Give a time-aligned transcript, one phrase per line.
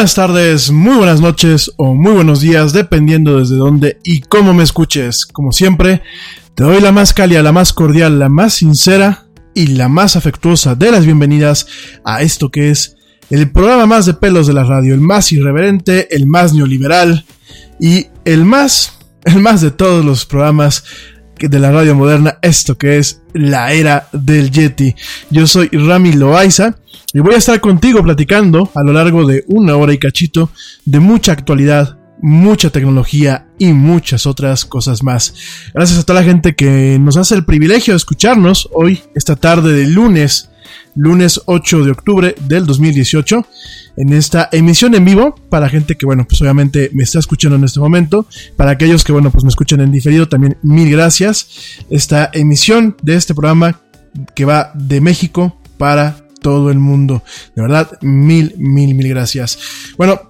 [0.00, 4.62] Buenas tardes, muy buenas noches o muy buenos días, dependiendo desde dónde y cómo me
[4.62, 5.26] escuches.
[5.26, 6.00] Como siempre,
[6.54, 10.74] te doy la más cálida, la más cordial, la más sincera y la más afectuosa
[10.74, 11.66] de las bienvenidas
[12.02, 12.96] a esto que es
[13.28, 17.26] el programa más de pelos de la radio, el más irreverente, el más neoliberal
[17.78, 20.82] y el más, el más de todos los programas
[21.48, 24.94] de la radio moderna, esto que es la era del Yeti.
[25.30, 26.76] Yo soy Rami Loaiza
[27.12, 30.50] y voy a estar contigo platicando a lo largo de una hora y cachito
[30.84, 35.34] de mucha actualidad, mucha tecnología y muchas otras cosas más.
[35.74, 39.72] Gracias a toda la gente que nos hace el privilegio de escucharnos hoy, esta tarde
[39.72, 40.50] de lunes,
[40.94, 43.46] lunes 8 de octubre del 2018
[44.00, 47.64] en esta emisión en vivo para gente que, bueno, pues obviamente me está escuchando en
[47.64, 48.26] este momento.
[48.56, 51.82] Para aquellos que, bueno, pues me escuchan en diferido, también mil gracias.
[51.90, 53.78] Esta emisión de este programa
[54.34, 57.22] que va de México para todo el mundo.
[57.54, 59.58] De verdad, mil, mil, mil gracias.
[59.98, 60.29] Bueno,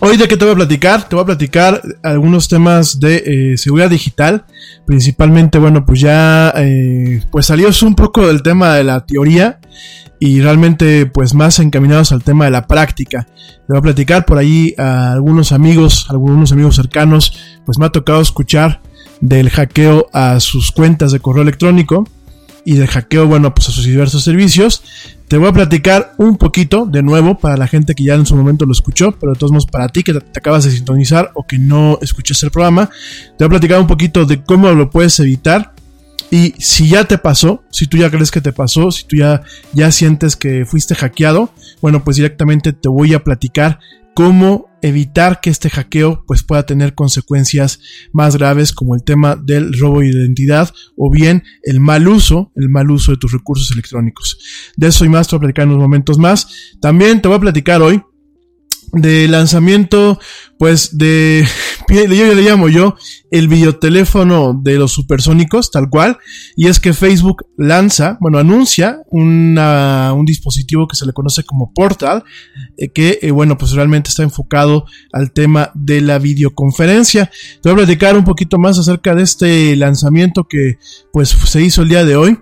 [0.00, 1.08] Hoy de qué te voy a platicar?
[1.08, 4.44] Te voy a platicar algunos temas de eh, seguridad digital.
[4.86, 9.58] Principalmente, bueno, pues ya eh, pues salió un poco del tema de la teoría
[10.20, 13.26] y realmente pues más encaminados al tema de la práctica.
[13.26, 17.90] Te voy a platicar por ahí a algunos amigos, algunos amigos cercanos, pues me ha
[17.90, 18.80] tocado escuchar
[19.20, 22.06] del hackeo a sus cuentas de correo electrónico
[22.68, 24.82] y del hackeo, bueno, pues a sus diversos servicios.
[25.26, 28.36] Te voy a platicar un poquito, de nuevo, para la gente que ya en su
[28.36, 31.46] momento lo escuchó, pero de todos modos para ti que te, acabas de sintonizar o
[31.46, 32.90] que no escuchas el programa,
[33.38, 35.72] te voy a platicar un poquito de cómo lo puedes evitar
[36.30, 39.40] y si ya te pasó, si tú ya crees que te pasó, si tú ya,
[39.72, 43.78] ya sientes que fuiste hackeado, bueno, pues directamente te voy a platicar
[44.12, 47.80] cómo evitar que este hackeo pues pueda tener consecuencias
[48.12, 52.68] más graves como el tema del robo de identidad o bien el mal uso, el
[52.68, 54.38] mal uso de tus recursos electrónicos.
[54.76, 56.48] De eso y más te voy a platicar en unos momentos más.
[56.80, 58.02] También te voy a platicar hoy
[58.92, 60.18] de lanzamiento,
[60.58, 61.46] pues de,
[61.88, 62.96] yo le llamo yo,
[63.30, 66.18] el videoteléfono de los supersónicos, tal cual,
[66.56, 71.72] y es que Facebook lanza, bueno, anuncia una, un dispositivo que se le conoce como
[71.72, 72.24] Portal,
[72.76, 77.30] eh, que, eh, bueno, pues realmente está enfocado al tema de la videoconferencia.
[77.62, 80.78] Te voy a platicar un poquito más acerca de este lanzamiento que,
[81.12, 82.38] pues, se hizo el día de hoy.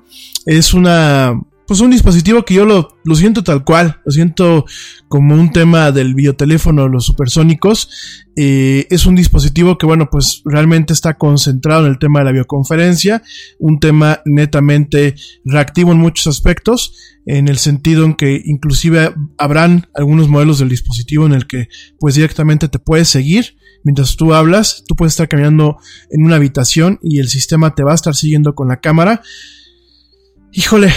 [0.47, 1.35] Es una,
[1.67, 4.65] pues un dispositivo que yo lo, siento tal cual, lo siento
[5.09, 8.25] como un tema del bioteléfono, los supersónicos.
[8.37, 12.33] Eh, es un dispositivo que, bueno, pues realmente está concentrado en el tema de la
[12.33, 13.23] bioconferencia,
[13.59, 16.95] un tema netamente reactivo en muchos aspectos,
[17.27, 22.15] en el sentido en que inclusive habrán algunos modelos del dispositivo en el que pues
[22.15, 23.57] directamente te puedes seguir.
[23.83, 25.79] Mientras tú hablas, tú puedes estar caminando
[26.11, 29.23] en una habitación y el sistema te va a estar siguiendo con la cámara.
[30.59, 30.91] Híjole,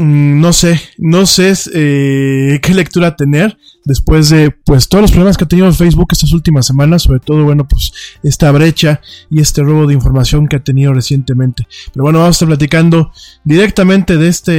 [0.00, 5.36] mm, no sé, no sé eh, qué lectura tener después de pues todos los problemas
[5.36, 7.92] que ha tenido Facebook estas últimas semanas, sobre todo bueno pues
[8.24, 9.00] esta brecha
[9.30, 11.68] y este robo de información que ha tenido recientemente.
[11.92, 13.12] Pero bueno, vamos a estar platicando
[13.44, 14.52] directamente de este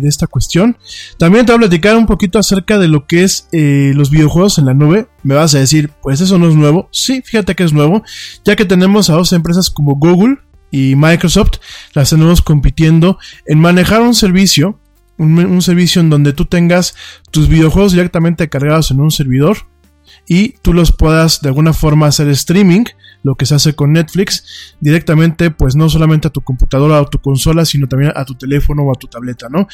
[0.00, 0.78] de esta cuestión.
[1.18, 4.56] También te voy a platicar un poquito acerca de lo que es eh, los videojuegos
[4.56, 5.08] en la nube.
[5.24, 6.88] Me vas a decir, pues eso no es nuevo.
[6.90, 8.02] Sí, fíjate que es nuevo,
[8.46, 10.38] ya que tenemos a dos empresas como Google
[10.70, 11.58] y Microsoft
[11.94, 14.78] las tenemos compitiendo en manejar un servicio,
[15.18, 16.94] un, servicio en donde tú tengas
[17.30, 19.58] tus videojuegos directamente cargados en un servidor
[20.26, 22.84] y tú los puedas de alguna forma hacer streaming
[23.22, 27.18] lo que se hace con Netflix directamente, pues no solamente a tu computadora o tu
[27.18, 29.68] consola, sino también a tu teléfono o a tu tableta, ¿no?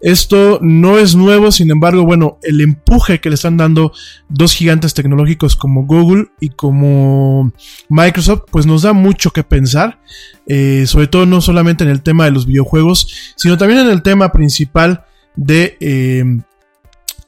[0.00, 3.92] Esto no es nuevo, sin embargo, bueno, el empuje que le están dando
[4.28, 7.52] dos gigantes tecnológicos como Google y como
[7.88, 10.00] Microsoft, pues nos da mucho que pensar,
[10.46, 14.02] eh, sobre todo no solamente en el tema de los videojuegos, sino también en el
[14.02, 15.04] tema principal
[15.36, 16.24] de eh,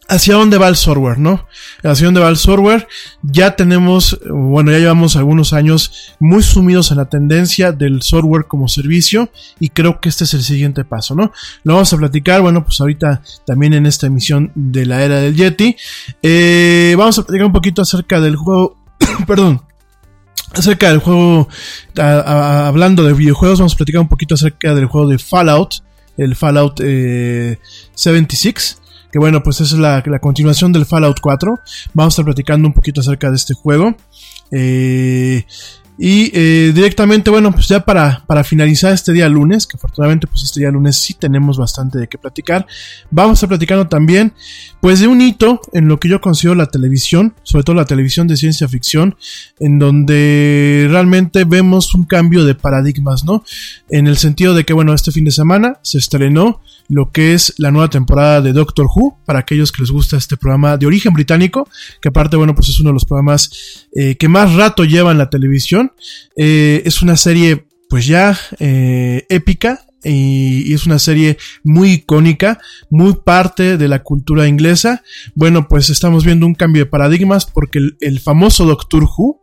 [0.09, 1.47] hacia dónde va el software, ¿no?
[1.83, 2.87] Hacia dónde va el software.
[3.23, 8.69] Ya tenemos, bueno, ya llevamos algunos años muy sumidos en la tendencia del software como
[8.69, 9.31] servicio
[9.61, 11.33] y creo que este es el siguiente paso, ¿no?
[11.65, 15.35] Lo vamos a platicar, bueno, pues ahorita también en esta emisión de la era del
[15.35, 15.77] Yeti.
[16.23, 18.77] Eh, vamos a platicar un poquito acerca del juego,
[19.27, 19.63] perdón,
[20.53, 21.49] acerca del juego,
[21.97, 25.77] hablando de videojuegos, vamos a platicar un poquito acerca del juego de Fallout,
[26.19, 28.82] el Fallout 76.
[29.13, 31.61] Que bueno, pues es la, continuación del Fallout 4.
[31.93, 33.95] Vamos a estar platicando un poquito acerca de este juego.
[34.51, 35.45] Eh,
[36.05, 40.43] Y eh, directamente, bueno, pues ya para, para finalizar este día lunes, que afortunadamente pues
[40.43, 42.67] este día lunes sí tenemos bastante de qué platicar,
[43.13, 44.33] vamos a estar platicando también
[44.81, 48.27] pues de un hito en lo que yo considero la televisión, sobre todo la televisión
[48.27, 49.15] de ciencia ficción,
[49.61, 53.45] en donde realmente vemos un cambio de paradigmas, ¿no?
[53.89, 57.55] En el sentido de que, bueno, este fin de semana se estrenó lo que es
[57.59, 61.15] la nueva temporada de Doctor Who, para aquellos que les gusta este programa de origen
[61.15, 61.69] británico,
[62.01, 65.19] que aparte, bueno, pues es uno de los programas eh, que más rato lleva en
[65.19, 65.93] la televisión.
[66.37, 72.59] Eh, es una serie, pues ya eh, épica, y, es una serie muy icónica,
[72.91, 75.03] muy parte de la cultura inglesa.
[75.35, 79.41] Bueno, pues estamos viendo un cambio de paradigmas porque el famoso Doctor Who,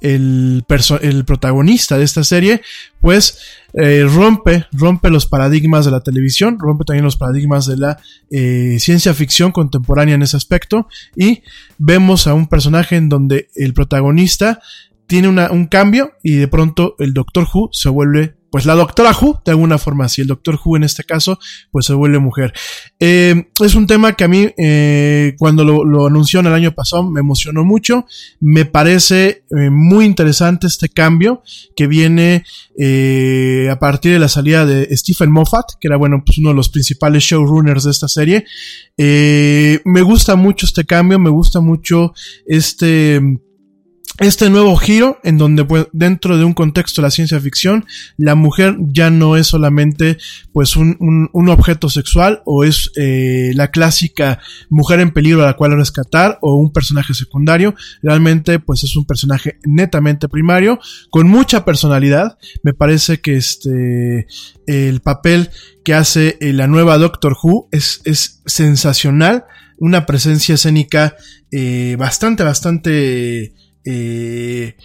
[0.00, 0.64] el,
[1.00, 2.60] el protagonista de esta serie,
[3.00, 3.38] pues
[3.76, 7.98] eh, rompe, rompe los paradigmas de la televisión, rompe también los paradigmas de la
[8.30, 10.88] eh, ciencia ficción contemporánea en ese aspecto.
[11.14, 11.42] Y
[11.76, 14.60] vemos a un personaje en donde el protagonista
[15.06, 19.10] tiene una, un cambio y de pronto el Doctor Who se vuelve pues la doctora
[19.10, 21.38] Who, de alguna forma, si el doctor Who en este caso,
[21.70, 22.52] pues se vuelve mujer.
[23.00, 27.02] Eh, es un tema que a mí, eh, cuando lo, anunció en el año pasado,
[27.02, 28.06] me emocionó mucho.
[28.40, 31.42] Me parece eh, muy interesante este cambio
[31.74, 32.44] que viene
[33.70, 36.68] a partir de la salida de Stephen Moffat, que era, bueno, pues uno de los
[36.68, 38.44] principales showrunners de esta serie.
[38.96, 42.12] me gusta mucho este cambio, me gusta mucho
[42.46, 43.20] este
[44.18, 47.84] este nuevo giro en donde pues, dentro de un contexto de la ciencia ficción
[48.16, 50.16] la mujer ya no es solamente
[50.52, 50.96] pues un,
[51.32, 56.38] un, objeto sexual o es eh, la clásica mujer en peligro a la cual rescatar
[56.40, 57.74] o un personaje secundario.
[58.02, 60.80] Realmente pues es un personaje netamente primario
[61.10, 62.38] con mucha personalidad.
[62.62, 64.26] Me parece que este
[64.66, 65.50] el papel
[65.84, 69.44] que hace eh, la nueva Doctor Who es, es sensacional.
[69.78, 71.16] Una presencia escénica
[71.52, 73.54] eh, bastante bastante
[73.86, 74.76] eh,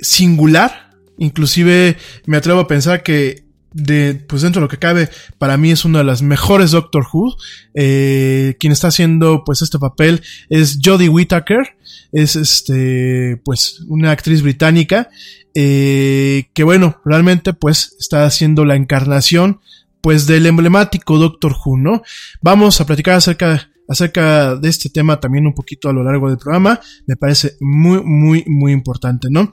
[0.00, 0.90] singular.
[1.18, 1.96] Inclusive
[2.26, 3.44] me atrevo a pensar que
[3.74, 7.06] de, pues dentro de lo que cabe, para mí es una de las mejores Doctor
[7.12, 7.36] Who.
[7.74, 11.76] Eh, quien está haciendo pues este papel es Jodie Whittaker.
[12.12, 15.10] Es este, pues una actriz británica.
[15.54, 19.60] Eh, que bueno, realmente pues está haciendo la encarnación
[20.00, 22.02] pues del emblemático Doctor Who, ¿no?
[22.42, 26.38] Vamos a platicar acerca acerca de este tema también un poquito a lo largo del
[26.38, 26.80] programa.
[27.06, 29.52] Me parece muy, muy, muy importante, ¿no?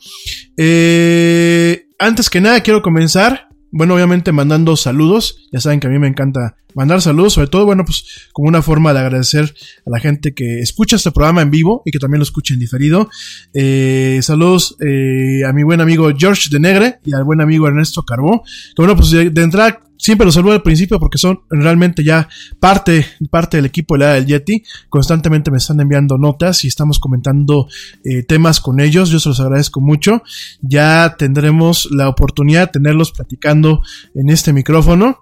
[0.58, 3.50] Eh, antes que nada, quiero comenzar.
[3.74, 5.48] Bueno, obviamente mandando saludos.
[5.52, 8.62] Ya saben que a mí me encanta mandar saludos, sobre todo, bueno, pues como una
[8.62, 9.54] forma de agradecer
[9.86, 12.60] a la gente que escucha este programa en vivo y que también lo escucha en
[12.60, 13.10] diferido.
[13.54, 18.04] Eh, saludos eh, a mi buen amigo George de Negre y al buen amigo Ernesto
[18.04, 18.44] Carbó.
[18.44, 22.27] Que bueno, pues de, de entrada siempre los saludo al principio porque son realmente ya
[22.60, 24.63] parte, parte del equipo de la del Yeti.
[24.89, 27.67] Constantemente me están enviando notas y estamos comentando
[28.03, 29.10] eh, temas con ellos.
[29.10, 30.24] Yo se los agradezco mucho.
[30.62, 33.84] Ya tendremos la oportunidad de tenerlos platicando
[34.15, 35.20] en este micrófono.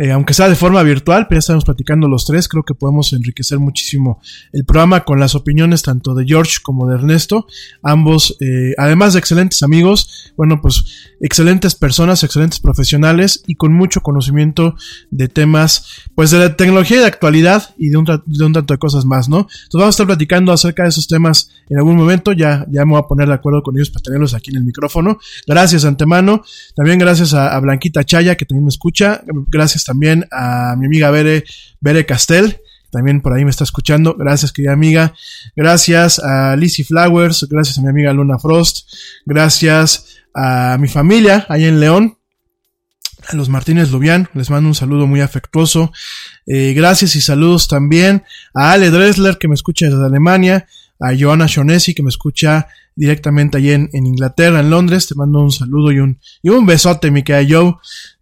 [0.00, 3.12] Eh, aunque sea de forma virtual, pero ya estamos platicando los tres, creo que podemos
[3.12, 4.20] enriquecer muchísimo
[4.52, 7.46] el programa con las opiniones tanto de George como de Ernesto,
[7.82, 10.84] ambos, eh, además de excelentes amigos, bueno, pues
[11.20, 14.76] excelentes personas, excelentes profesionales y con mucho conocimiento
[15.10, 18.78] de temas, pues de la tecnología de actualidad y de un, de un tanto de
[18.78, 19.38] cosas más, ¿no?
[19.38, 22.92] Entonces vamos a estar platicando acerca de esos temas en algún momento, ya, ya me
[22.92, 25.18] voy a poner de acuerdo con ellos para tenerlos aquí en el micrófono.
[25.44, 26.44] Gracias antemano,
[26.76, 31.10] también gracias a, a Blanquita Chaya que también me escucha, gracias también a mi amiga
[31.10, 31.44] Bere,
[31.80, 34.14] Bere Castel, también por ahí me está escuchando.
[34.14, 35.14] Gracias, querida amiga.
[35.56, 37.46] Gracias a Lizzie Flowers.
[37.50, 38.88] Gracias a mi amiga Luna Frost.
[39.26, 42.18] Gracias a mi familia ahí en León.
[43.28, 44.28] A los Martínez Lubián.
[44.34, 45.92] Les mando un saludo muy afectuoso.
[46.46, 50.66] Eh, gracias y saludos también a Ale Dressler que me escucha desde Alemania.
[51.00, 52.68] A Joana Shonesi que me escucha
[52.98, 55.06] directamente allí en, Inglaterra, en Londres.
[55.06, 57.74] Te mando un saludo y un, y un besote, mi querida Joe.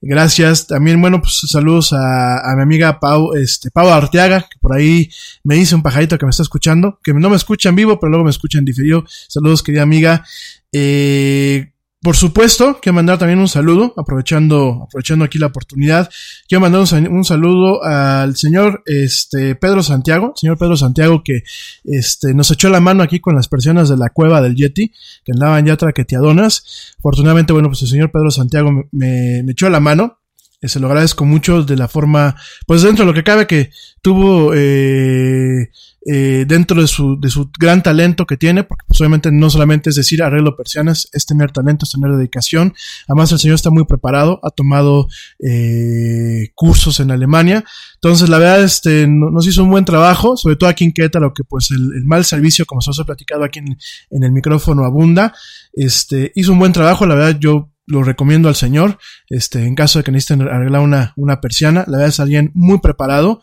[0.03, 0.67] Gracias.
[0.67, 5.09] También, bueno, pues saludos a, a, mi amiga Pau, este, Pau Arteaga, que por ahí
[5.43, 8.11] me dice un pajarito que me está escuchando, que no me escucha en vivo, pero
[8.11, 9.05] luego me escucha en diferido.
[9.29, 10.25] Saludos, querida amiga.
[10.73, 11.73] Eh,
[12.07, 16.09] por supuesto, quiero mandar también un saludo, aprovechando, aprovechando aquí la oportunidad.
[16.49, 21.43] Quiero mandar un, saludo al señor este, Pedro Santiago, señor Pedro Santiago que
[21.83, 24.93] este, nos echó la mano aquí con las personas de la cueva del Yeti,
[25.25, 26.95] que andaban ya traqueteadonas.
[27.01, 30.21] Afortunadamente, bueno, pues el señor Pedro Santiago me, me echó la mano
[30.61, 32.37] Eh, se lo agradezco mucho de la forma,
[32.69, 33.71] pues dentro de lo que cabe que
[34.01, 35.71] tuvo eh,
[36.09, 39.91] eh, dentro de su, de su gran talento que tiene, porque pues, obviamente no solamente
[39.91, 42.75] es decir arreglo persianas, es tener talento, es tener dedicación.
[43.09, 45.09] Además el señor está muy preparado, ha tomado
[45.41, 47.65] eh, cursos en Alemania.
[47.95, 51.43] Entonces la verdad este, nos hizo un buen trabajo, sobre todo aquí en Querétaro, que
[51.43, 53.77] pues el, mal servicio, como se os ha platicado aquí en,
[54.11, 55.35] en el micrófono, abunda.
[55.73, 59.99] Este, hizo un buen trabajo, la verdad yo lo recomiendo al señor, este, en caso
[59.99, 63.41] de que necesiten arreglar una, una persiana, la verdad es alguien muy preparado,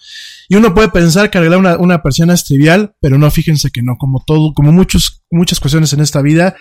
[0.50, 3.82] y uno puede pensar que arreglar una, una persiana es trivial, pero no, fíjense que
[3.82, 6.56] no, como todo, como muchos, muchas cuestiones en esta vida,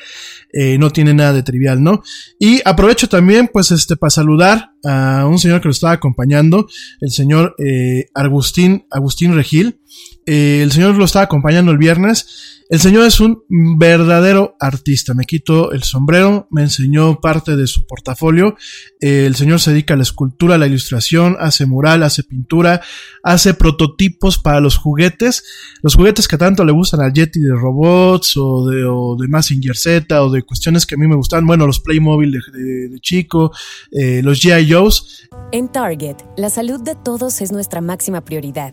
[0.53, 2.03] eh, no tiene nada de trivial, ¿no?
[2.39, 6.69] Y aprovecho también, pues, este, para saludar a un señor que lo estaba acompañando,
[7.01, 9.81] el señor eh, Agustín, Agustín Regil,
[10.27, 15.13] eh, el señor lo estaba acompañando el viernes, el señor es un verdadero artista.
[15.13, 18.57] Me quito el sombrero, me enseñó parte de su portafolio.
[18.99, 22.81] el señor se dedica a la escultura, a la ilustración, hace mural, hace pintura,
[23.23, 25.45] hace prototipos para los juguetes.
[25.83, 29.77] Los juguetes que tanto le gustan al Yeti de robots o de, o de Massinger
[29.77, 31.47] Z o de cuestiones que a mí me gustan.
[31.47, 33.53] Bueno, los Playmobil de, chico,
[33.91, 34.73] eh, los G.I.
[34.73, 35.29] Joe's.
[35.53, 38.73] En Target, la salud de todos es nuestra máxima prioridad.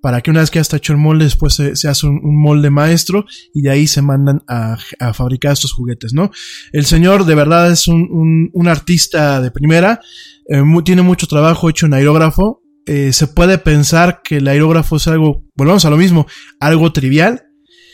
[0.00, 2.70] para que una vez que ya está hecho el molde, después se, hace un, molde
[2.70, 4.78] maestro y de ahí se mandan a,
[5.12, 6.30] fabricar estos juguetes, ¿no?
[6.72, 10.00] El señor de verdad es un, artista de primera,
[10.48, 12.62] eh, tiene mucho trabajo hecho en aerógrafo.
[12.86, 16.26] Eh, se puede pensar que el aerógrafo es algo, volvamos a lo mismo,
[16.58, 17.42] algo trivial,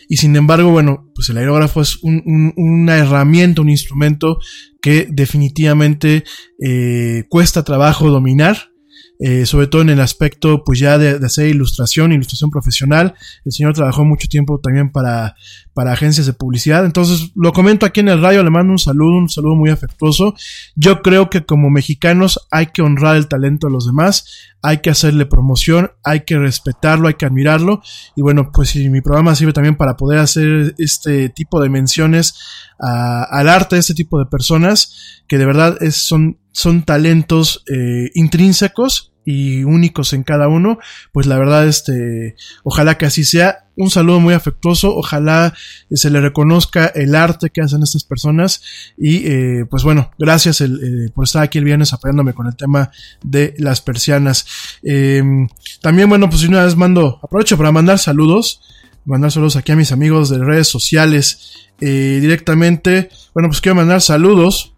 [0.08, 4.38] y sin embargo, bueno, pues el aerógrafo es una herramienta, un instrumento
[4.80, 6.24] que definitivamente
[6.64, 8.70] eh, cuesta trabajo dominar
[9.18, 13.14] eh, sobre todo en el aspecto pues ya de, hacer ilustración, ilustración profesional.
[13.44, 15.36] El señor trabajó mucho tiempo también para,
[15.76, 16.86] para agencias de publicidad.
[16.86, 20.34] Entonces lo comento aquí en el radio, le mando un saludo, un saludo muy afectuoso.
[20.74, 24.88] Yo creo que como mexicanos hay que honrar el talento de los demás, hay que
[24.88, 27.82] hacerle promoción, hay que respetarlo, hay que admirarlo.
[28.16, 32.38] Y bueno, pues si mi programa sirve también para poder hacer este tipo de menciones
[32.78, 38.10] al arte de este tipo de personas que de verdad es, son son talentos eh,
[38.14, 40.78] intrínsecos y únicos en cada uno,
[41.12, 43.64] pues la verdad, este, ojalá que así sea.
[43.74, 45.52] Un saludo muy afectuoso, ojalá
[45.90, 48.62] se le reconozca el arte que hacen estas personas
[48.96, 50.68] y eh, pues bueno, gracias eh,
[51.14, 52.90] por estar aquí el viernes apoyándome con el tema
[53.22, 54.46] de las persianas.
[54.82, 55.46] Em,
[55.82, 58.62] también bueno, pues una vez mando, aprovecho para mandar saludos,
[59.04, 63.10] mandar saludos aquí a mis amigos de redes sociales directamente.
[63.34, 64.72] Bueno, pues quiero mandar saludos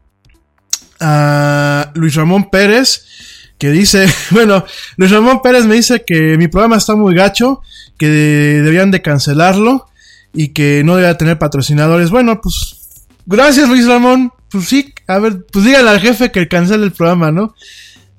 [1.01, 3.05] a Luis Ramón Pérez,
[3.59, 4.65] que dice, bueno,
[4.97, 7.61] Luis Ramón Pérez me dice que mi programa está muy gacho,
[7.99, 9.87] que deberían de cancelarlo
[10.33, 12.11] y que no debería tener patrocinadores.
[12.11, 12.79] Bueno, pues
[13.27, 14.33] gracias Luis Ramón.
[14.51, 17.55] Pues sí, a ver, pues dígale al jefe que cancele el programa, ¿no?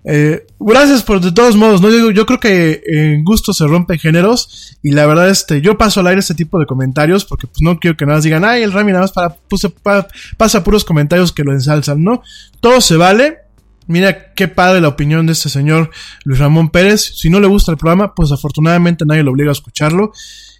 [0.06, 1.90] Eh, gracias por de todos modos, ¿no?
[1.90, 6.00] Yo, yo, creo que en gusto se rompen géneros y la verdad este, yo paso
[6.00, 8.72] al aire este tipo de comentarios porque pues no quiero que nada digan, ay, el
[8.72, 9.74] Rami nada más para, puse,
[10.38, 12.22] pasa puros comentarios que lo ensalzan, ¿no?
[12.60, 13.40] Todo se vale.
[13.90, 15.90] Mira qué padre la opinión de este señor
[16.24, 17.02] Luis Ramón Pérez.
[17.16, 20.14] Si no le gusta el programa, pues afortunadamente nadie lo obliga a escucharlo.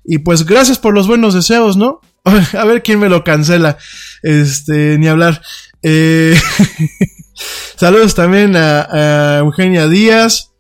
[0.04, 2.02] Y pues gracias por los buenos deseos, ¿no?
[2.26, 3.78] A ver quién me lo cancela.
[4.24, 5.44] Este, ni hablar.
[5.84, 6.36] Eh,
[7.76, 10.52] Saludos también a, Eugenia Díaz,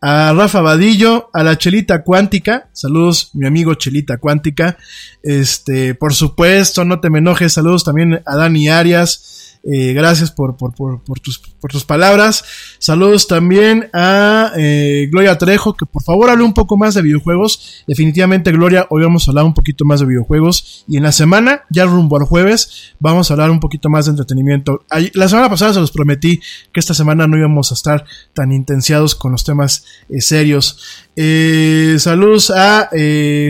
[0.00, 2.68] a Rafa Vadillo, a la Chelita Cuántica.
[2.72, 4.78] Saludos, mi amigo Chelita Cuántica.
[5.22, 7.52] Este, por supuesto, no te me enojes.
[7.52, 9.43] Saludos también a Dani Arias.
[9.66, 12.44] Eh, gracias por, por, por, por, tus, por tus palabras.
[12.78, 17.84] Saludos también a eh, Gloria Trejo, que por favor hable un poco más de videojuegos.
[17.86, 20.84] Definitivamente, Gloria, hoy vamos a hablar un poquito más de videojuegos.
[20.86, 24.10] Y en la semana, ya rumbo al jueves, vamos a hablar un poquito más de
[24.10, 24.84] entretenimiento.
[25.14, 26.40] La semana pasada se los prometí
[26.72, 30.78] que esta semana no íbamos a estar tan intensiados con los temas eh, serios.
[31.98, 32.90] saludos a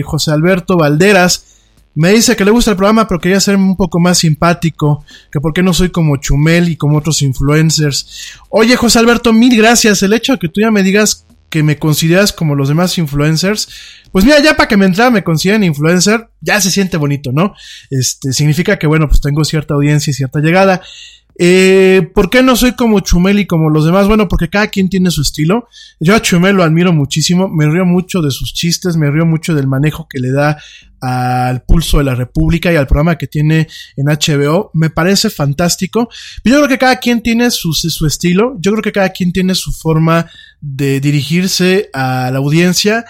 [0.05, 1.54] José Alberto Valderas
[1.95, 5.39] me dice que le gusta el programa, pero quería ser un poco más simpático, que
[5.39, 8.33] por qué no soy como Chumel y como otros influencers.
[8.49, 10.03] Oye, José Alberto, mil gracias.
[10.03, 13.69] El hecho de que tú ya me digas que me consideras como los demás influencers,
[14.11, 17.53] pues mira, ya para que me entrara me consideren influencer, ya se siente bonito, ¿no?
[17.89, 20.81] Este, significa que, bueno, pues tengo cierta audiencia y cierta llegada.
[21.37, 24.07] Eh, ¿Por qué no soy como Chumel y como los demás?
[24.07, 25.67] Bueno, porque cada quien tiene su estilo.
[25.99, 29.53] Yo a Chumel lo admiro muchísimo, me río mucho de sus chistes, me río mucho
[29.53, 30.57] del manejo que le da
[31.01, 34.71] al Pulso de la República y al programa que tiene en HBO.
[34.73, 36.09] Me parece fantástico.
[36.41, 37.75] Pero yo creo que cada quien tiene su,
[38.07, 40.29] estilo, yo creo que cada quien tiene su forma
[40.61, 43.05] de dirigirse a la audiencia.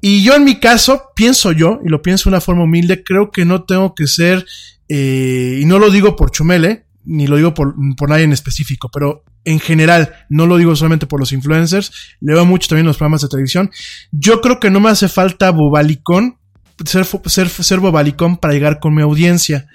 [0.00, 3.30] Y yo en mi caso, pienso yo, y lo pienso de una forma humilde, creo
[3.30, 4.46] que no tengo que ser,
[4.88, 8.90] eh, y no lo digo por Chumele, ni lo digo por, por, nadie en específico,
[8.92, 12.96] pero en general, no lo digo solamente por los influencers, le veo mucho también los
[12.96, 13.70] programas de televisión.
[14.10, 16.38] Yo creo que no me hace falta bobalicón,
[16.84, 19.68] ser, ser, ser bobalicón para llegar con mi audiencia.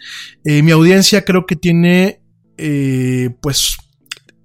[0.44, 2.22] Eh, mi audiencia creo que tiene,
[2.58, 3.78] eh, pues,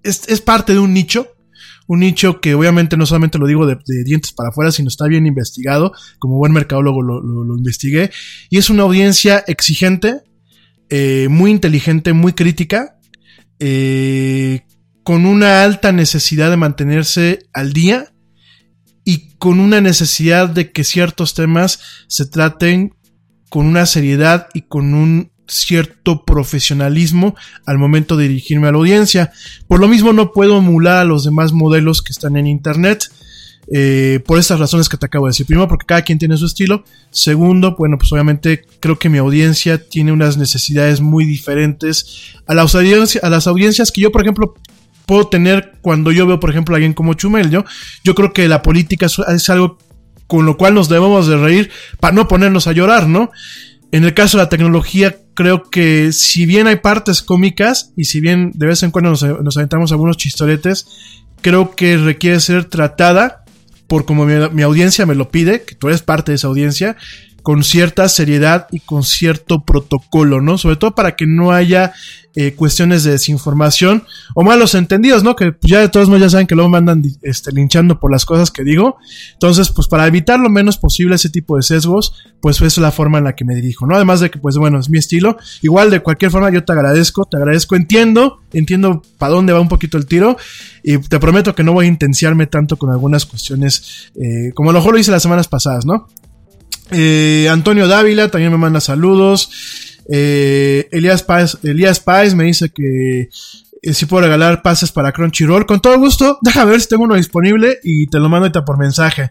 [0.03, 1.27] es, es parte de un nicho,
[1.89, 5.07] un nicho que obviamente no solamente lo digo de, de, dientes para afuera, sino está
[5.07, 8.11] bien investigado, como buen mercadólogo lo, lo, lo investigué,
[8.49, 10.21] y es una audiencia exigente,
[10.91, 12.99] eh, muy inteligente, muy crítica,
[13.59, 14.63] eh,
[15.03, 18.13] con una alta necesidad de mantenerse al día
[19.05, 22.95] y con una necesidad de que ciertos temas se traten
[23.49, 29.33] con una seriedad y con un cierto profesionalismo al momento de dirigirme a la audiencia.
[29.69, 33.05] Por lo mismo no puedo emular a los demás modelos que están en internet.
[33.73, 35.47] Eh, por estas razones que te acabo de decir.
[35.47, 36.85] Primero, porque cada quien tiene su estilo.
[37.11, 42.75] Segundo, bueno, pues obviamente creo que mi audiencia tiene unas necesidades muy diferentes a las,
[42.75, 44.55] audiencias, a las audiencias que yo, por ejemplo,
[45.05, 47.51] puedo tener cuando yo veo, por ejemplo, a alguien como Chumel.
[47.51, 47.65] Yo,
[48.05, 49.79] yo creo que la política es, algo
[50.29, 53.31] con lo cual nos debemos de reír para no ponernos a llorar, ¿no?
[53.93, 58.21] En el caso de la tecnología, creo que si bien hay partes cómicas y si
[58.21, 60.87] bien de vez en cuando nos, nos aventamos algunos chistoretes,
[61.41, 63.46] creo que requiere ser tratada
[63.87, 66.97] por como mi, audiencia me lo pide, que tú eres parte de esa audiencia,
[67.47, 70.59] con cierta seriedad y con cierto protocolo, ¿no?
[70.59, 71.93] Sobre todo para que no haya
[72.35, 74.03] eh, cuestiones de desinformación
[74.35, 75.37] o malos entendidos, ¿no?
[75.37, 78.25] Que ya de todos modos ya saben que luego me andan este, linchando por las
[78.25, 78.97] cosas que digo.
[79.35, 83.19] Entonces, pues para evitar lo menos posible ese tipo de sesgos, pues es la forma
[83.19, 83.95] en la que me dirijo, ¿no?
[83.95, 85.37] Además de que, pues bueno, es mi estilo.
[85.63, 89.69] Igual, de cualquier forma, yo te agradezco, te agradezco, entiendo, entiendo para dónde va un
[89.69, 90.37] poquito el tiro
[90.83, 94.73] y te prometo que no voy a intenciarme tanto con algunas cuestiones, eh, como a
[94.73, 96.09] lo mejor lo hice las semanas pasadas, ¿no?
[96.91, 99.51] Eh, Antonio Dávila también me manda saludos.
[100.09, 103.29] Eh, Elías Páez, Elías Páez me dice que
[103.83, 105.67] eh, si puedo regalar pases para Crunchyroll.
[105.67, 108.79] Con todo gusto, déjame ver si tengo uno disponible y te lo mando ahorita por
[108.79, 109.31] mensaje.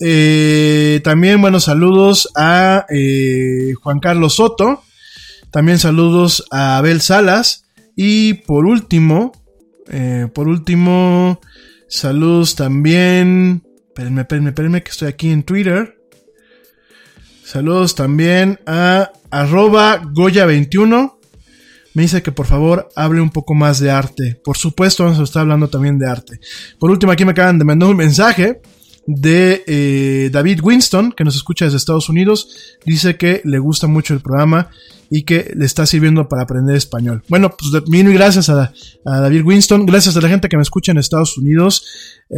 [0.00, 4.82] Eh, también, buenos saludos a eh, Juan Carlos Soto.
[5.50, 7.64] También saludos a Abel Salas.
[7.96, 9.32] Y por último,
[9.90, 11.40] eh, por último,
[11.88, 13.62] saludos también.
[13.88, 15.99] Espérenme, espérenme, espérenme que estoy aquí en Twitter.
[17.50, 21.14] Saludos también a arroba Goya21.
[21.94, 24.40] Me dice que por favor hable un poco más de arte.
[24.44, 26.38] Por supuesto, vamos a estar hablando también de arte.
[26.78, 28.60] Por último, aquí me acaban de mandar un mensaje
[29.04, 32.78] de eh, David Winston, que nos escucha desde Estados Unidos.
[32.86, 34.70] Dice que le gusta mucho el programa
[35.10, 37.24] y que le está sirviendo para aprender español.
[37.26, 38.72] Bueno, pues mil gracias a,
[39.04, 41.84] a, David Winston, gracias a la gente que me escucha en Estados Unidos,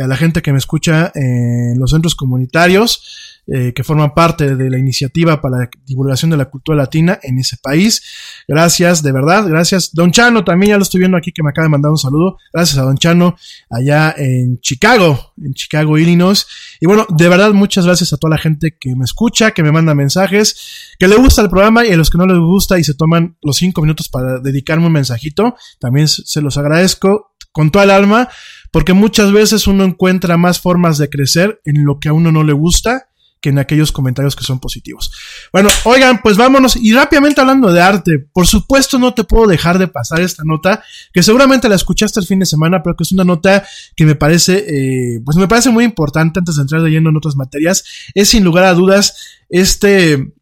[0.03, 4.71] a la gente que me escucha en los centros comunitarios eh, que forman parte de
[4.71, 8.01] la iniciativa para la divulgación de la cultura latina en ese país.
[8.47, 9.93] Gracias, de verdad, gracias.
[9.93, 12.39] Don Chano, también ya lo estoy viendo aquí que me acaba de mandar un saludo.
[12.53, 13.37] Gracias a Don Chano,
[13.69, 16.47] allá en Chicago, en Chicago, Illinois.
[16.81, 19.73] Y bueno, de verdad, muchas gracias a toda la gente que me escucha, que me
[19.73, 22.85] manda mensajes, que le gusta el programa y a los que no les gusta y
[22.85, 25.57] se toman los cinco minutos para dedicarme un mensajito.
[25.81, 28.29] También se los agradezco con toda el alma,
[28.71, 32.45] porque muchas veces uno encuentra más formas de crecer en lo que a uno no
[32.45, 33.09] le gusta
[33.43, 35.13] que en aquellos comentarios que son positivos.
[35.53, 39.79] Bueno, oigan, pues vámonos y rápidamente hablando de arte, por supuesto no te puedo dejar
[39.79, 43.11] de pasar esta nota, que seguramente la escuchaste el fin de semana, pero que es
[43.13, 46.91] una nota que me parece, eh, pues me parece muy importante antes de entrar de
[46.91, 49.17] lleno en otras materias, es sin lugar a dudas
[49.49, 50.33] este,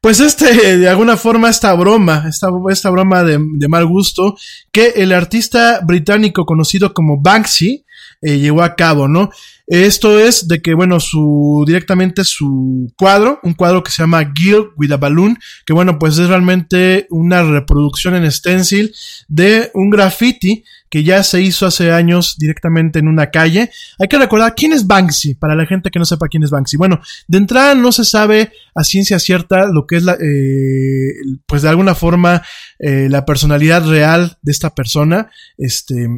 [0.00, 4.36] pues este, de alguna forma, esta broma, esta, broma de, de mal gusto,
[4.70, 7.84] que el artista británico conocido como Banksy,
[8.22, 9.30] eh, llevó a cabo, ¿no?
[9.66, 14.68] Esto es de que, bueno, su, directamente su cuadro, un cuadro que se llama Guild
[14.76, 18.94] with a Balloon, que bueno, pues es realmente una reproducción en stencil
[19.26, 23.70] de un graffiti que ya se hizo hace años directamente en una calle.
[23.98, 26.76] Hay que recordar quién es Banksy, para la gente que no sepa quién es Banksy.
[26.76, 31.12] Bueno, de entrada no se sabe a ciencia cierta lo que es la, eh,
[31.46, 32.42] pues de alguna forma,
[32.78, 35.28] eh, la personalidad real de esta persona.
[35.58, 36.08] Este,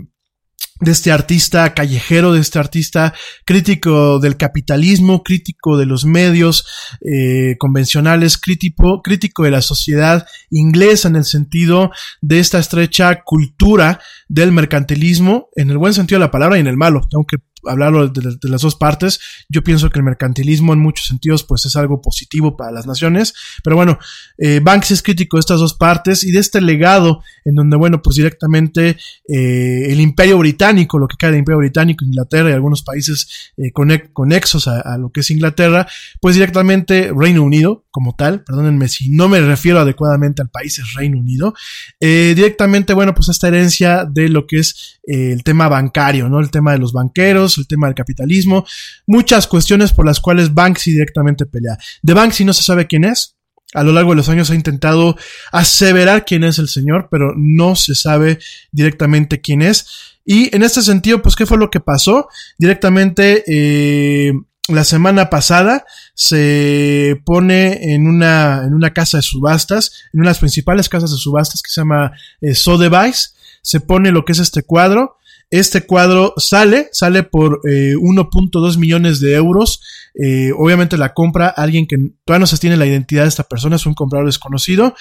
[0.81, 3.15] de este artista callejero, de este artista
[3.45, 6.67] crítico del capitalismo, crítico de los medios
[7.01, 14.01] eh, convencionales, crítico, crítico de la sociedad inglesa en el sentido de esta estrecha cultura
[14.29, 18.09] del mercantilismo, en el buen sentido de la palabra y en el malo, aunque hablarlo
[18.09, 19.21] de, las dos partes.
[19.49, 23.35] Yo pienso que el mercantilismo en muchos sentidos pues es algo positivo para las naciones.
[23.63, 23.99] Pero bueno,
[24.39, 28.03] eh, Banks es crítico de estas dos partes y de este legado en donde, bueno,
[28.03, 32.83] pues directamente eh, el imperio británico, lo que cae del imperio británico, Inglaterra y algunos
[32.83, 35.87] países eh, conexos a, lo que es Inglaterra,
[36.21, 40.95] pues directamente Reino Unido como tal, perdónenme si no me refiero adecuadamente al país, es
[40.95, 41.55] Reino Unido,
[42.01, 46.39] eh, directamente, bueno, pues esta herencia de lo que es el tema bancario, ¿no?
[46.39, 48.67] El tema de los banqueros, el tema del capitalismo,
[49.07, 51.79] muchas cuestiones por las cuales Banksy directamente pelea.
[52.03, 53.37] De Banksy no se sabe quién es.
[53.75, 55.17] A lo largo de los años ha intentado
[55.53, 58.39] aseverar quién es el señor, pero no se sabe
[58.73, 59.87] directamente quién es.
[60.25, 62.29] Y en este sentido, pues, ¿qué fue lo que pasó?
[62.59, 64.33] Directamente, eh,
[64.69, 65.85] la semana pasada
[66.15, 71.11] se pone en una, en una casa de subastas, en una de las principales casas
[71.11, 75.18] de subastas que se llama eh, Sotheby's, se pone lo que es este cuadro,
[75.51, 79.81] este cuadro sale, sale por 1.2 eh, millones de euros.
[80.15, 83.77] Eh, obviamente la compra alguien que todavía no se tiene la identidad de esta persona,
[83.77, 84.95] es un comprador desconocido.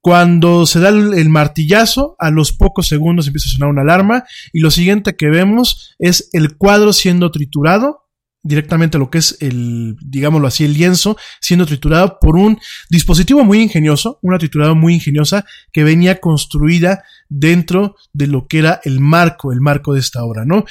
[0.00, 4.60] Cuando se da el, martillazo, a los pocos segundos empieza a sonar una alarma y
[4.60, 8.03] lo siguiente que vemos es el cuadro siendo triturado
[8.44, 12.58] directamente lo que es el, digámoslo así, el lienzo, siendo triturado por un
[12.90, 18.80] dispositivo muy ingenioso, una triturada muy ingeniosa que venía construida dentro de lo que era
[18.84, 20.64] el marco, el marco de esta obra, ¿no?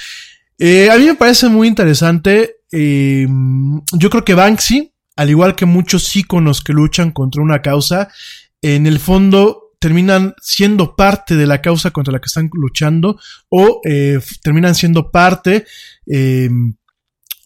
[0.60, 3.28] Eh, a mí me parece muy interesante, eh,
[3.98, 8.08] yo creo que Banksy, al igual que muchos íconos que luchan contra una causa,
[8.62, 13.82] en el fondo terminan siendo parte de la causa contra la que están luchando o
[13.84, 15.66] eh, terminan siendo parte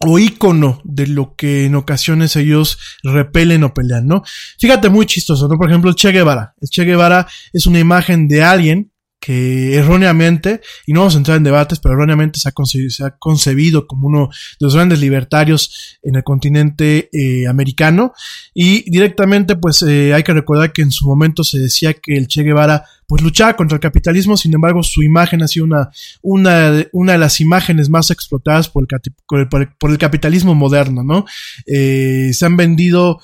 [0.00, 4.22] o ícono de lo que en ocasiones ellos repelen o pelean, ¿no?
[4.58, 5.58] Fíjate muy chistoso, ¿no?
[5.58, 6.54] Por ejemplo, el Che Guevara.
[6.60, 11.36] El Che Guevara es una imagen de alguien que erróneamente, y no vamos a entrar
[11.36, 16.22] en debates, pero erróneamente se ha concebido, como uno de los grandes libertarios en el
[16.22, 18.12] continente eh, americano,
[18.54, 22.28] y directamente pues eh, hay que recordar que en su momento se decía que el
[22.28, 25.88] Che Guevara pues luchaba contra el capitalismo, sin embargo su imagen ha sido una,
[26.20, 31.24] una, una de las imágenes más explotadas por el, por el, capitalismo moderno, ¿no?
[31.66, 33.18] Eh, se han vendido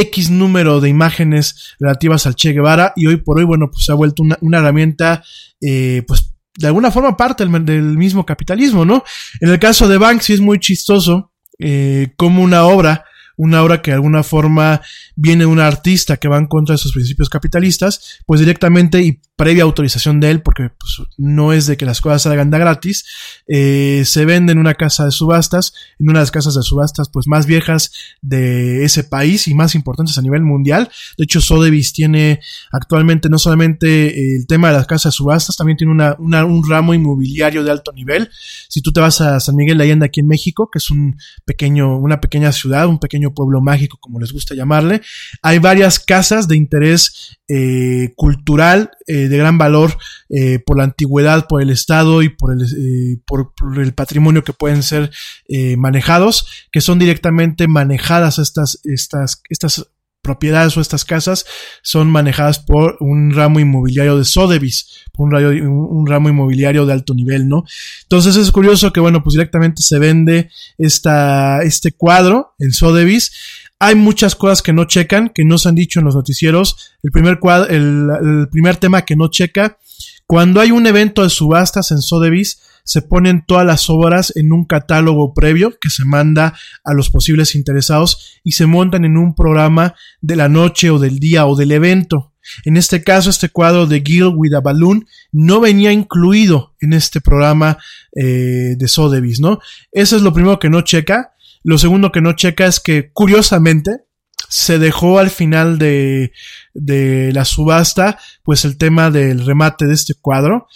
[0.00, 3.92] X número de imágenes relativas al Che Guevara y hoy por hoy, bueno, pues se
[3.92, 5.22] ha vuelto una, una herramienta,
[5.60, 9.04] eh, pues de alguna forma parte del, mismo capitalismo, ¿no?
[9.40, 13.04] En el caso de Banksy es muy chistoso eh, como una obra
[13.38, 14.82] una obra que de alguna forma
[15.16, 19.62] viene un artista que va en contra de sus principios capitalistas, pues directamente y previa
[19.62, 23.06] autorización de él, porque pues, no es de que las cosas salgan de gratis,
[23.46, 27.08] eh, se vende en una casa de subastas, en una de las casas de subastas
[27.08, 30.90] pues más viejas de ese país y más importantes a nivel mundial.
[31.16, 32.40] De hecho, Sotheby's tiene
[32.72, 36.92] actualmente no solamente el tema de las casas de subastas, también tiene una, un ramo
[36.92, 38.28] inmobiliario de alto nivel.
[38.68, 41.16] Si tú te vas a San Miguel de Allende aquí en México, que es un
[41.44, 45.02] pequeño, una pequeña ciudad, un pequeño pueblo mágico, como les gusta llamarle,
[45.42, 49.96] hay varias casas de interés eh, cultural eh, de gran valor
[50.28, 54.82] eh, por la antigüedad, por el estado y por el, por, el patrimonio que pueden
[54.82, 55.10] ser
[55.76, 59.88] manejados, que son directamente manejadas estas, estas, estas
[60.22, 61.46] propiedades o estas casas
[61.82, 67.48] son manejadas por un ramo inmobiliario de Sotheby's, un, un, ramo inmobiliario de alto nivel,
[67.48, 67.64] ¿no?
[68.02, 73.32] Entonces es curioso que, bueno, pues directamente se vende esta, este cuadro en Sotheby's.
[73.80, 76.92] Hay muchas cosas que no checan, que no se han dicho en los noticieros.
[77.02, 79.78] El primer, cuadro, el, primer tema que no checa,
[80.26, 84.64] cuando hay un evento de subastas en Sotheby's, se ponen todas las obras en un
[84.64, 89.94] catálogo previo que se manda a los posibles interesados y se montan en un programa
[90.22, 92.32] de la noche o del día o del evento.
[92.64, 97.20] En este caso, este cuadro de Gil with a Balloon no venía incluido en este
[97.20, 97.76] programa
[98.16, 99.60] eh, de Sotheby's, ¿no?
[99.92, 101.34] Eso es lo primero que no checa.
[101.62, 104.06] Lo segundo que no checa es que, curiosamente,
[104.48, 106.32] se dejó al final de,
[106.72, 110.68] de la subasta, pues el tema del remate de este cuadro.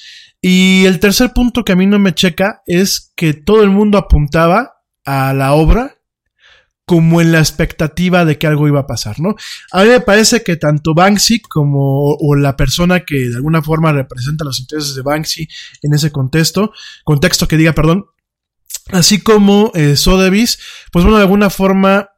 [0.42, 3.96] Y el tercer punto que a mí no me checa es que todo el mundo
[3.96, 4.74] apuntaba
[5.04, 5.96] a la obra
[6.84, 9.36] como en la expectativa de que algo iba a pasar, ¿no?
[9.70, 13.92] A mí me parece que tanto Banksy como o la persona que de alguna forma
[13.92, 15.48] representa los intereses de Banksy
[15.82, 16.72] en ese contexto,
[17.04, 18.06] contexto que diga, perdón,
[18.90, 20.58] así como eh, Sotheby's,
[20.90, 22.10] pues bueno, de alguna forma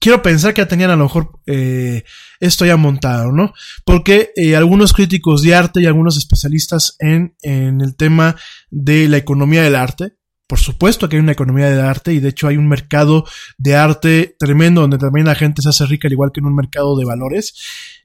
[0.00, 2.02] quiero pensar que ya tenían a lo mejor eh,
[2.40, 3.52] esto ya montado, ¿no?
[3.84, 8.36] Porque eh, algunos críticos de arte y algunos especialistas en, en el tema
[8.70, 10.14] de la economía del arte,
[10.50, 13.24] por supuesto que hay una economía del arte y de hecho hay un mercado
[13.56, 16.56] de arte tremendo donde también la gente se hace rica al igual que en un
[16.56, 17.54] mercado de valores.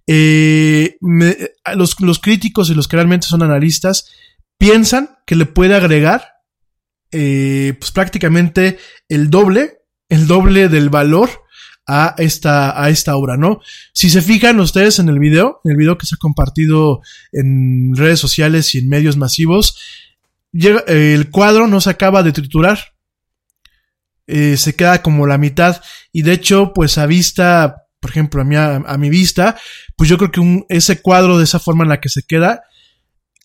[0.05, 0.97] Eh,
[1.73, 4.11] los, los, críticos y los que realmente son analistas
[4.59, 6.35] piensan que le puede agregar
[7.11, 8.77] eh, pues prácticamente
[9.09, 9.79] el doble,
[10.09, 11.44] el doble del valor
[11.87, 13.59] a esta, a esta obra, ¿no?
[13.93, 17.95] Si se fijan ustedes en el video, en el video que se ha compartido en
[17.95, 19.77] redes sociales y en medios masivos,
[20.53, 22.79] el cuadro no se acaba de triturar.
[24.27, 25.81] Eh, se queda como la mitad.
[26.11, 29.57] Y de hecho, pues a vista, por ejemplo, a mi, a, mi vista,
[29.95, 32.63] pues yo creo que un, ese cuadro de esa forma en la que se queda,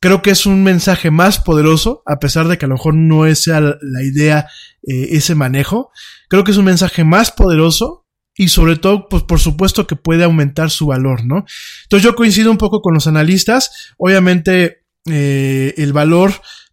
[0.01, 3.27] creo que es un mensaje más poderoso, a pesar de que a lo mejor no
[3.27, 4.49] es la, la idea,
[4.83, 5.91] eh, ese manejo.
[6.29, 10.25] Creo que es un mensaje más poderoso y sobre todo, pues por supuesto que puede
[10.25, 11.45] aumentar su valor, ¿no?
[11.85, 13.93] Entonces yo coincido un poco con los analistas.
[13.99, 16.33] Obviamente, eh, el valor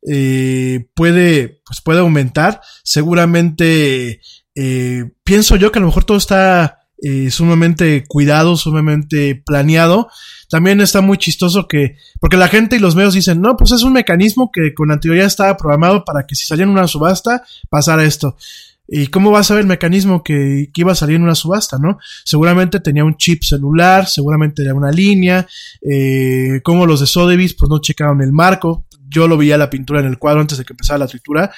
[0.10, 2.62] eh, puede, pues puede aumentar.
[2.84, 4.22] Seguramente,
[4.56, 10.10] eh, pienso yo que a lo mejor todo está eh, sumamente cuidado, sumamente planeado.
[10.50, 13.84] También está muy chistoso que, porque la gente y los medios dicen, no, pues es
[13.84, 18.04] un mecanismo que con anterioridad estaba programado para que si salía en una subasta pasara
[18.04, 18.36] esto.
[18.88, 21.78] ¿Y cómo vas a ver el mecanismo que, que, iba a salir en una subasta,
[21.78, 21.98] no?
[22.24, 25.46] Seguramente tenía un chip celular, seguramente era una línea,
[25.82, 30.00] eh, como los de Sotheby's, pues no checaron el marco, yo lo veía la pintura
[30.00, 31.52] en el cuadro antes de que empezara la tritura,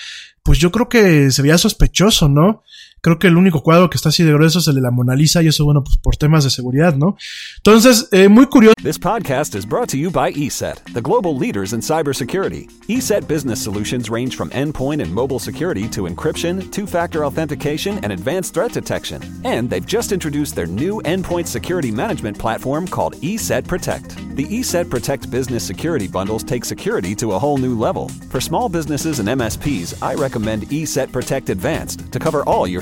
[0.43, 2.63] pues yo creo que se veía sospechoso, ¿no?
[3.01, 5.15] Creo que el único cuadro que está así de grueso es el de la Mona
[5.15, 7.15] Lisa y eso, bueno, pues por temas de seguridad, ¿no?
[7.57, 8.73] Entonces, eh, muy curioso.
[8.83, 12.67] This podcast is brought to you by ESET, the global leaders in cybersecurity.
[12.89, 18.53] ESET business solutions range from endpoint and mobile security to encryption, two-factor authentication, and advanced
[18.53, 19.21] threat detection.
[19.45, 24.17] And they've just introduced their new endpoint security management platform called ESET Protect.
[24.35, 28.09] The ESET Protect business security bundles take security to a whole new level.
[28.29, 32.81] For small businesses and MSPs, I recommend ESET Protect Advanced to cover all your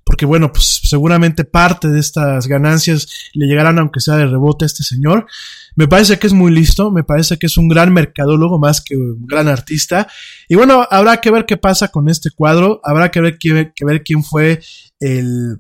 [0.04, 4.68] porque bueno, pues seguramente parte de estas ganancias le llegarán aunque sea de rebote a
[4.68, 5.28] este señor.
[5.76, 8.96] Me parece que es muy listo, me parece que es un gran mercadólogo más que
[8.96, 10.08] un gran artista.
[10.50, 14.04] Y bueno, habrá que ver qué pasa con este cuadro, habrá que ver, que, ver
[14.04, 14.62] quién fue
[15.00, 15.60] el,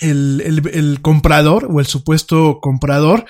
[0.00, 3.24] el, el, el comprador o el supuesto comprador.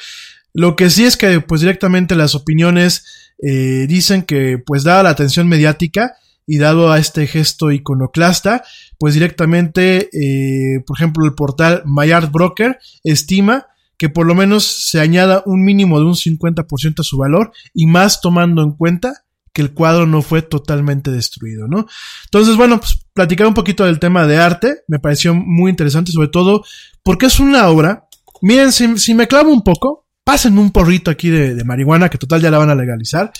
[0.53, 3.05] Lo que sí es que, pues directamente las opiniones
[3.43, 8.65] eh, dicen que, pues dada la atención mediática y dado a este gesto iconoclasta,
[8.99, 15.01] pues directamente, eh, por ejemplo, el portal Mayard Broker estima que por lo menos se
[15.01, 19.63] añada un mínimo de un 50% a su valor y más tomando en cuenta que
[19.63, 21.87] el cuadro no fue totalmente destruido, ¿no?
[22.27, 26.29] Entonces, bueno, pues platicar un poquito del tema de arte me pareció muy interesante, sobre
[26.29, 26.63] todo
[27.03, 28.07] porque es una obra,
[28.41, 32.41] miren, si, si me clavo un poco, pasen un porrito aquí de, marihuana, que total
[32.41, 33.33] ya la van a legalizar.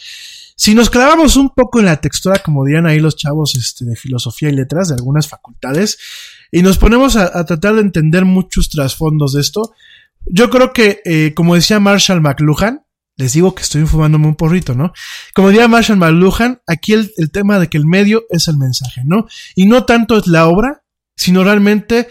[0.61, 3.95] Si nos clavamos un poco en la textura, como dirían ahí los chavos este, de
[3.95, 5.99] filosofía y letras de algunas facultades,
[6.51, 9.73] y nos ponemos a, tratar de entender muchos trasfondos de esto,
[10.27, 12.85] yo creo que, eh, como decía Marshall McLuhan,
[13.17, 14.93] les digo que estoy fumándome un porrito, ¿no?
[15.33, 19.03] Como decía Marshall McLuhan, aquí el, el tema de que el medio es el mensaje,
[19.05, 19.29] ¿no?
[19.55, 20.83] Y no tanto es la obra,
[21.15, 22.09] sino realmente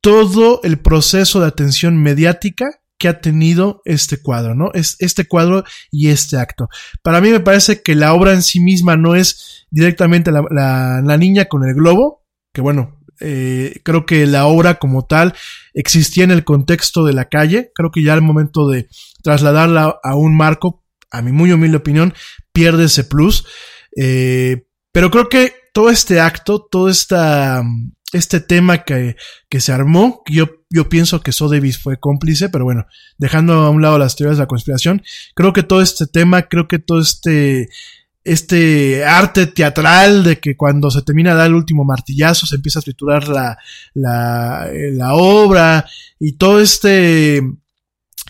[0.00, 2.66] todo el proceso de atención mediática
[2.98, 4.70] que ha tenido este cuadro, ¿no?
[4.72, 6.68] Es este cuadro y este acto.
[7.02, 11.46] Para mí me parece que la obra en sí misma no es directamente la, niña
[11.46, 15.32] con el globo, que bueno, Eh, creo que la obra como tal
[15.72, 17.70] existía en el contexto de la calle.
[17.74, 18.88] Creo que ya al momento de
[19.22, 22.12] trasladarla a un marco, a mi muy humilde opinión,
[22.52, 23.46] pierde ese plus.
[23.96, 27.62] Eh, pero creo que todo este acto, todo esta,
[28.16, 29.16] este tema que,
[29.48, 32.86] que se armó, yo, yo pienso que Sodevis fue cómplice, pero bueno,
[33.18, 35.02] dejando a un lado las teorías de la conspiración,
[35.34, 37.68] creo que todo este tema, creo que todo este,
[38.24, 42.80] este arte teatral de que cuando se termina de dar el último martillazo se empieza
[42.80, 43.58] a triturar la,
[43.94, 45.86] la, la obra
[46.18, 47.40] y todo este,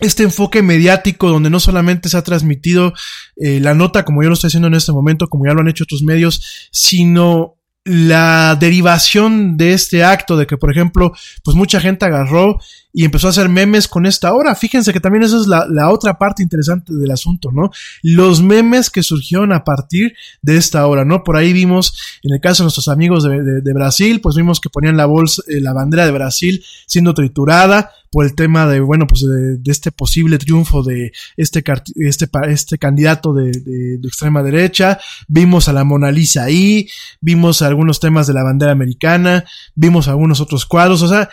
[0.00, 2.92] este enfoque mediático donde no solamente se ha transmitido
[3.36, 5.68] eh, la nota como yo lo estoy haciendo en este momento, como ya lo han
[5.68, 7.55] hecho otros medios, sino
[7.86, 11.12] la derivación de este acto, de que, por ejemplo,
[11.44, 12.60] pues mucha gente agarró
[12.96, 14.54] y empezó a hacer memes con esta hora.
[14.54, 17.70] Fíjense que también esa es la, la, otra parte interesante del asunto, ¿no?
[18.02, 21.22] Los memes que surgieron a partir de esta hora, ¿no?
[21.22, 24.60] Por ahí vimos, en el caso de nuestros amigos de, de, de Brasil, pues vimos
[24.60, 28.80] que ponían la bolsa, eh, la bandera de Brasil siendo triturada por el tema de,
[28.80, 31.62] bueno, pues de, de este posible triunfo de este,
[31.96, 34.98] este, este candidato de, de, extrema derecha.
[35.28, 36.88] Vimos a la Mona Lisa ahí,
[37.20, 39.44] vimos algunos temas de la bandera americana,
[39.74, 41.28] vimos algunos otros cuadros, o sea,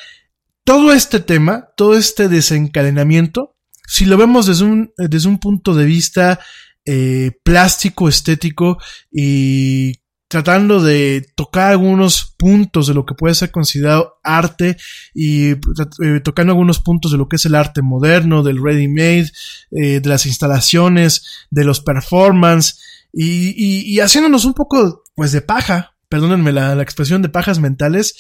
[0.64, 3.56] todo este tema, todo este desencadenamiento,
[3.88, 6.40] si lo vemos desde un, desde un punto de vista
[6.86, 8.78] eh, plástico, estético
[9.12, 9.94] y
[10.28, 14.78] tratando de tocar algunos puntos de lo que puede ser considerado arte
[15.14, 15.60] y eh,
[16.24, 19.32] tocando algunos puntos de lo que es el arte moderno, del ready made,
[19.72, 22.80] eh, de las instalaciones, de los performance
[23.12, 27.60] y, y, y, haciéndonos un poco pues de paja, perdónenme la, la expresión de pajas
[27.60, 28.16] mentales,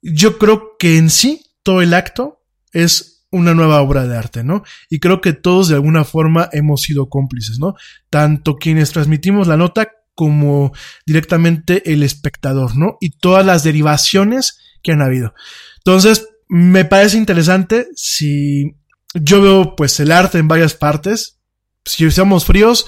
[0.00, 4.62] yo creo que en sí todo el acto es una nueva obra de arte, ¿no?
[4.88, 7.74] Y creo que todos de alguna forma hemos sido cómplices, ¿no?
[8.10, 10.72] Tanto quienes transmitimos la nota como
[11.04, 12.96] directamente el espectador, ¿no?
[13.00, 15.34] Y todas las derivaciones que han habido.
[15.78, 18.76] Entonces, me parece interesante si
[19.14, 21.40] yo veo pues el arte en varias partes.
[21.84, 22.86] Si estamos fríos,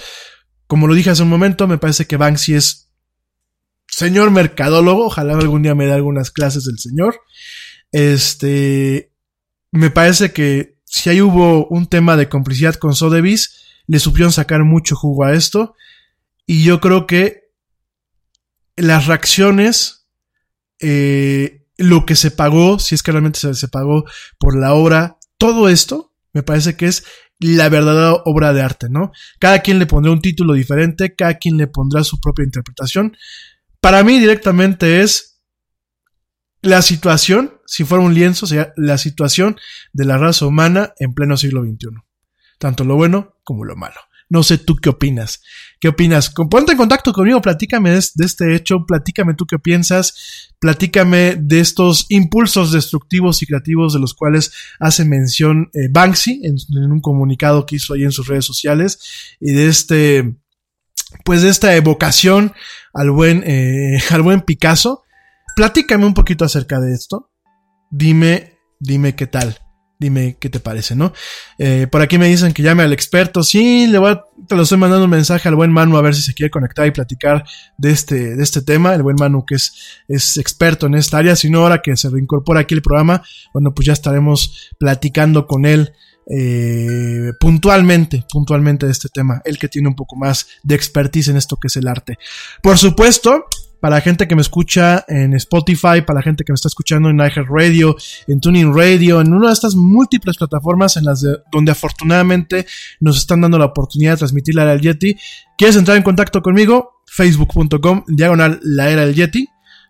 [0.67, 2.93] como lo dije hace un momento, me parece que Banksy es
[3.87, 5.07] señor mercadólogo.
[5.07, 7.19] Ojalá algún día me dé algunas clases del señor.
[7.91, 9.13] Este,
[9.71, 14.63] me parece que si ahí hubo un tema de complicidad con Sotheby's, le supieron sacar
[14.63, 15.75] mucho jugo a esto.
[16.45, 17.51] Y yo creo que
[18.75, 20.07] las reacciones,
[20.79, 24.05] eh, lo que se pagó, si es que realmente se, se pagó
[24.39, 27.03] por la obra, todo esto, me parece que es
[27.39, 29.11] la verdadera obra de arte, ¿no?
[29.39, 33.15] Cada quien le pondrá un título diferente, cada quien le pondrá su propia interpretación.
[33.79, 35.41] Para mí directamente es
[36.61, 39.57] la situación, si fuera un lienzo, sería la situación
[39.93, 41.89] de la raza humana en pleno siglo XXI.
[42.57, 43.97] Tanto lo bueno como lo malo.
[44.29, 45.41] No sé tú qué opinas.
[45.79, 46.33] ¿Qué opinas?
[46.49, 52.07] Ponte en contacto conmigo, platícame de, este hecho, platícame tú qué piensas, platícame de estos
[52.09, 57.65] impulsos destructivos y creativos de los cuales hace mención eh, Banksy en, en, un comunicado
[57.65, 58.99] que hizo ahí en sus redes sociales
[59.39, 60.35] y de este,
[61.23, 62.53] pues de esta evocación
[62.93, 65.03] al buen, eh, al buen Picasso
[65.57, 67.31] platícame un poquito acerca de esto.
[67.89, 69.57] Dime, dime qué tal.
[69.99, 71.11] Dime qué te parece, ¿no?
[71.57, 73.41] Eh, por aquí me dicen que llame al experto.
[73.41, 76.13] Sí, le voy a, te lo estoy mandando un mensaje al buen Manu a ver
[76.13, 77.43] si se quiere conectar y platicar
[77.79, 78.93] de este, de este tema.
[78.93, 79.73] El buen Manu que es,
[80.07, 81.35] es experto en esta área.
[81.35, 83.23] Si no, ahora que se reincorpora aquí el programa,
[83.53, 85.93] bueno, pues ya estaremos platicando con él
[86.29, 89.41] eh, puntualmente, puntualmente de este tema.
[89.45, 92.17] Él que tiene un poco más de expertise en esto que es el arte.
[92.61, 93.45] Por supuesto,
[93.79, 97.09] para la gente que me escucha en Spotify, para la gente que me está escuchando
[97.09, 97.95] en iHeartRadio,
[98.27, 102.65] en Tuning Radio, en una de estas múltiples plataformas en las de, donde afortunadamente
[102.99, 105.17] nos están dando la oportunidad de transmitir la del Yeti.
[105.57, 107.01] ¿Quieres entrar en contacto conmigo?
[107.07, 109.47] Facebook.com, diagonal la era del Yeti,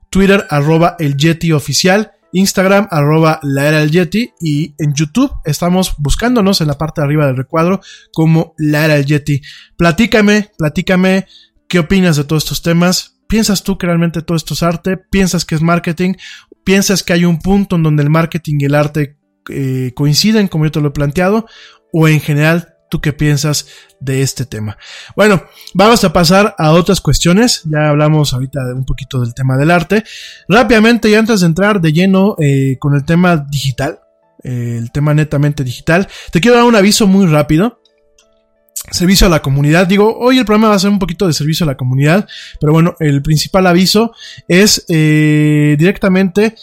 [0.10, 5.96] Twitter arroba el Yeti oficial, Instagram arroba la era del Yeti y en YouTube estamos
[5.98, 7.82] buscándonos en la parte de arriba del recuadro
[8.14, 9.42] como la era del Yeti.
[9.78, 11.26] Platícame, platícame
[11.68, 14.98] qué opinas de todos estos temas ¿Piensas tú que realmente todo esto es arte?
[14.98, 16.14] ¿Piensas que es marketing?
[16.64, 19.18] ¿Piensas que hay un punto en donde el marketing y el arte
[19.50, 21.46] eh, coinciden, como yo te lo he planteado?
[21.92, 23.68] ¿O en general tú qué piensas
[24.00, 24.78] de este tema?
[25.16, 27.64] Bueno, vamos a pasar a otras cuestiones.
[27.66, 30.04] Ya hablamos ahorita un poquito del tema del arte.
[30.48, 34.00] Rápidamente, y antes de entrar de lleno eh, con el tema digital,
[34.44, 37.82] eh, el tema netamente digital, te quiero dar un aviso muy rápido
[38.92, 39.88] servicio a la comunidad.
[39.88, 42.28] Digo, hoy el programa va a ser un poquito de servicio a la comunidad,
[42.60, 44.14] pero bueno, el principal aviso
[44.48, 46.56] es eh, directamente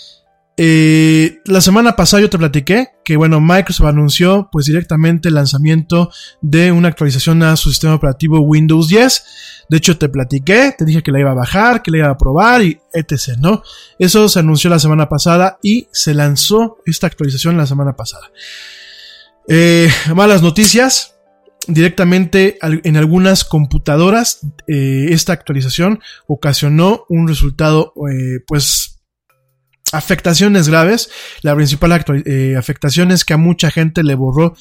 [0.57, 6.12] Eh, la semana pasada yo te platiqué que, bueno, Microsoft anunció pues directamente el lanzamiento
[6.43, 9.25] de una actualización a su sistema operativo Windows 10.
[9.68, 12.16] De hecho, te platiqué, te dije que la iba a bajar, que la iba a
[12.16, 13.62] probar y etc, ¿no?
[13.99, 18.31] Eso se anunció la semana pasada y se lanzó esta actualización la semana pasada.
[19.49, 21.14] Eh, malas noticias.
[21.67, 27.95] Directamente en algunas computadoras, eh, esta actualización ocasionó un resultado,
[28.47, 28.95] pues,
[29.95, 31.11] afectaciones graves.
[31.43, 34.55] La principal eh, afectación es que a mucha gente le borró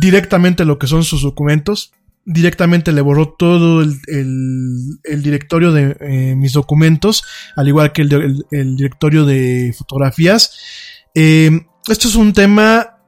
[0.00, 1.92] directamente lo que son sus documentos.
[2.24, 7.24] Directamente le borró todo el, directorio de eh, mis documentos,
[7.56, 10.52] al igual que el, directorio de fotografías.
[11.14, 11.50] Eh,
[11.88, 12.98] esto es un tema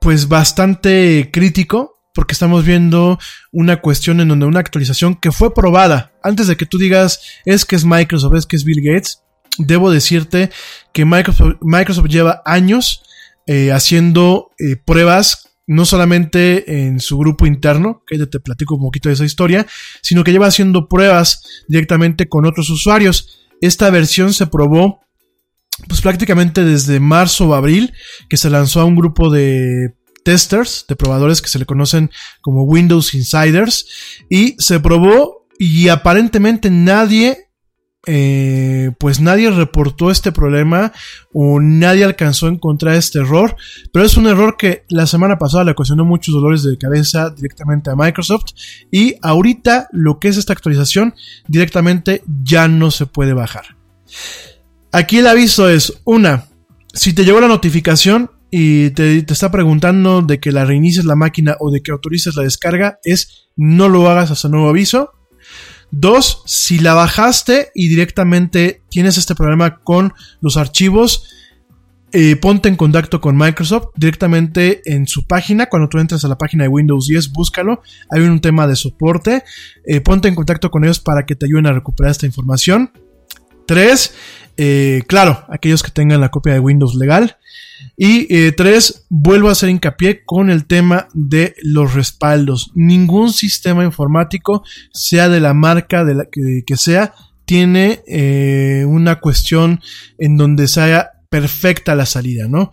[0.00, 3.18] pues bastante crítico porque estamos viendo
[3.52, 7.64] una cuestión en donde una actualización que fue probada antes de que tú digas es
[7.64, 9.22] que es Microsoft, es que es Bill Gates,
[9.58, 10.50] debo decirte
[10.92, 13.02] que Microsoft, lleva años
[13.46, 18.82] eh, haciendo eh, pruebas no solamente en su grupo interno, que ya te platico un
[18.82, 19.66] poquito de esa historia,
[20.02, 23.48] sino que lleva haciendo pruebas directamente con otros usuarios.
[23.60, 25.00] Esta versión se probó
[25.88, 27.94] pues prácticamente desde marzo o abril,
[28.28, 29.94] que se lanzó a un grupo de
[30.24, 32.10] testers, de probadores que se le conocen
[32.40, 33.86] como Windows Insiders,
[34.28, 37.44] y se probó y aparentemente nadie
[38.06, 40.92] eh, pues nadie reportó este problema
[41.32, 43.56] o nadie alcanzó a encontrar este error,
[43.92, 47.90] pero es un error que la semana pasada le ocasionó muchos dolores de cabeza directamente
[47.90, 48.52] a Microsoft
[48.90, 51.14] y ahorita lo que es esta actualización
[51.48, 53.76] directamente ya no se puede bajar.
[54.92, 56.48] Aquí el aviso es, una,
[56.92, 61.16] si te llegó la notificación y te, te está preguntando de que la reinicies la
[61.16, 65.10] máquina o de que autorices la descarga, es no lo hagas hasta nuevo aviso.
[65.90, 71.28] Dos, si la bajaste y directamente tienes este problema con los archivos,
[72.12, 75.66] eh, ponte en contacto con Microsoft directamente en su página.
[75.66, 77.82] Cuando tú entras a la página de Windows 10, búscalo.
[78.08, 79.42] Hay un tema de soporte.
[79.84, 82.92] Eh, ponte en contacto con ellos para que te ayuden a recuperar esta información.
[83.66, 84.14] Tres,
[84.56, 87.38] eh, claro, aquellos que tengan la copia de Windows legal.
[87.96, 92.72] Y eh, tres, vuelvo a hacer hincapié con el tema de los respaldos.
[92.74, 99.80] Ningún sistema informático, sea de la marca de la que, sea, tiene eh, una cuestión
[100.18, 102.70] en donde sea perfecta la salida, ¿no?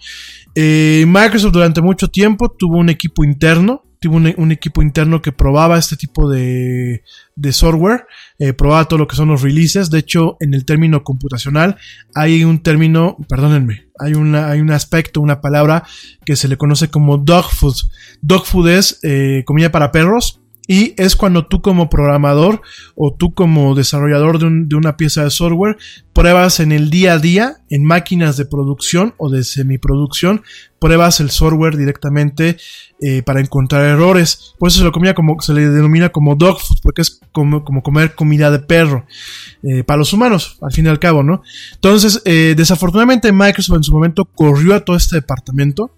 [0.56, 5.78] Eh, Microsoft durante mucho tiempo tuvo un equipo interno tuvo un, equipo interno que probaba
[5.78, 7.04] este tipo de,
[7.36, 8.08] de software,
[8.40, 9.92] eh, probaba todo lo que son los releases.
[9.92, 11.78] De hecho, en el término computacional
[12.16, 15.84] hay un término, perdónenme, hay, una, hay un aspecto, una palabra
[16.26, 17.76] que se le conoce como dog food.
[18.24, 20.41] Dog food es eh, comida para perros.
[20.72, 22.62] Y es cuando tú como programador
[22.96, 25.76] o tú como desarrollador de, una pieza de software
[26.14, 30.44] pruebas en el día a día, en máquinas de producción o de semiproducción,
[30.80, 32.56] pruebas el software directamente
[33.02, 34.56] eh, para encontrar errores.
[34.60, 37.66] Por eso se, lo comía como, se le denomina como dog food, porque es como,
[37.66, 39.06] como comer comida de perro
[39.64, 41.42] eh, para los humanos, al fin y al cabo, ¿no?
[41.74, 45.92] Entonces, eh, desafortunadamente Microsoft en su momento corrió a todo este departamento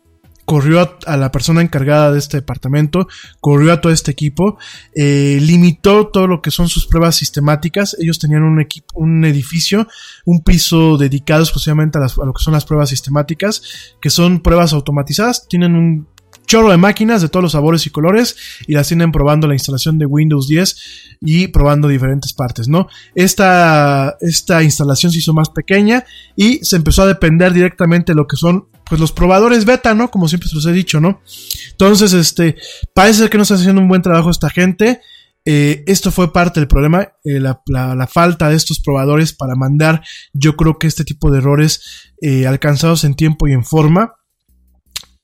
[0.46, 3.08] corrió a, la persona encargada de este departamento,
[3.40, 4.58] corrió a todo este equipo,
[4.96, 7.96] eh, limitó todo lo que son sus pruebas sistemáticas.
[8.00, 9.88] Ellos tenían un equipo, un edificio,
[10.26, 14.74] un piso dedicado exclusivamente a, a lo que son las pruebas sistemáticas, que son pruebas
[14.74, 15.48] automatizadas.
[15.48, 16.08] Tienen un
[16.46, 18.36] chorro de máquinas de todos los sabores y colores
[18.68, 22.88] y las tienen probando la instalación de Windows 10 y probando diferentes partes, ¿no?
[23.16, 28.28] Esta, esta instalación se hizo más pequeña y se empezó a depender directamente de lo
[28.28, 30.10] que son pues los probadores beta, ¿no?
[30.12, 31.22] Como siempre se los he dicho, ¿no?
[31.72, 32.58] Entonces, este,
[32.94, 35.02] parece que no está haciendo un buen trabajo esta gente.
[35.46, 40.56] Eh, esto fue parte del problema, eh, la, falta de estos probadores para mandar, yo
[40.56, 44.16] creo que este tipo de errores eh, alcanzados en tiempo y en forma.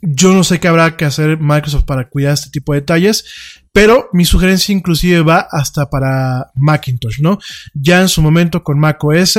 [0.02, 3.26] Yo no sé qué habrá que hacer Microsoft para cuidar este tipo de detalles,
[3.74, 7.38] pero mi sugerencia inclusive va hasta para Macintosh, ¿no?
[7.74, 9.38] Ya en su momento con Mac OS,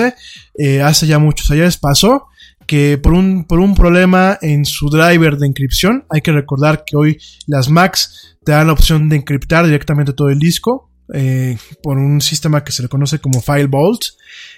[0.85, 2.27] hace ya muchos años pasó,
[2.71, 6.97] que por un, por un problema en su driver de encripción, hay que recordar que
[6.97, 7.19] hoy
[7.49, 12.21] las Macs te dan la opción de encriptar directamente todo el disco eh, por un
[12.21, 14.03] sistema que se le conoce como FileVault.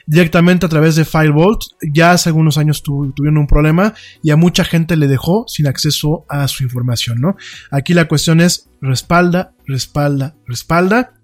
[0.06, 4.64] Directamente a través de FileVault, ya hace algunos años tuvieron un problema y a mucha
[4.64, 7.36] gente le dejó sin acceso a su información, ¿no?
[7.70, 11.14] Aquí la cuestión es respalda, respalda, respalda.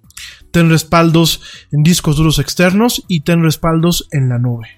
[0.53, 4.78] Ten respaldos en discos duros externos y ten respaldos en la nube.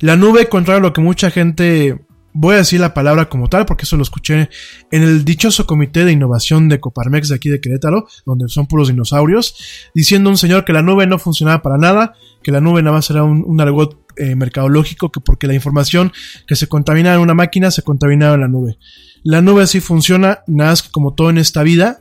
[0.00, 1.98] La nube, contrario a lo que mucha gente,
[2.32, 4.50] voy a decir la palabra como tal, porque eso lo escuché
[4.90, 8.88] en el dichoso comité de innovación de Coparmex de aquí de Querétaro, donde son puros
[8.88, 12.96] dinosaurios, diciendo un señor que la nube no funcionaba para nada, que la nube nada
[12.96, 16.12] más era un, un argot eh, mercadológico que porque la información
[16.46, 18.78] que se contamina en una máquina se contamina en la nube.
[19.24, 22.00] La nube así funciona, nada más que como todo en esta vida,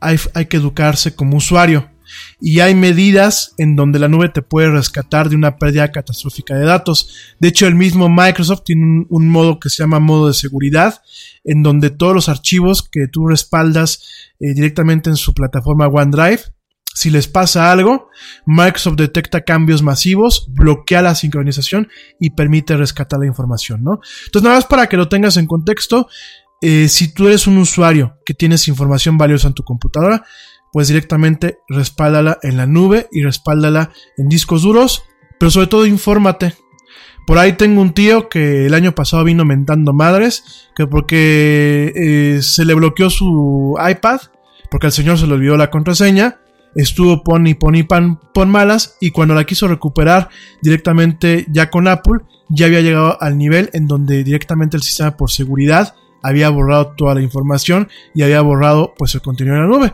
[0.00, 1.88] hay, hay que educarse como usuario
[2.40, 6.64] y hay medidas en donde la nube te puede rescatar de una pérdida catastrófica de
[6.64, 7.34] datos.
[7.38, 11.02] De hecho, el mismo Microsoft tiene un, modo que se llama modo de seguridad,
[11.44, 14.02] en donde todos los archivos que tú respaldas
[14.40, 16.40] eh, directamente en su plataforma OneDrive,
[16.96, 18.08] si les pasa algo,
[18.46, 21.88] Microsoft detecta cambios masivos, bloquea la sincronización
[22.18, 24.00] y permite rescatar la información, ¿no?
[24.24, 26.08] Entonces, nada más para que lo tengas en contexto,
[26.62, 30.24] eh, si tú eres un usuario que tienes información valiosa en tu computadora,
[30.72, 35.04] pues directamente respáldala en la nube y respáldala en discos duros,
[35.38, 36.54] pero sobre todo infórmate.
[37.26, 42.42] Por ahí tengo un tío que el año pasado vino mentando madres, que porque eh,
[42.42, 44.20] se le bloqueó su iPad,
[44.70, 46.40] porque al señor se le olvidó la contraseña,
[46.76, 50.28] estuvo pon y pon y pan, pon malas, y cuando la quiso recuperar
[50.62, 55.30] directamente ya con Apple, ya había llegado al nivel en donde directamente el sistema por
[55.30, 59.92] seguridad había borrado toda la información y había borrado pues el contenido en la nube.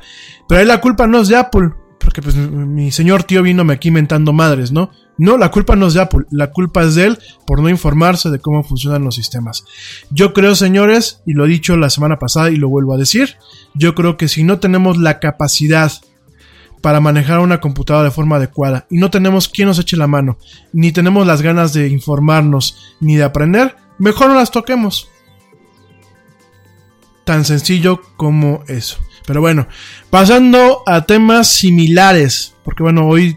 [0.48, 3.90] Pero ahí la culpa no es de Apple, porque pues mi señor tío vino aquí
[3.90, 4.90] mentando madres, ¿no?
[5.18, 8.30] No, la culpa no es de Apple, la culpa es de él por no informarse
[8.30, 9.64] de cómo funcionan los sistemas.
[10.10, 13.36] Yo creo, señores, y lo he dicho la semana pasada y lo vuelvo a decir,
[13.74, 15.92] yo creo que si no tenemos la capacidad
[16.80, 20.38] para manejar una computadora de forma adecuada y no tenemos quien nos eche la mano,
[20.72, 25.08] ni tenemos las ganas de informarnos ni de aprender, mejor no las toquemos.
[27.24, 28.98] Tan sencillo como eso.
[29.26, 29.68] Pero bueno,
[30.10, 33.36] pasando a temas similares, porque bueno, hoy,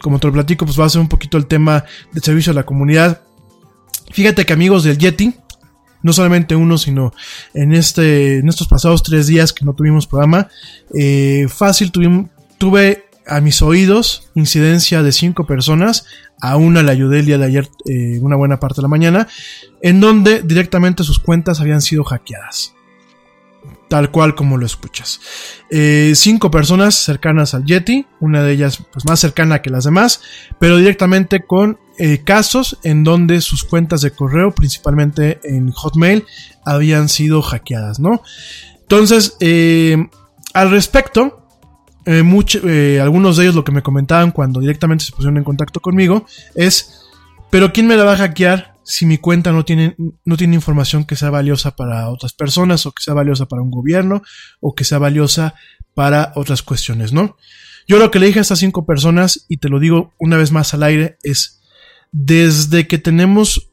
[0.00, 2.54] como te lo platico, pues va a ser un poquito el tema de servicio a
[2.54, 3.22] la comunidad.
[4.10, 5.34] Fíjate que amigos del Yeti,
[6.02, 7.12] no solamente uno, sino
[7.54, 10.48] en, este, en estos pasados tres días que no tuvimos programa,
[10.94, 16.04] eh, fácil tuve a mis oídos incidencia de cinco personas,
[16.40, 19.28] a una le ayudé el día de ayer eh, una buena parte de la mañana,
[19.80, 22.74] en donde directamente sus cuentas habían sido hackeadas
[23.92, 25.20] tal cual como lo escuchas.
[25.68, 30.22] Eh, cinco personas cercanas al Yeti, una de ellas pues más cercana que las demás,
[30.58, 36.24] pero directamente con eh, casos en donde sus cuentas de correo, principalmente en Hotmail,
[36.64, 38.22] habían sido hackeadas, ¿no?
[38.80, 39.98] Entonces, eh,
[40.54, 41.46] al respecto,
[42.06, 46.24] algunos de ellos lo que me comentaban cuando directamente se pusieron en contacto conmigo
[46.54, 47.02] es,
[47.50, 48.71] pero ¿quién me la va a hackear?
[48.84, 52.92] Si mi cuenta no tiene, no tiene información que sea valiosa para otras personas o
[52.92, 54.22] que sea valiosa para un gobierno
[54.60, 55.54] o que sea valiosa
[55.94, 57.36] para otras cuestiones, ¿no?
[57.86, 60.52] Yo lo que le dije a estas cinco personas, y te lo digo una vez
[60.52, 61.60] más al aire, es
[62.12, 63.71] desde que tenemos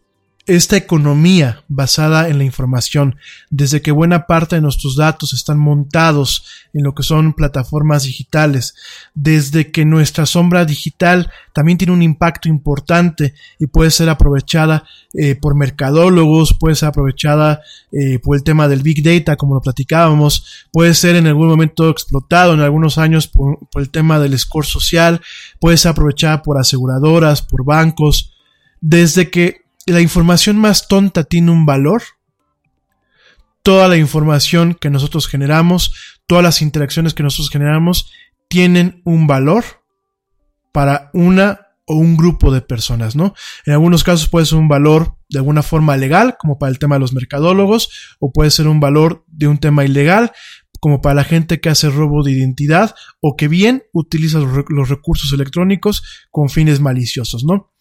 [0.49, 3.17] esta economía basada en la información,
[3.51, 6.43] desde que buena parte de nuestros datos están montados
[6.73, 8.73] en lo que son plataformas digitales,
[9.13, 15.35] desde que nuestra sombra digital también tiene un impacto importante y puede ser aprovechada eh,
[15.35, 20.65] por mercadólogos, puede ser aprovechada eh, por el tema del big data, como lo platicábamos,
[20.71, 24.65] puede ser en algún momento explotado en algunos años por, por el tema del score
[24.65, 25.21] social,
[25.59, 28.33] puede ser aprovechada por aseguradoras, por bancos,
[28.81, 32.03] desde que la información más tonta tiene un valor,
[33.63, 35.93] toda la información que nosotros generamos,
[36.27, 38.11] todas las interacciones que nosotros generamos,
[38.47, 39.63] tienen un valor
[40.71, 43.33] para una o un grupo de personas, ¿no?
[43.65, 46.95] En algunos casos puede ser un valor de alguna forma legal, como para el tema
[46.95, 50.31] de los mercadólogos, o puede ser un valor de un tema ilegal,
[50.79, 55.33] como para la gente que hace robo de identidad o que bien utiliza los recursos
[55.33, 57.73] electrónicos con fines maliciosos, ¿no?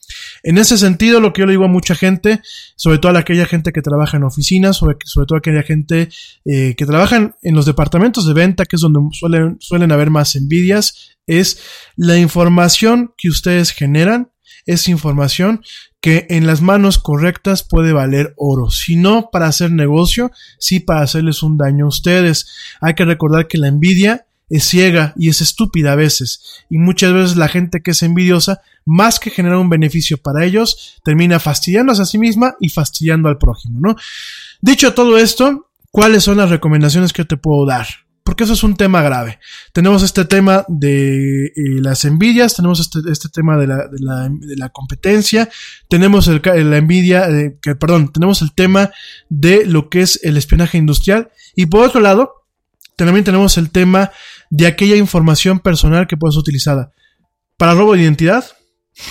[0.43, 2.41] En ese sentido, lo que yo le digo a mucha gente,
[2.77, 4.97] sobre todo a aquella gente que trabaja en oficinas, sobre,
[5.27, 6.09] todo a aquella gente
[6.45, 10.37] eh, que trabaja en, los departamentos de venta, que es donde suelen, suelen haber más
[10.37, 11.61] envidias, es
[11.97, 14.31] la información que ustedes generan,
[14.67, 15.63] es información
[16.01, 18.71] que en las manos correctas puede valer oro.
[18.71, 22.47] Si no para hacer negocio, sí para hacerles un daño a ustedes.
[22.81, 26.65] Hay que recordar que la envidia es ciega y es estúpida a veces.
[26.71, 30.99] Y muchas veces la gente que es envidiosa, más que generar un beneficio para ellos,
[31.05, 33.97] termina fastidiándose a sí misma y fastidiando al prójimo, ¿no?
[34.61, 37.87] Dicho todo esto, ¿cuáles son las recomendaciones que yo te puedo dar?
[38.25, 39.39] Porque eso es un tema grave.
[39.73, 44.69] Tenemos este tema de eh, las envidias, tenemos este, este tema de la, de, la,
[44.69, 45.49] competencia,
[45.89, 48.91] tenemos la envidia, eh, que, perdón, tenemos el tema
[49.31, 52.45] de lo que es el espionaje industrial y por otro lado,
[52.97, 54.11] también tenemos el tema
[54.51, 56.93] de aquella información personal que puede ser utilizada
[57.57, 58.45] para robo de identidad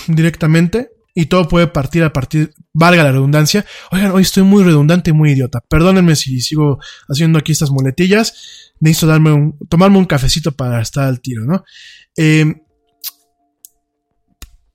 [0.06, 3.66] directamente y todo puede partir a partir, valga la redundancia.
[3.90, 5.60] Oigan, hoy estoy muy redundante y muy idiota.
[5.68, 6.78] Perdónenme si sigo
[7.08, 8.72] haciendo aquí estas muletillas.
[8.78, 11.64] Necesito darme un, tomarme un cafecito para estar al tiro, ¿no?
[12.16, 12.62] Eh,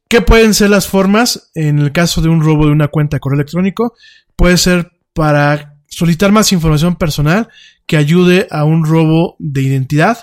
[0.09, 3.21] ¿Qué pueden ser las formas en el caso de un robo de una cuenta de
[3.21, 3.93] correo electrónico?
[4.35, 7.47] Puede ser para solicitar más información personal
[7.87, 10.17] que ayude a un robo de identidad,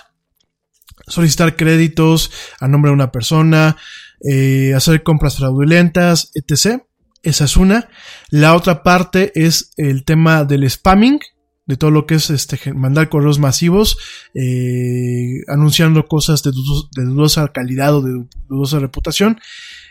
[1.11, 3.77] solicitar créditos a nombre de una persona,
[4.21, 6.81] eh, hacer compras fraudulentas, etc.
[7.23, 7.89] Esa es una.
[8.29, 11.19] La otra parte es el tema del spamming,
[11.65, 13.97] de todo lo que es este mandar correos masivos
[14.33, 19.39] eh, anunciando cosas de, dudosa calidad o de dudosa reputación.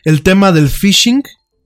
[0.04, 1.22] El tema del phishing,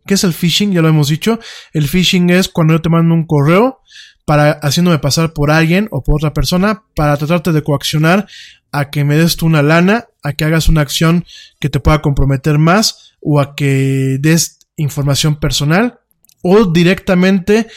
[0.07, 0.73] ¿qué es el phishing?
[0.73, 1.39] Ya lo hemos dicho.
[1.73, 3.81] El phishing es cuando yo te mando un correo
[4.25, 8.27] para haciéndome pasar por alguien o por otra persona para tratarte de coaccionar
[8.73, 11.25] a que me des tú una lana, a que hagas una acción
[11.61, 16.01] que te pueda comprometer más o a que des información personal
[16.43, 17.69] o directamente,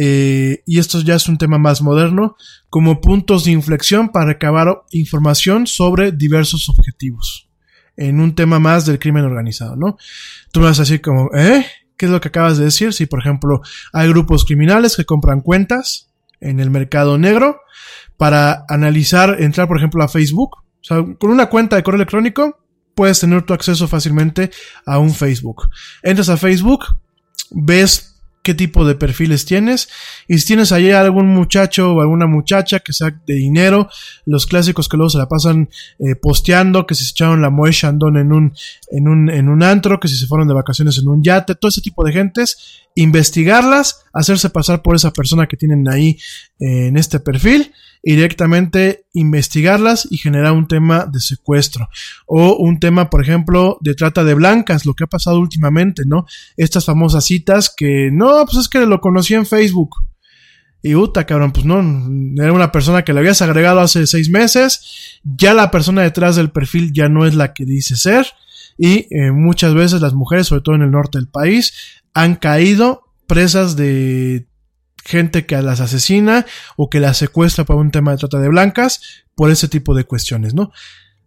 [0.00, 2.36] eh, y esto ya es un tema más moderno,
[2.70, 7.48] como puntos de inflexión para recabar información sobre diversos objetivos.
[7.96, 9.96] En un tema más del crimen organizado, ¿no?
[10.52, 11.66] Tú me vas a decir como, ¿eh?
[12.02, 12.92] ¿Qué es lo que acabas de decir?
[12.92, 17.60] Si, por ejemplo, hay grupos criminales que compran cuentas en el mercado negro
[18.16, 20.56] para analizar, entrar, por ejemplo, a Facebook.
[20.56, 22.58] O sea, con una cuenta de correo electrónico
[22.96, 24.50] puedes tener tu acceso fácilmente
[24.84, 25.68] a un Facebook.
[26.02, 26.86] Entras a Facebook,
[27.52, 28.11] ves
[28.42, 29.88] qué tipo de perfiles tienes.
[30.28, 33.88] Y si tienes ahí algún muchacho o alguna muchacha que sea de dinero,
[34.26, 35.68] los clásicos que luego se la pasan
[35.98, 38.54] eh, posteando, que se echaron la Moe Shandon en un,
[38.90, 41.68] en un, en un antro, que si se fueron de vacaciones en un yate, todo
[41.68, 46.18] ese tipo de gentes, investigarlas, hacerse pasar por esa persona que tienen ahí
[46.60, 47.72] eh, en este perfil
[48.02, 51.88] y directamente investigarlas y generar un tema de secuestro
[52.26, 56.26] o un tema, por ejemplo, de trata de blancas, lo que ha pasado últimamente, ¿no?
[56.56, 59.90] Estas famosas citas que no, pues es que lo conocí en Facebook.
[60.82, 61.78] Y puta, cabrón, pues no,
[62.42, 66.50] era una persona que le habías agregado hace seis meses, ya la persona detrás del
[66.50, 68.26] perfil ya no es la que dice ser,
[68.76, 73.14] y eh, muchas veces las mujeres, sobre todo en el norte del país, han caído
[73.26, 74.46] presas de
[75.04, 76.46] gente que las asesina
[76.76, 80.04] o que las secuestra por un tema de trata de blancas por ese tipo de
[80.04, 80.70] cuestiones, ¿no?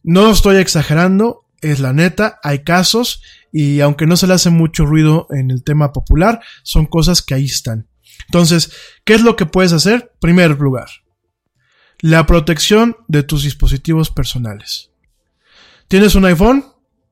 [0.03, 3.21] No estoy exagerando, es la neta, hay casos
[3.51, 7.33] y aunque no se le hace mucho ruido en el tema popular, son cosas que
[7.33, 7.87] ahí están.
[8.27, 8.71] Entonces,
[9.03, 10.13] ¿qué es lo que puedes hacer?
[10.19, 10.87] Primer lugar,
[11.99, 14.91] la protección de tus dispositivos personales.
[15.87, 16.65] ¿Tienes un iPhone?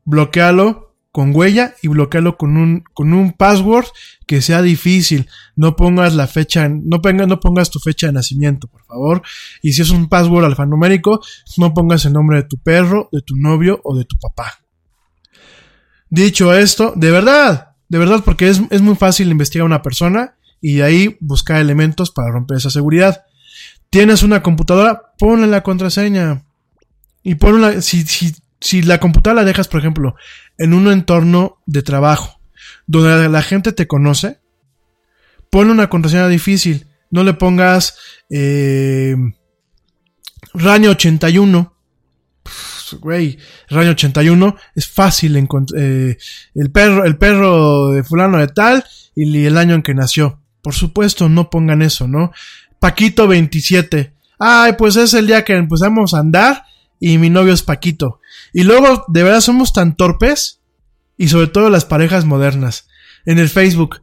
[0.05, 3.86] Bloquealo con huella y bloquearlo con un, con un password
[4.26, 5.30] que sea difícil.
[5.55, 9.22] No pongas la fecha, no, no pongas tu fecha de nacimiento, por favor.
[9.61, 11.22] Y si es un password alfanumérico,
[11.57, 14.64] no pongas el nombre de tu perro, de tu novio o de tu papá.
[16.09, 20.36] Dicho esto, de verdad, de verdad, porque es, es muy fácil investigar a una persona
[20.61, 23.24] y de ahí buscar elementos para romper esa seguridad.
[23.91, 26.43] Tienes una computadora, ponle la contraseña.
[27.22, 28.34] Y ponle si, si
[28.64, 30.16] si la computadora la dejas, por ejemplo,
[30.57, 32.39] en un entorno de trabajo,
[32.88, 34.39] donde la gente te conoce,
[35.49, 36.88] ponle una contraseña difícil.
[37.11, 37.97] No le pongas
[38.30, 39.18] eh,
[40.53, 41.76] Raño 81.
[43.01, 43.38] güey,
[43.70, 45.82] Raño 81 es fácil encontrar.
[45.84, 46.18] Eh,
[46.55, 50.39] el perro, el perro de fulano de tal y el año en que nació.
[50.61, 52.32] Por supuesto, no pongan eso, ¿no?
[52.80, 54.14] Paquito 27.
[54.39, 56.64] Ay, pues es el día que empezamos a andar
[56.97, 58.22] y mi novio es Paquito.
[58.53, 60.61] Y luego, de verdad, somos tan torpes,
[61.17, 62.87] y sobre todo las parejas modernas,
[63.25, 64.01] en el Facebook.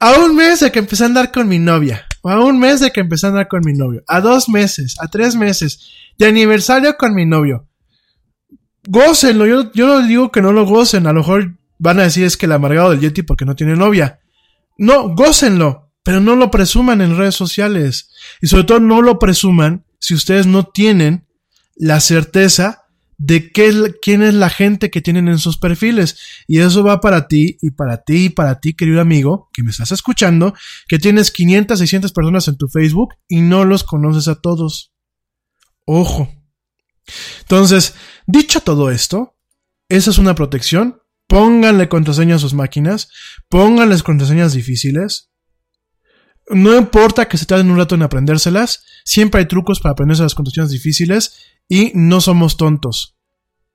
[0.00, 2.80] A un mes de que empecé a andar con mi novia, o a un mes
[2.80, 6.26] de que empecé a andar con mi novio, a dos meses, a tres meses, de
[6.26, 7.68] aniversario con mi novio.
[8.88, 12.24] Gócenlo, yo, yo no digo que no lo gocen, a lo mejor van a decir
[12.24, 14.20] es que el amargado del Yeti porque no tiene novia.
[14.78, 18.10] No, gócenlo, pero no lo presuman en redes sociales.
[18.40, 21.26] Y sobre todo no lo presuman si ustedes no tienen
[21.74, 22.85] la certeza
[23.18, 26.18] de qué, quién es la gente que tienen en sus perfiles.
[26.46, 29.70] Y eso va para ti y para ti y para ti, querido amigo, que me
[29.70, 30.54] estás escuchando,
[30.88, 34.92] que tienes 500, 600 personas en tu Facebook y no los conoces a todos.
[35.84, 36.28] Ojo.
[37.40, 37.94] Entonces,
[38.26, 39.36] dicho todo esto,
[39.88, 41.00] esa es una protección.
[41.28, 43.08] Pónganle contraseñas a sus máquinas,
[43.48, 45.30] pónganles contraseñas difíciles,
[46.48, 50.34] no importa que se tarden un rato en aprendérselas, siempre hay trucos para aprenderse las
[50.34, 51.36] contraseñas difíciles
[51.68, 53.16] y no somos tontos.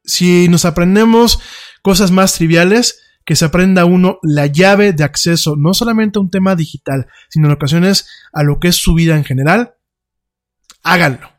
[0.03, 1.39] Si nos aprendemos
[1.81, 6.31] cosas más triviales, que se aprenda uno la llave de acceso, no solamente a un
[6.31, 9.75] tema digital, sino en ocasiones a lo que es su vida en general,
[10.83, 11.29] háganlo.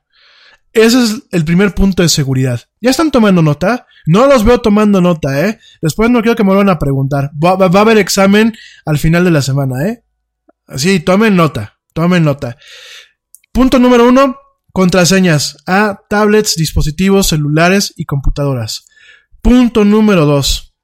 [0.73, 2.63] Ese es el primer punto de seguridad.
[2.81, 3.87] ¿Ya están tomando nota?
[4.07, 5.59] No los veo tomando nota, ¿eh?
[5.83, 7.31] Después no quiero que me vuelvan a preguntar.
[7.33, 8.55] Va, va, a haber examen
[8.87, 10.05] al final de la semana, ¿eh?
[10.67, 12.57] Así, tomen nota, tomen nota.
[13.53, 14.37] Punto número uno,
[14.73, 18.87] contraseñas a tablets, dispositivos celulares y computadoras.
[19.41, 20.75] Punto número dos,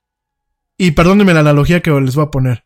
[0.80, 2.64] Y perdónenme la analogía que les voy a poner.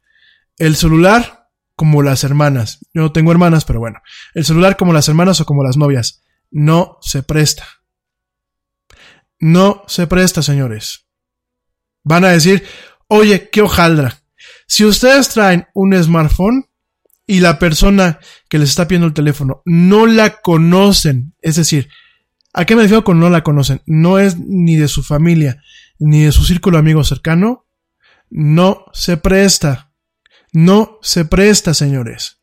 [0.58, 2.80] El celular como las hermanas.
[2.92, 4.00] Yo no tengo hermanas, pero bueno.
[4.34, 6.22] El celular como las hermanas o como las novias.
[6.50, 7.66] No se presta.
[9.38, 11.06] No se presta, señores.
[12.04, 12.64] Van a decir,
[13.08, 14.22] oye, qué hojaldra.
[14.66, 16.68] Si ustedes traen un smartphone
[17.26, 18.18] y la persona
[18.48, 21.88] que les está pidiendo el teléfono no la conocen, es decir,
[22.52, 23.82] ¿a qué me refiero con no la conocen?
[23.86, 25.62] No es ni de su familia,
[25.98, 27.66] ni de su círculo amigo cercano,
[28.30, 29.92] no se presta.
[30.52, 32.42] No se presta, señores.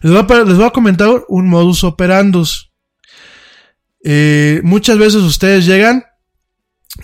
[0.00, 2.72] Les voy a, comentar un modus operandus.
[4.02, 6.04] Eh, muchas veces ustedes llegan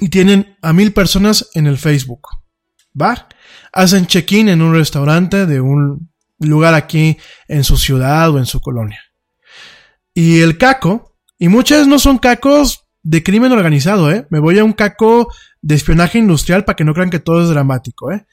[0.00, 2.28] y tienen a mil personas en el Facebook.
[3.00, 3.28] ¿Va?
[3.72, 6.10] Hacen check-in en un restaurante de un
[6.48, 7.18] lugar aquí
[7.48, 9.00] en su ciudad o en su colonia.
[10.14, 14.26] Y el caco, y muchas no son cacos de crimen organizado, ¿eh?
[14.30, 17.48] Me voy a un caco de espionaje industrial para que no crean que todo es
[17.48, 18.26] dramático, ¿eh?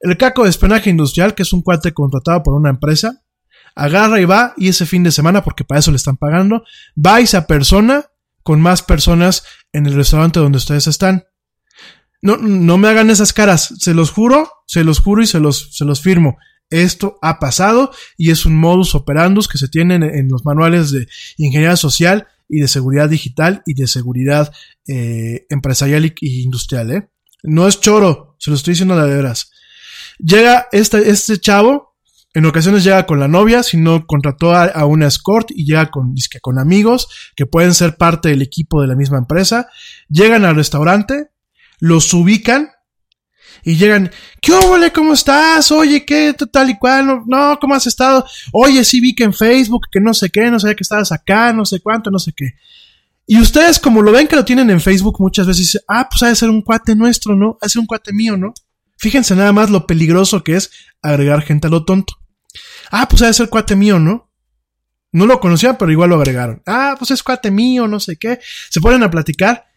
[0.00, 3.22] El caco de espionaje industrial, que es un cuate contratado por una empresa,
[3.74, 7.20] agarra y va, y ese fin de semana, porque para eso le están pagando, va
[7.20, 8.06] y se apersona
[8.42, 11.24] con más personas en el restaurante donde ustedes están.
[12.20, 15.76] No, no me hagan esas caras, se los juro, se los juro y se los,
[15.76, 16.38] se los firmo.
[16.72, 21.06] Esto ha pasado y es un modus operandus que se tiene en, los manuales de
[21.36, 24.52] ingeniería social y de seguridad digital y de seguridad
[24.88, 26.90] eh, empresarial y, industrial.
[26.90, 27.08] ¿eh?
[27.42, 29.50] No es choro, se lo estoy diciendo de veras.
[30.18, 31.94] Llega este, este chavo,
[32.32, 36.14] en ocasiones llega con la novia, si no contrató a, una escort y llega con,
[36.40, 39.68] con amigos que pueden ser parte del equipo de la misma empresa.
[40.08, 41.28] Llegan al restaurante,
[41.80, 42.70] los ubican
[43.64, 44.10] y llegan,
[44.40, 44.92] ¿qué óvole?
[44.92, 45.70] ¿Cómo estás?
[45.70, 47.22] Oye, ¿qué tal y cual?
[47.26, 48.26] No, ¿cómo has estado?
[48.52, 51.52] Oye, sí vi que en Facebook, que no sé qué, no sé que estabas acá,
[51.52, 52.54] no sé cuánto, no sé qué.
[53.26, 56.22] Y ustedes, como lo ven que lo tienen en Facebook, muchas veces dicen, ah, pues
[56.24, 57.56] ha de ser un cuate nuestro, ¿no?
[57.60, 58.52] Ha de ser un cuate mío, ¿no?
[58.98, 62.14] Fíjense nada más lo peligroso que es agregar gente a lo tonto.
[62.90, 64.28] Ah, pues ha de ser cuate mío, ¿no?
[65.12, 66.62] No lo conocían, pero igual lo agregaron.
[66.66, 68.40] Ah, pues es cuate mío, no sé qué.
[68.70, 69.71] Se ponen a platicar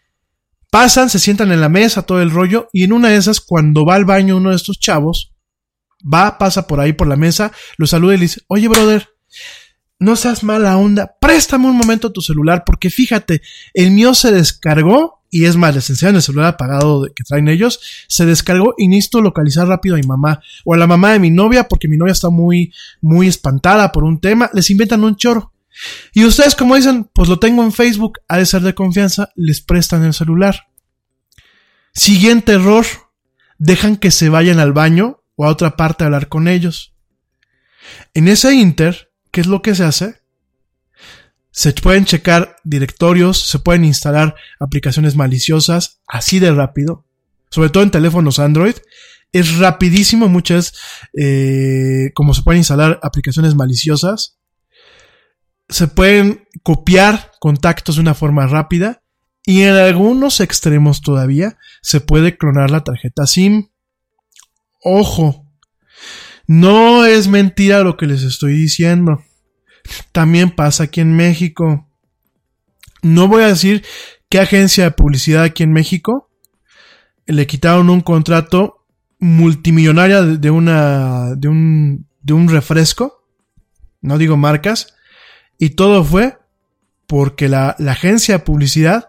[0.70, 3.84] Pasan, se sientan en la mesa, todo el rollo, y en una de esas, cuando
[3.84, 5.32] va al baño uno de estos chavos,
[6.02, 9.08] va, pasa por ahí por la mesa, lo saluda y le dice, oye, brother,
[9.98, 13.40] no seas mala onda, préstame un momento tu celular, porque fíjate,
[13.72, 17.80] el mío se descargó, y es más, les enseñan el celular apagado que traen ellos,
[18.08, 21.30] se descargó y necesito localizar rápido a mi mamá, o a la mamá de mi
[21.30, 25.52] novia, porque mi novia está muy, muy espantada por un tema, les inventan un choro.
[26.12, 29.60] Y ustedes, como dicen, pues lo tengo en Facebook, ha de ser de confianza, les
[29.60, 30.68] prestan el celular.
[31.92, 32.86] Siguiente error,
[33.58, 36.94] dejan que se vayan al baño o a otra parte a hablar con ellos.
[38.14, 40.20] En ese inter, ¿qué es lo que se hace?
[41.50, 47.06] Se pueden checar directorios, se pueden instalar aplicaciones maliciosas así de rápido,
[47.50, 48.74] sobre todo en teléfonos Android.
[49.32, 50.74] Es rapidísimo muchas,
[51.18, 54.35] eh, como se pueden instalar aplicaciones maliciosas
[55.68, 59.02] se pueden copiar contactos de una forma rápida
[59.44, 63.68] y en algunos extremos todavía se puede clonar la tarjeta SIM.
[64.82, 65.46] Ojo,
[66.46, 69.22] no es mentira lo que les estoy diciendo.
[70.12, 71.88] También pasa aquí en México.
[73.02, 73.84] No voy a decir
[74.28, 76.26] qué agencia de publicidad aquí en México
[77.26, 78.86] le quitaron un contrato
[79.18, 83.24] multimillonario de una de un de un refresco.
[84.00, 84.94] No digo marcas,
[85.58, 86.38] y todo fue
[87.06, 89.08] porque la, agencia de publicidad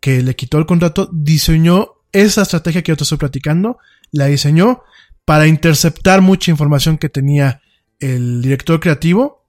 [0.00, 3.78] que le quitó el contrato diseñó esa estrategia que yo te estoy platicando,
[4.10, 4.82] la diseñó
[5.24, 7.60] para interceptar mucha información que tenía
[8.00, 9.44] el director creativo.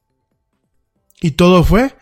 [1.21, 1.95] Y todo fue,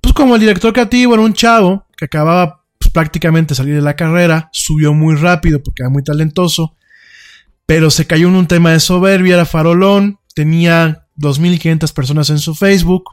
[0.00, 3.96] pues como el director creativo era un chavo que acababa pues, prácticamente salir de la
[3.96, 6.76] carrera, subió muy rápido porque era muy talentoso,
[7.66, 12.54] pero se cayó en un tema de soberbia, era farolón, tenía 2.500 personas en su
[12.54, 13.04] Facebook,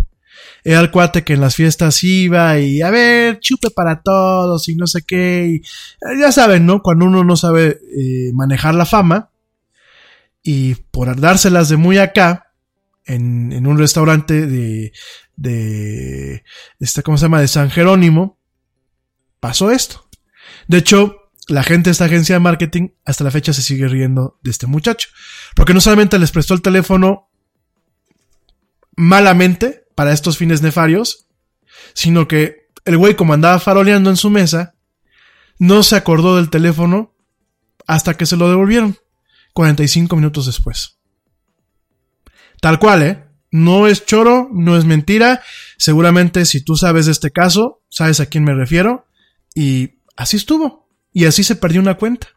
[0.63, 4.75] era el cuate que en las fiestas iba y a ver, chupe para todos y
[4.75, 5.55] no sé qué.
[5.55, 5.61] Eh,
[6.19, 6.81] ya saben, ¿no?
[6.81, 9.31] Cuando uno no sabe eh, manejar la fama
[10.43, 12.49] y por dárselas de muy acá,
[13.05, 14.93] en, en un restaurante de,
[15.35, 16.43] de,
[16.79, 17.41] este, ¿cómo se llama?
[17.41, 18.39] De San Jerónimo,
[19.39, 20.07] pasó esto.
[20.67, 24.37] De hecho, la gente de esta agencia de marketing hasta la fecha se sigue riendo
[24.43, 25.09] de este muchacho.
[25.55, 27.29] Porque no solamente les prestó el teléfono
[28.95, 31.25] malamente, para estos fines nefarios,
[31.93, 34.73] sino que el güey como andaba faroleando en su mesa,
[35.57, 37.13] no se acordó del teléfono
[37.85, 38.97] hasta que se lo devolvieron,
[39.51, 40.99] 45 minutos después.
[42.61, 43.25] Tal cual, ¿eh?
[43.51, 45.41] No es choro, no es mentira.
[45.77, 49.05] Seguramente si tú sabes de este caso, sabes a quién me refiero.
[49.53, 50.87] Y así estuvo.
[51.11, 52.29] Y así se perdió una cuenta.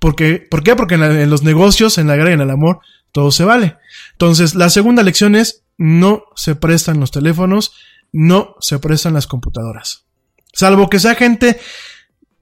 [0.00, 0.74] Porque, ¿Por qué?
[0.74, 2.80] Porque en, en los negocios, en la guerra y en el amor,
[3.12, 3.76] todo se vale.
[4.22, 7.72] Entonces, la segunda lección es, no se prestan los teléfonos,
[8.12, 10.04] no se prestan las computadoras.
[10.52, 11.58] Salvo que sea gente,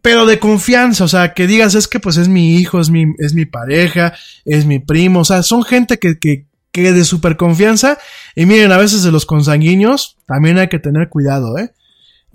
[0.03, 3.07] pero de confianza, o sea, que digas, es que pues es mi hijo, es mi,
[3.17, 4.13] es mi pareja,
[4.45, 7.97] es mi primo, o sea, son gente que, que, que de super confianza.
[8.37, 11.73] Y miren, a veces de los consanguíneos también hay que tener cuidado, ¿eh?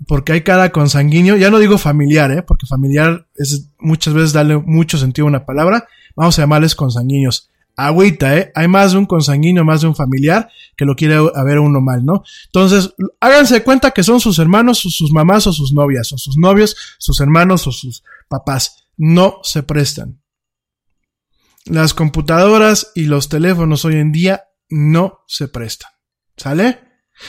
[0.08, 2.42] Porque hay cada consanguíneo, ya no digo familiar, ¿eh?
[2.42, 5.86] Porque familiar es muchas veces darle mucho sentido a una palabra.
[6.16, 8.52] Vamos a llamarles consanguíneos agüita, ¿eh?
[8.54, 12.04] Hay más de un consanguíneo, más de un familiar que lo quiere ver uno mal,
[12.04, 12.24] ¿no?
[12.46, 16.76] Entonces, háganse cuenta que son sus hermanos, sus mamás o sus novias, o sus novios,
[16.98, 18.88] sus hermanos o sus papás.
[18.96, 20.22] No se prestan.
[21.66, 25.90] Las computadoras y los teléfonos hoy en día no se prestan.
[26.36, 26.80] ¿Sale?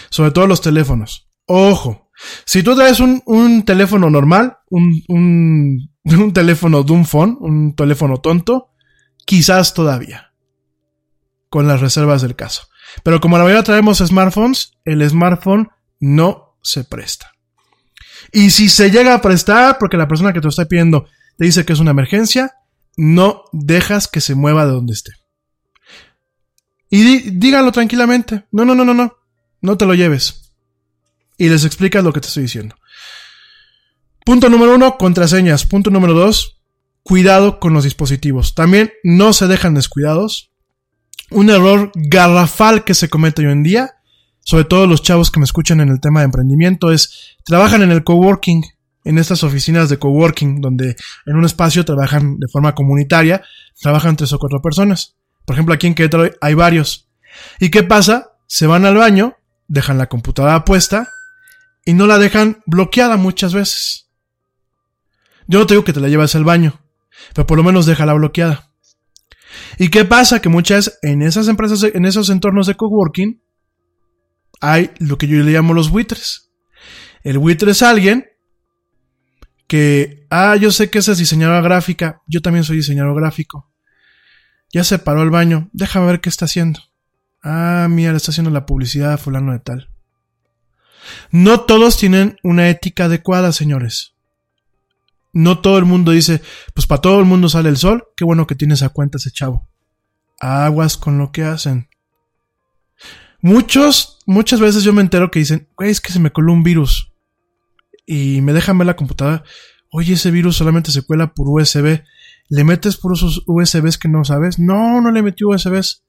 [0.09, 1.29] Sobre todo los teléfonos.
[1.45, 2.09] Ojo.
[2.45, 5.91] Si tú traes un, teléfono normal, un, un,
[6.33, 8.71] teléfono un phone, un teléfono tonto,
[9.25, 10.26] quizás todavía
[11.49, 12.67] con las reservas del caso.
[13.03, 15.69] Pero como la mayoría traemos smartphones, el smartphone
[15.99, 17.31] no se presta.
[18.31, 21.45] Y si se llega a prestar, porque la persona que te lo está pidiendo te
[21.45, 22.55] dice que es una emergencia,
[22.97, 25.13] no dejas que se mueva de donde esté.
[26.89, 28.45] Y díganlo tranquilamente.
[28.51, 29.17] No, no, no, no, no.
[29.61, 30.53] No te lo lleves.
[31.37, 32.75] Y les explicas lo que te estoy diciendo.
[34.25, 35.65] Punto número uno, contraseñas.
[35.65, 36.61] Punto número dos,
[37.03, 38.55] cuidado con los dispositivos.
[38.55, 40.51] También no se dejan descuidados
[41.31, 43.95] un error garrafal que se comete hoy en día,
[44.43, 47.91] sobre todo los chavos que me escuchan en el tema de emprendimiento, es trabajan en
[47.91, 48.63] el coworking,
[49.03, 53.41] en estas oficinas de coworking, donde en un espacio trabajan de forma comunitaria,
[53.79, 55.15] trabajan tres o cuatro personas.
[55.45, 57.09] Por ejemplo, aquí en Querétaro hay varios.
[57.59, 58.33] ¿Y qué pasa?
[58.47, 61.09] Se van al baño, dejan la computadora puesta
[61.85, 64.09] y no la dejan bloqueada muchas veces.
[65.47, 66.81] Yo no te digo que te la llevas al baño,
[67.33, 68.66] pero por lo menos déjala bloqueada.
[69.77, 70.41] ¿Y qué pasa?
[70.41, 73.41] Que muchas, en esas empresas, en esos entornos de coworking,
[74.59, 76.51] hay lo que yo le llamo los buitres.
[77.23, 78.25] El buitre es alguien
[79.67, 83.69] que, ah, yo sé que esa es diseñadora gráfica, yo también soy diseñador gráfico.
[84.71, 86.81] Ya se paró el baño, déjame ver qué está haciendo.
[87.43, 89.89] Ah, mira, le está haciendo la publicidad a fulano de tal.
[91.31, 94.16] No todos tienen una ética adecuada, señores
[95.37, 96.41] no todo el mundo dice,
[96.73, 99.31] pues para todo el mundo sale el sol, qué bueno que tienes a cuenta ese
[99.31, 99.69] chavo.
[100.39, 101.89] Aguas con lo que hacen.
[103.41, 106.63] Muchos, muchas veces yo me entero que dicen, güey, es que se me coló un
[106.63, 107.13] virus.
[108.07, 109.43] Y me dejan ver la computadora.
[109.91, 112.01] Oye, ese virus solamente se cuela por USB.
[112.49, 114.57] ¿Le metes por esos USBs que no sabes?
[114.57, 116.03] No, no le metí USBs.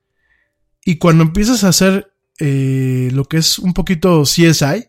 [0.85, 4.89] Y cuando empiezas a hacer eh, lo que es un poquito CSI,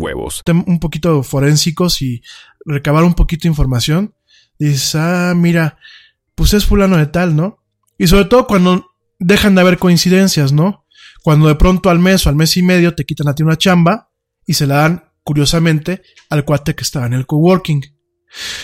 [0.00, 0.42] huevos.
[0.66, 2.22] Un poquito forensicos y
[2.64, 4.14] recabar un poquito de información.
[4.58, 5.78] Dices, ah, mira,
[6.34, 7.62] pues es fulano de tal, ¿no?
[7.98, 8.86] Y sobre todo cuando
[9.18, 10.86] dejan de haber coincidencias, ¿no?
[11.22, 13.58] Cuando de pronto al mes o al mes y medio te quitan a ti una
[13.58, 14.10] chamba
[14.46, 17.82] y se la dan, curiosamente, al cuate que estaba en el coworking.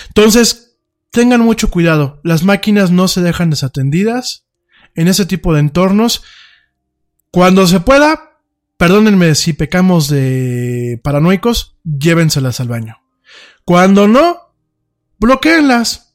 [0.09, 0.79] Entonces,
[1.11, 2.21] tengan mucho cuidado.
[2.25, 4.47] Las máquinas no se dejan desatendidas
[4.95, 6.23] en ese tipo de entornos.
[7.31, 8.36] Cuando se pueda,
[8.77, 12.99] Perdónenme si pecamos de paranoicos, llévenselas al baño.
[13.65, 14.55] Cuando no,
[15.19, 16.15] bloqueenlas.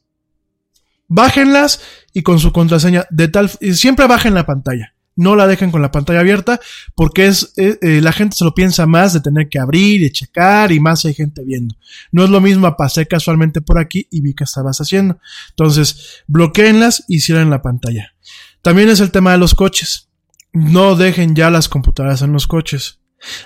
[1.08, 1.82] Bájenlas
[2.14, 4.94] y con su contraseña de tal, siempre bajen la pantalla.
[5.14, 6.58] No la dejen con la pantalla abierta
[6.94, 10.10] porque es, eh, eh, la gente se lo piensa más de tener que abrir y
[10.10, 11.74] checar y más hay gente viendo.
[12.12, 15.18] No es lo mismo, pasé casualmente por aquí y vi que estabas haciendo.
[15.50, 18.14] Entonces, bloqueenlas y cierren la pantalla.
[18.62, 20.11] También es el tema de los coches
[20.52, 23.00] no dejen ya las computadoras en los coches.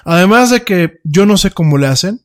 [0.04, 2.22] Además de que yo no sé cómo le hacen,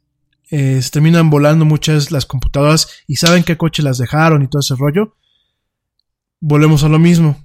[0.49, 4.75] se terminan volando muchas las computadoras y saben qué coche las dejaron y todo ese
[4.75, 5.15] rollo.
[6.41, 7.41] volvemos a lo mismo.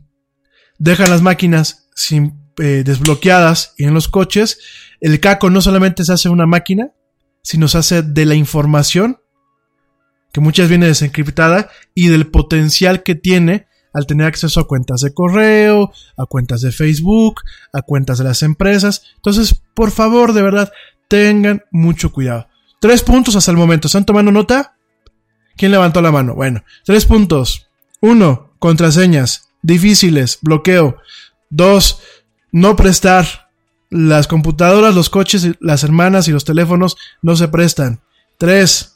[0.78, 4.58] Dejan las máquinas sin, eh, desbloqueadas y en los coches,
[5.02, 6.92] el caco no solamente se hace una máquina,
[7.42, 9.18] sino se hace de la información,
[10.32, 13.66] que muchas viene desencriptada, y del potencial que tiene
[13.96, 17.40] al tener acceso a cuentas de correo, a cuentas de Facebook,
[17.72, 19.02] a cuentas de las empresas.
[19.16, 20.70] Entonces, por favor, de verdad,
[21.08, 22.46] tengan mucho cuidado.
[22.78, 23.86] Tres puntos hasta el momento.
[23.86, 24.76] ¿Están tomando nota?
[25.56, 26.34] ¿Quién levantó la mano?
[26.34, 27.68] Bueno, tres puntos.
[28.02, 30.98] Uno, contraseñas difíciles, bloqueo.
[31.48, 32.00] Dos,
[32.52, 33.48] no prestar.
[33.88, 38.02] Las computadoras, los coches, las hermanas y los teléfonos no se prestan.
[38.36, 38.95] Tres,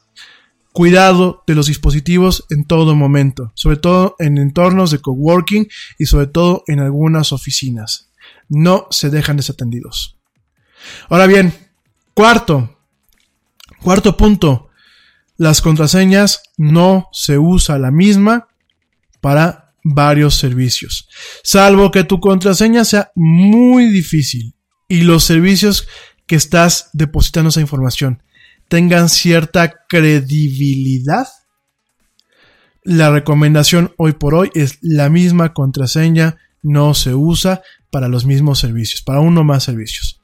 [0.72, 5.68] cuidado de los dispositivos en todo momento, sobre todo en entornos de coworking
[5.98, 8.10] y sobre todo en algunas oficinas.
[8.48, 10.16] No se dejan desatendidos.
[11.08, 11.52] Ahora bien,
[12.14, 12.78] cuarto,
[13.82, 14.70] cuarto punto,
[15.36, 18.48] las contraseñas no se usa la misma
[19.20, 21.08] para varios servicios,
[21.42, 24.54] salvo que tu contraseña sea muy difícil
[24.88, 25.88] y los servicios
[26.26, 28.22] que estás depositando esa información
[28.70, 31.28] tengan cierta credibilidad.
[32.82, 38.58] La recomendación hoy por hoy es la misma contraseña no se usa para los mismos
[38.58, 40.22] servicios, para uno más servicios.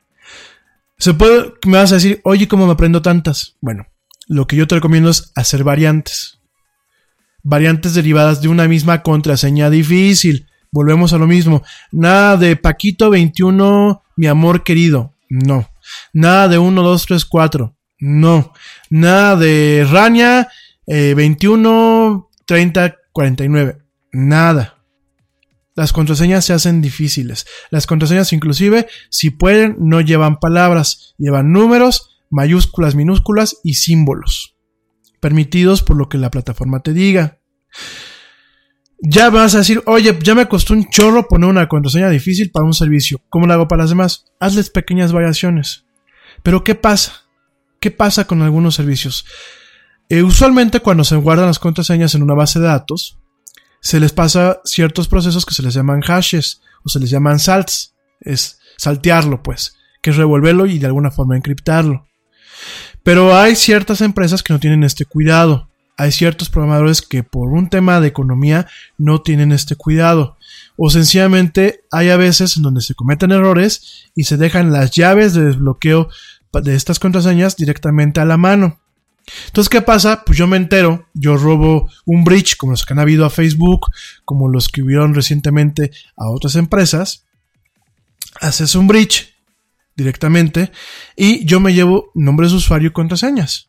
[0.98, 3.56] Se puede, me vas a decir, oye, ¿cómo me aprendo tantas?
[3.60, 3.86] Bueno,
[4.28, 6.38] lo que yo te recomiendo es hacer variantes.
[7.42, 10.46] Variantes derivadas de una misma contraseña difícil.
[10.70, 11.62] Volvemos a lo mismo.
[11.90, 15.14] Nada de Paquito 21, mi amor querido.
[15.28, 15.68] No.
[16.12, 17.75] Nada de 1, 2, 3, 4.
[17.98, 18.52] No.
[18.90, 20.48] Nada de Rania
[20.86, 23.78] eh, 21 30 49.
[24.12, 24.76] Nada.
[25.74, 27.46] Las contraseñas se hacen difíciles.
[27.70, 34.56] Las contraseñas inclusive, si pueden, no llevan palabras, llevan números, mayúsculas, minúsculas y símbolos.
[35.20, 37.40] Permitidos por lo que la plataforma te diga.
[39.00, 42.64] Ya vas a decir, oye, ya me costó un chorro poner una contraseña difícil para
[42.64, 43.20] un servicio.
[43.28, 44.24] ¿Cómo lo hago para las demás?
[44.40, 45.84] Hazles pequeñas variaciones.
[46.42, 47.25] Pero ¿qué pasa?
[47.86, 49.24] ¿Qué pasa con algunos servicios?
[50.08, 53.16] Eh, usualmente cuando se guardan las contraseñas en una base de datos,
[53.80, 57.94] se les pasa ciertos procesos que se les llaman hashes o se les llaman salts.
[58.20, 62.08] Es saltearlo, pues, que es revolverlo y de alguna forma encriptarlo.
[63.04, 65.70] Pero hay ciertas empresas que no tienen este cuidado.
[65.96, 68.66] Hay ciertos programadores que por un tema de economía
[68.98, 70.36] no tienen este cuidado.
[70.76, 75.34] O sencillamente hay a veces en donde se cometen errores y se dejan las llaves
[75.34, 76.08] de desbloqueo
[76.62, 78.80] de estas contraseñas directamente a la mano.
[79.46, 80.22] Entonces, ¿qué pasa?
[80.24, 83.86] Pues yo me entero, yo robo un bridge como los que han habido a Facebook,
[84.24, 87.24] como los que hubieron recientemente a otras empresas.
[88.40, 89.34] Haces un bridge
[89.96, 90.70] directamente
[91.16, 93.68] y yo me llevo nombres de usuario y contraseñas.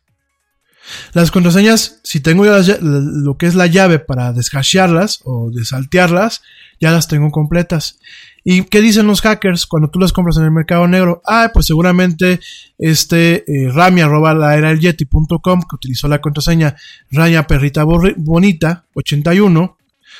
[1.12, 6.42] Las contraseñas, si tengo lo que es la llave para deshashearlas o desaltearlas,
[6.80, 7.98] ya las tengo completas.
[8.44, 11.20] ¿Y qué dicen los hackers cuando tú las compras en el mercado negro?
[11.26, 12.40] Ah, pues seguramente
[12.78, 16.76] este eh, Rami arroba el yeti.com que utilizó la contraseña
[17.10, 19.76] Raya Perrita Bonita 81.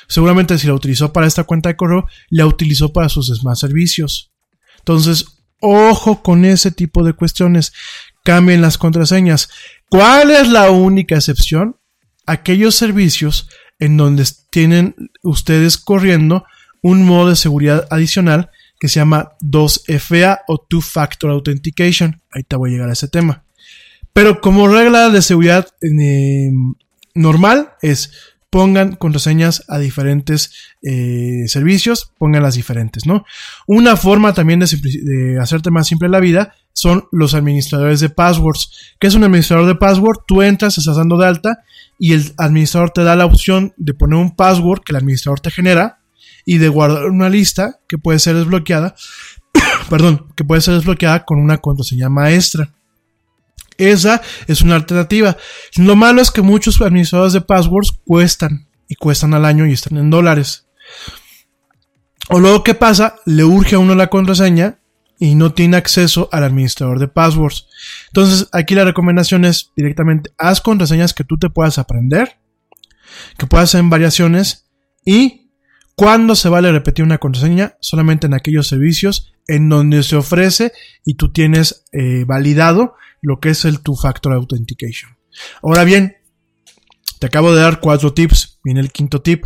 [0.08, 4.30] Seguramente si la utilizó para esta cuenta de correo, la utilizó para sus demás servicios.
[4.78, 5.24] Entonces,
[5.60, 7.72] ojo con ese tipo de cuestiones.
[8.24, 9.48] Cambien las contraseñas.
[9.88, 11.76] ¿Cuál es la única excepción?
[12.26, 13.48] Aquellos servicios
[13.78, 16.44] en donde tienen ustedes corriendo
[16.82, 22.20] un modo de seguridad adicional que se llama 2FA o Two Factor Authentication.
[22.30, 23.44] Ahí te voy a llegar a ese tema.
[24.12, 26.50] Pero como regla de seguridad eh,
[27.14, 28.12] normal es
[28.50, 30.52] pongan contraseñas a diferentes
[30.82, 33.24] eh, servicios, pongan las diferentes, ¿no?
[33.66, 38.94] Una forma también de, de, hacerte más simple la vida son los administradores de passwords.
[38.98, 40.20] ¿Qué es un administrador de password?
[40.26, 41.58] Tú entras, estás dando de alta
[41.98, 45.50] y el administrador te da la opción de poner un password que el administrador te
[45.50, 46.00] genera
[46.44, 48.94] y de guardar una lista que puede ser desbloqueada,
[49.90, 52.72] perdón, que puede ser desbloqueada con una contraseña maestra.
[53.76, 55.36] Esa es una alternativa.
[55.76, 59.98] Lo malo es que muchos administradores de passwords cuestan y cuestan al año y están
[59.98, 60.66] en dólares.
[62.30, 63.16] O luego, ¿qué pasa?
[63.24, 64.80] Le urge a uno la contraseña
[65.18, 67.66] y no tiene acceso al administrador de passwords.
[68.08, 72.38] Entonces, aquí la recomendación es directamente haz contraseñas que tú te puedas aprender,
[73.36, 74.70] que puedas hacer variaciones
[75.04, 75.48] y
[75.98, 77.76] ¿Cuándo se vale repetir una contraseña?
[77.80, 80.70] Solamente en aquellos servicios en donde se ofrece
[81.04, 85.18] y tú tienes eh, validado lo que es el Two-Factor Authentication.
[85.60, 86.18] Ahora bien,
[87.18, 88.60] te acabo de dar cuatro tips.
[88.62, 89.44] Viene el quinto tip.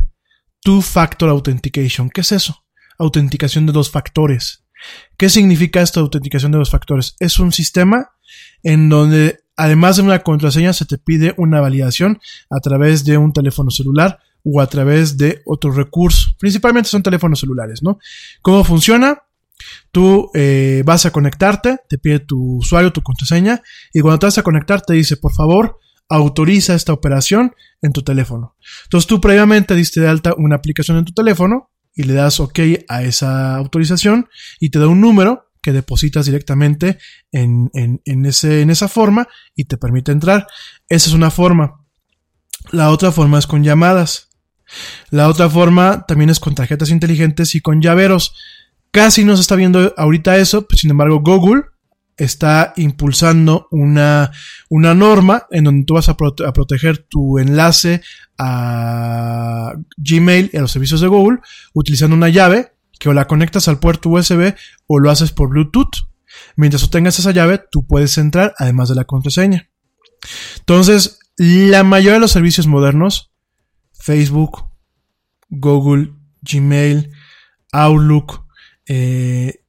[0.61, 2.11] Two-Factor Authentication.
[2.11, 2.67] ¿Qué es eso?
[2.99, 4.62] Autenticación de dos factores.
[5.17, 7.17] ¿Qué significa esta autenticación de dos factores?
[7.21, 8.11] Es un sistema
[8.63, 13.33] en donde además de una contraseña se te pide una validación a través de un
[13.33, 16.31] teléfono celular o a través de otro recurso.
[16.39, 17.99] Principalmente son teléfonos celulares, ¿no?
[18.41, 19.23] ¿Cómo funciona?
[19.93, 24.39] Tú eh, vas a conectarte, te pide tu usuario, tu contraseña, y cuando te vas
[24.39, 25.79] a conectar te dice, por favor,
[26.09, 28.57] autoriza esta operación en tu teléfono.
[28.85, 32.59] Entonces tú previamente diste de alta una aplicación en tu teléfono y le das OK
[32.89, 34.29] a esa autorización
[34.61, 36.99] y te da un número que depositas directamente
[37.31, 40.47] en, en, ese, en esa forma y te permite entrar.
[40.89, 41.81] Esa es una forma.
[42.73, 44.29] La otra forma es con llamadas.
[45.11, 48.35] La otra forma también es con tarjetas inteligentes y con llaveros.
[48.91, 51.65] Casi no se está viendo ahorita eso, pues, sin embargo Google
[52.17, 54.31] está impulsando una,
[54.69, 58.03] una norma en donde tú vas a, a, proteger tu enlace
[58.39, 61.39] a Gmail y a los servicios de Google
[61.75, 64.55] utilizando una llave que o la conectas al puerto USB
[64.87, 66.07] o lo haces por Bluetooth.
[66.57, 69.69] Mientras tú tengas esa llave, tú puedes entrar además de la contraseña.
[70.59, 73.33] Entonces, la mayoría de los servicios modernos,
[73.93, 74.67] Facebook,
[75.49, 76.13] Google,
[76.43, 77.11] Gmail,
[77.73, 78.47] Outlook,
[78.87, 79.62] eh,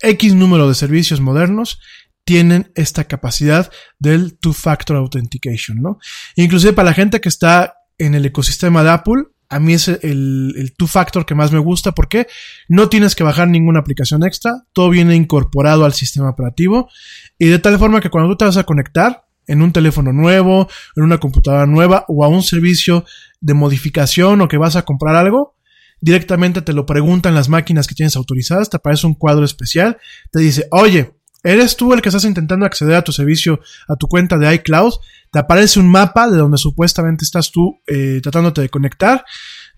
[0.00, 1.80] X número de servicios modernos
[2.24, 5.98] tienen esta capacidad del two-factor authentication, ¿no?
[6.36, 10.74] Inclusive para la gente que está en el ecosistema de Apple, a mí es el,
[10.76, 12.26] two-factor que más me gusta porque
[12.68, 16.90] no tienes que bajar ninguna aplicación extra, todo viene incorporado al sistema operativo
[17.38, 20.68] y de tal forma que cuando tú te vas a conectar en un teléfono nuevo,
[20.96, 23.06] en una computadora nueva o a un servicio
[23.40, 25.56] de modificación o que vas a comprar algo,
[26.00, 29.98] directamente te lo preguntan las máquinas que tienes autorizadas, te aparece un cuadro especial,
[30.30, 34.06] te dice, oye, ¿eres tú el que estás intentando acceder a tu servicio, a tu
[34.06, 34.94] cuenta de iCloud?
[35.30, 39.24] Te aparece un mapa de donde supuestamente estás tú eh, tratándote de conectar.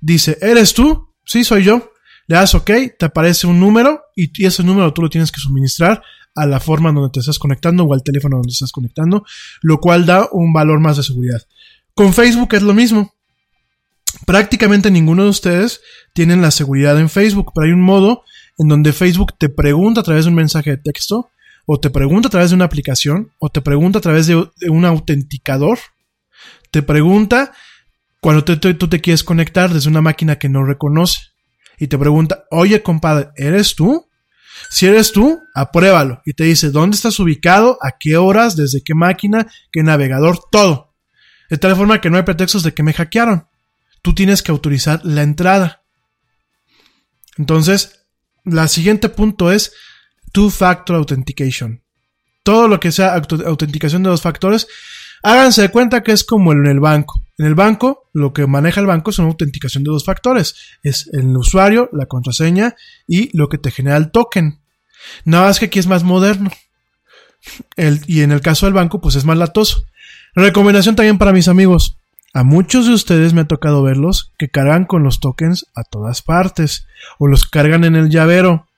[0.01, 1.15] Dice, ¿eres tú?
[1.25, 1.93] Sí, soy yo.
[2.27, 5.41] Le das OK, te aparece un número y, y ese número tú lo tienes que
[5.41, 6.03] suministrar
[6.35, 9.25] a la forma donde te estás conectando o al teléfono donde estás conectando,
[9.63, 11.43] lo cual da un valor más de seguridad.
[11.95, 13.13] Con Facebook es lo mismo.
[14.27, 15.81] Prácticamente ninguno de ustedes
[16.13, 18.25] tienen la seguridad en Facebook, pero hay un modo
[18.59, 21.31] en donde Facebook te pregunta a través de un mensaje de texto,
[21.67, 24.37] o te pregunta a través de una aplicación, o te pregunta a través de,
[24.69, 25.79] un autenticador,
[26.71, 27.53] te pregunta
[28.21, 31.21] cuando tú te quieres conectar desde una máquina que no reconoce,
[31.79, 34.07] y te pregunta, oye compadre, ¿eres tú?
[34.69, 38.95] Si eres tú, apruébalo, y te dice dónde estás ubicado, a qué horas, desde qué
[38.95, 40.93] máquina, qué navegador, todo.
[41.49, 43.47] De tal forma que no hay pretextos de que me hackearon
[44.03, 45.85] tú tienes que autorizar la entrada.
[47.37, 48.07] Entonces,
[48.45, 49.73] la siguiente punto es
[50.33, 51.83] two-factor authentication.
[52.43, 54.67] Todo lo que sea autenticación de dos factores,
[55.23, 57.23] háganse de cuenta que es como en el banco.
[57.39, 60.55] En el banco, lo que maneja el banco es una autenticación de dos factores.
[60.83, 62.75] Es el usuario, la contraseña
[63.07, 64.61] y lo que te genera el token.
[65.25, 66.51] Nada más que aquí es más moderno.
[68.07, 69.85] y en el caso del banco, pues es más latoso.
[70.35, 72.00] Recomendación también para mis amigos.
[72.33, 76.23] A muchos de ustedes me ha tocado verlos que cargan con los tokens a todas
[76.23, 76.87] partes
[77.19, 78.69] o los cargan en el llavero.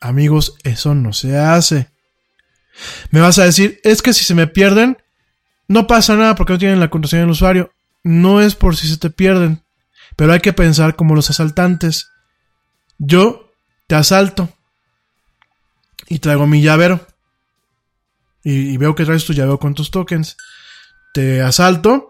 [0.00, 1.88] Amigos, eso no se hace.
[3.10, 4.98] Me vas a decir, es que si se me pierden,
[5.68, 7.72] no pasa nada porque no tienen la contraseña del usuario.
[8.02, 9.62] No es por si se te pierden,
[10.16, 12.10] pero hay que pensar como los asaltantes.
[12.98, 13.52] Yo
[13.86, 14.50] te asalto
[16.08, 17.06] y traigo mi llavero
[18.44, 20.36] y, y veo que traes tu llavero con tus tokens.
[21.14, 22.09] Te asalto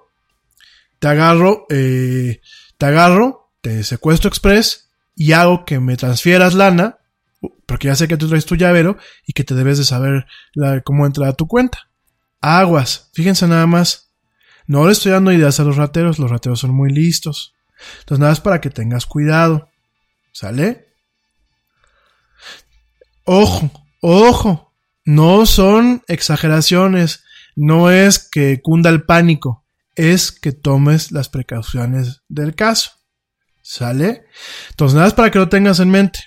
[1.01, 2.41] te agarro, eh,
[2.79, 6.99] te agarro, te secuestro express y hago que me transfieras lana,
[7.67, 10.27] porque ya sé que tú traes tu llavero y que te debes de saber
[10.85, 11.91] cómo entrar a tu cuenta.
[12.41, 14.13] Aguas, fíjense nada más.
[14.67, 17.55] No le estoy dando ideas a los rateros, los rateros son muy listos.
[18.01, 19.69] Entonces nada es para que tengas cuidado.
[20.33, 20.87] ¿Sale?
[23.25, 23.71] Ojo,
[24.01, 24.75] ojo,
[25.05, 27.25] no son exageraciones,
[27.57, 29.60] no es que cunda el pánico
[30.01, 32.93] es que tomes las precauciones del caso.
[33.63, 34.25] ¿Sale?
[34.71, 36.21] Entonces, nada más para que lo tengas en mente.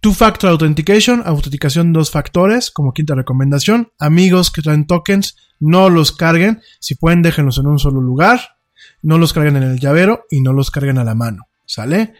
[0.00, 3.90] Two-Factor Authentication, autenticación dos factores, como quinta recomendación.
[3.98, 6.62] Amigos que traen tokens, no los carguen.
[6.78, 8.58] Si pueden, déjenlos en un solo lugar.
[9.02, 11.48] No los carguen en el llavero y no los carguen a la mano.
[11.64, 12.14] ¿Sale?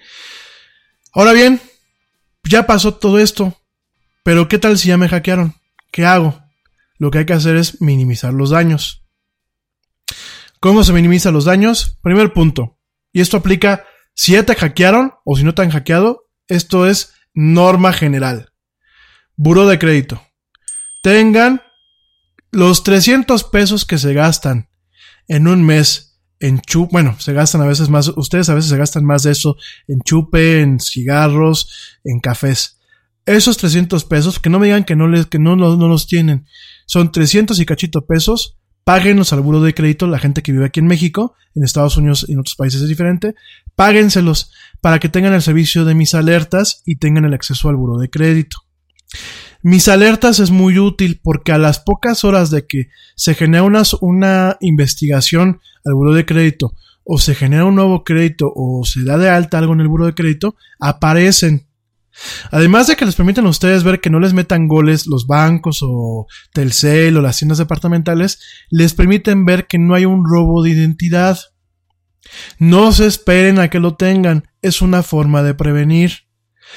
[1.13, 1.61] Ahora bien,
[2.43, 3.57] ya pasó todo esto.
[4.25, 5.55] Pero ¿qué tal si ya me hackearon?
[5.93, 6.43] ¿Qué hago?
[6.99, 9.06] Lo que hay que hacer es minimizar los daños.
[10.61, 11.99] ¿Cómo se minimizan los daños?
[12.03, 12.79] Primer punto.
[13.13, 13.85] Y esto aplica
[14.15, 16.29] si ya te hackearon o si no te han hackeado.
[16.49, 18.53] Esto es norma general.
[19.37, 20.23] Buro de crédito.
[21.03, 21.63] Tengan
[22.51, 24.71] los 300 pesos que se gastan
[25.29, 26.07] en un mes
[26.41, 29.33] en chupe, bueno, se gastan a veces más, ustedes a veces se gastan más de
[29.33, 29.57] eso
[29.89, 32.79] en chupe, en cigarros, en cafés.
[33.25, 36.07] Esos 300 pesos, que no me digan que no les, que no, no, no los
[36.07, 36.47] tienen,
[36.87, 38.56] son 300 y cachito pesos
[38.87, 42.25] páguenlos al buro de crédito, la gente que vive aquí en México, en Estados Unidos
[42.29, 43.35] y en otros países es diferente,
[43.75, 47.99] páguenselos para que tengan el servicio de mis alertas y tengan el acceso al buro
[47.99, 48.59] de crédito.
[49.61, 52.87] Mis alertas es muy útil porque a las pocas horas de que
[53.17, 56.73] se genera una, una investigación al buro de crédito
[57.03, 60.07] o se genera un nuevo crédito o se da de alta algo en el buro
[60.07, 61.67] de crédito, aparecen
[62.51, 65.81] Además de que les permiten a ustedes ver que no les metan goles los bancos
[65.83, 68.41] o Telcel o las tiendas departamentales,
[68.71, 71.39] les permiten ver que no hay un robo de identidad.
[72.59, 76.27] No se esperen a que lo tengan, es una forma de prevenir.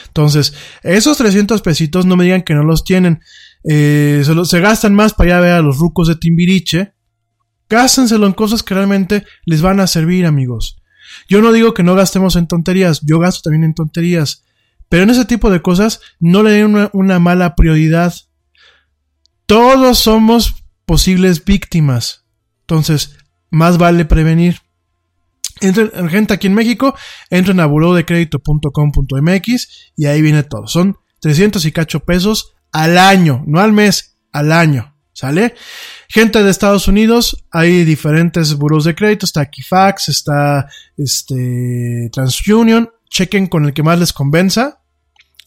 [0.07, 0.53] Entonces,
[0.83, 3.21] esos 300 pesitos no me digan que no los tienen.
[3.63, 6.93] Eh, se, gastan más para ir a ver a los rucos de Timbiriche.
[7.69, 10.77] Gástenselo en cosas que realmente les van a servir, amigos.
[11.27, 14.43] Yo no digo que no gastemos en tonterías, yo gasto también en tonterías.
[14.89, 18.13] Pero en ese tipo de cosas no le den una, mala prioridad.
[19.45, 22.25] Todos somos posibles víctimas.
[22.61, 23.15] Entonces,
[23.51, 24.61] más vale prevenir.
[25.61, 26.95] Entren, gente aquí en México,
[27.29, 30.67] entren a burodecredito.com.mx y ahí viene todo.
[30.67, 34.95] Son 300 y cacho pesos al año, no al mes, al año.
[35.11, 35.53] ¿Sale?
[36.07, 43.47] Gente de Estados Unidos, hay diferentes buros de crédito, está Equifax, está este TransUnion, chequen
[43.47, 44.78] con el que más les convenza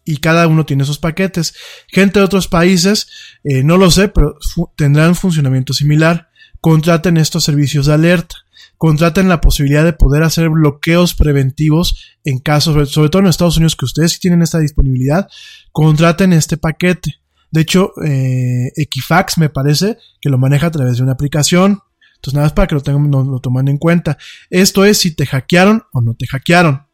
[0.04, 1.54] y cada uno tiene sus paquetes.
[1.88, 3.08] Gente de otros países,
[3.44, 4.36] eh, no lo sé, pero
[4.76, 6.28] tendrán funcionamiento similar.
[6.60, 8.36] Contraten estos servicios de alerta.
[8.76, 13.76] Contraten la posibilidad de poder hacer bloqueos preventivos en casos, sobre todo en Estados Unidos,
[13.76, 15.28] que ustedes tienen esta disponibilidad.
[15.70, 17.20] Contraten este paquete.
[17.52, 21.80] De hecho, eh, Equifax me parece que lo maneja a través de una aplicación.
[22.16, 24.16] Entonces, nada más para que lo, tengan, lo tomen en cuenta.
[24.48, 26.86] Esto es si te hackearon o no te hackearon.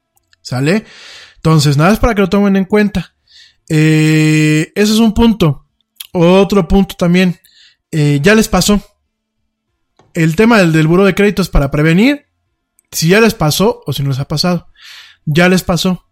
[0.42, 0.84] ¿Sale?
[1.38, 3.14] Entonces, nada es para que lo tomen en cuenta.
[3.68, 5.66] Eh, ese es un punto.
[6.12, 7.38] Otro punto también.
[7.90, 8.82] Eh, ya les pasó.
[10.14, 12.26] El tema del, del buro de crédito es para prevenir
[12.90, 14.68] si ya les pasó o si no les ha pasado.
[15.24, 16.06] Ya les pasó.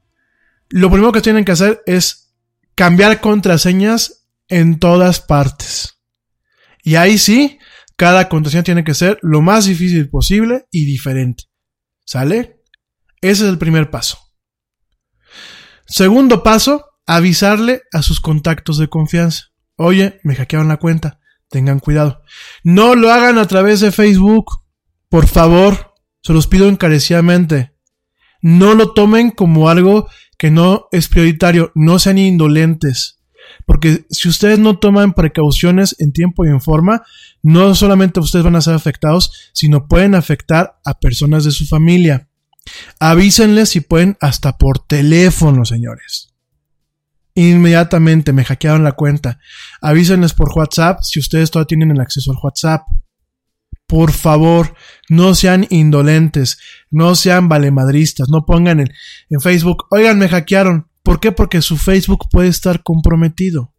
[0.69, 2.35] Lo primero que tienen que hacer es
[2.75, 5.99] cambiar contraseñas en todas partes.
[6.83, 7.59] Y ahí sí,
[7.97, 11.45] cada contraseña tiene que ser lo más difícil posible y diferente.
[12.05, 12.63] ¿Sale?
[13.21, 14.19] Ese es el primer paso.
[15.87, 19.47] Segundo paso, avisarle a sus contactos de confianza.
[19.77, 21.21] Oye, me hackearon la cuenta.
[21.49, 22.23] Tengan cuidado.
[22.65, 24.47] No lo hagan a través de Facebook.
[25.09, 27.73] Por favor, se los pido encarecidamente.
[28.43, 30.09] No lo tomen como algo
[30.39, 31.71] que no es prioritario.
[31.75, 33.21] No sean indolentes.
[33.65, 37.03] Porque si ustedes no toman precauciones en tiempo y en forma,
[37.43, 42.29] no solamente ustedes van a ser afectados, sino pueden afectar a personas de su familia.
[43.01, 46.35] Avísenles si pueden hasta por teléfono, señores.
[47.35, 49.39] Inmediatamente me hackearon la cuenta.
[49.81, 52.83] Avísenles por WhatsApp si ustedes todavía tienen el acceso al WhatsApp.
[53.87, 54.75] Por favor,
[55.09, 56.59] no sean indolentes,
[56.91, 58.93] no sean valemadristas, no pongan en,
[59.31, 60.89] en Facebook, oigan, me hackearon.
[61.03, 61.31] ¿Por qué?
[61.31, 63.73] Porque su Facebook puede estar comprometido.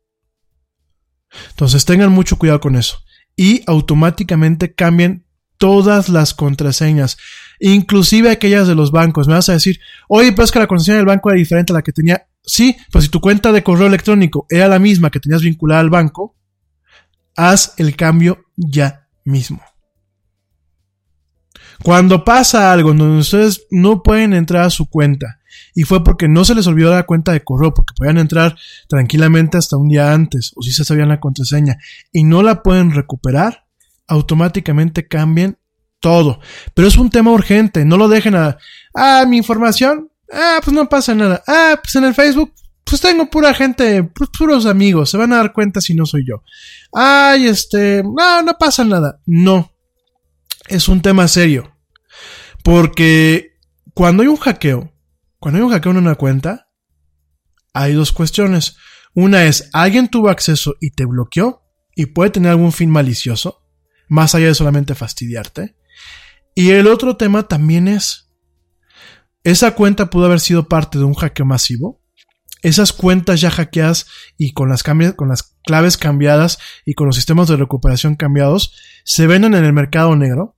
[1.50, 3.00] Entonces tengan mucho cuidado con eso.
[3.36, 5.27] Y automáticamente cambien
[5.58, 7.18] todas las contraseñas,
[7.60, 9.28] inclusive aquellas de los bancos.
[9.28, 11.76] Me vas a decir, oye, pero es que la contraseña del banco era diferente a
[11.76, 12.28] la que tenía.
[12.44, 15.90] Sí, pues si tu cuenta de correo electrónico era la misma que tenías vinculada al
[15.90, 16.36] banco,
[17.36, 19.62] haz el cambio ya mismo.
[21.84, 25.40] Cuando pasa algo donde ustedes no pueden entrar a su cuenta
[25.76, 28.58] y fue porque no se les olvidó la cuenta de correo, porque podían entrar
[28.90, 31.78] tranquilamente hasta un día antes o si se sabían la contraseña
[32.12, 33.67] y no la pueden recuperar,
[34.08, 35.58] automáticamente cambien
[36.00, 36.40] todo.
[36.74, 38.58] Pero es un tema urgente, no lo dejen a,
[38.96, 42.54] ah, mi información, ah, pues no pasa nada, ah, pues en el Facebook,
[42.84, 44.04] pues tengo pura gente,
[44.38, 46.44] puros amigos, se van a dar cuenta si no soy yo.
[46.94, 49.20] Ay, este, no, no pasa nada.
[49.26, 49.74] No,
[50.68, 51.76] es un tema serio.
[52.64, 53.58] Porque
[53.94, 54.94] cuando hay un hackeo,
[55.40, 56.70] cuando hay un hackeo en una cuenta,
[57.74, 58.78] hay dos cuestiones.
[59.14, 61.64] Una es, alguien tuvo acceso y te bloqueó
[61.96, 63.67] y puede tener algún fin malicioso
[64.08, 65.76] más allá de solamente fastidiarte.
[66.56, 68.32] Y el otro tema también es,
[69.44, 72.02] esa cuenta pudo haber sido parte de un hackeo masivo.
[72.64, 74.08] Esas cuentas ya hackeadas
[74.38, 78.76] y con las, con las claves cambiadas y con los sistemas de recuperación cambiados
[79.06, 80.58] se venden en el mercado negro.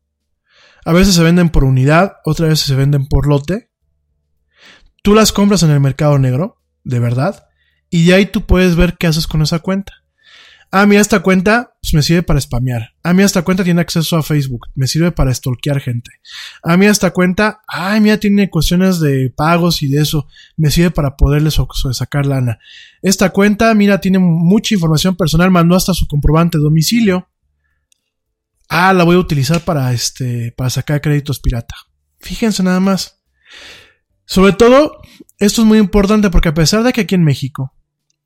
[0.85, 3.69] A veces se venden por unidad, otras veces se venden por lote.
[5.03, 7.47] Tú las compras en el mercado negro, de verdad,
[7.89, 9.93] y de ahí tú puedes ver qué haces con esa cuenta.
[10.71, 12.93] Ah, mira, esta cuenta pues, me sirve para spamear.
[13.01, 14.67] Ah, mira, esta cuenta tiene acceso a Facebook.
[14.75, 16.11] Me sirve para stalkear gente.
[16.61, 20.27] Ah, mira, esta cuenta, ay, mira, tiene cuestiones de pagos y de eso.
[20.57, 21.59] Me sirve para poderles
[21.93, 22.59] sacar lana.
[23.01, 25.49] Esta cuenta, mira, tiene mucha información personal.
[25.49, 27.27] Mandó hasta su comprobante de domicilio.
[28.67, 31.73] Ah, la voy a utilizar para este, para sacar créditos pirata.
[32.19, 33.19] Fíjense nada más.
[34.25, 35.01] Sobre todo,
[35.39, 37.73] esto es muy importante porque a pesar de que aquí en México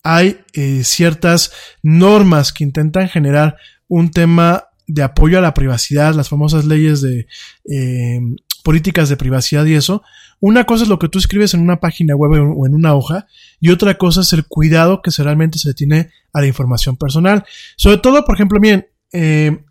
[0.04, 1.52] hay eh, ciertas
[1.82, 3.58] normas que intentan generar
[3.88, 7.28] un tema de apoyo a la privacidad, las famosas leyes de
[7.72, 8.20] eh,
[8.64, 10.04] políticas de privacidad y eso,
[10.40, 13.28] una cosa es lo que tú escribes en una página web o en una hoja
[13.62, 17.46] y otra cosa es el cuidado que se realmente se tiene a la información personal.
[17.78, 19.64] Sobre todo, por ejemplo, bien, eh,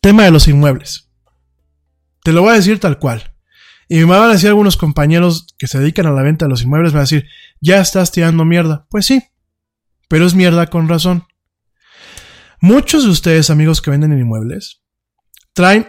[0.00, 1.10] tema de los inmuebles.
[2.22, 3.34] Te lo voy a decir tal cual.
[3.88, 6.62] Y me van a decir algunos compañeros que se dedican a la venta de los
[6.62, 7.26] inmuebles, me van a decir,
[7.62, 8.86] ya estás tirando mierda.
[8.90, 9.22] Pues sí,
[10.08, 11.24] pero es mierda con razón.
[12.60, 14.82] Muchos de ustedes, amigos que venden inmuebles,
[15.54, 15.88] traen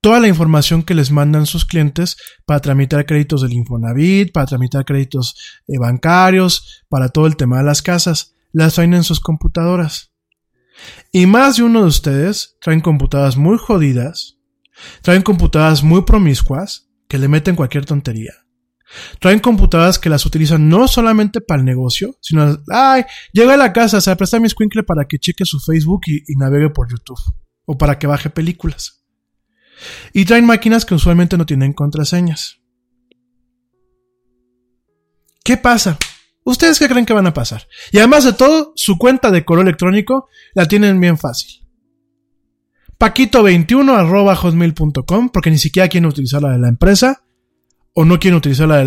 [0.00, 2.16] toda la información que les mandan sus clientes
[2.46, 5.34] para tramitar créditos del Infonavit, para tramitar créditos
[5.66, 8.34] eh, bancarios, para todo el tema de las casas.
[8.52, 10.12] Las traen en sus computadoras.
[11.12, 14.38] Y más de uno de ustedes traen computadoras muy jodidas,
[15.02, 18.32] traen computadoras muy promiscuas, que le meten cualquier tontería.
[19.20, 23.72] Traen computadoras que las utilizan no solamente para el negocio, sino, ay, llega a la
[23.72, 27.18] casa, se presta mi squinkle para que cheque su Facebook y, navegue por YouTube.
[27.66, 29.04] O para que baje películas.
[30.12, 32.60] Y traen máquinas que usualmente no tienen contraseñas.
[35.44, 35.98] ¿Qué pasa?
[36.44, 37.68] ¿Ustedes qué creen que van a pasar?
[37.92, 41.68] Y además de todo, su cuenta de correo electrónico la tienen bien fácil.
[42.98, 47.22] Paquito21 arroba hotmail.com, porque ni siquiera quieren utilizar la de la empresa,
[48.00, 48.84] o no quieren utilizar la,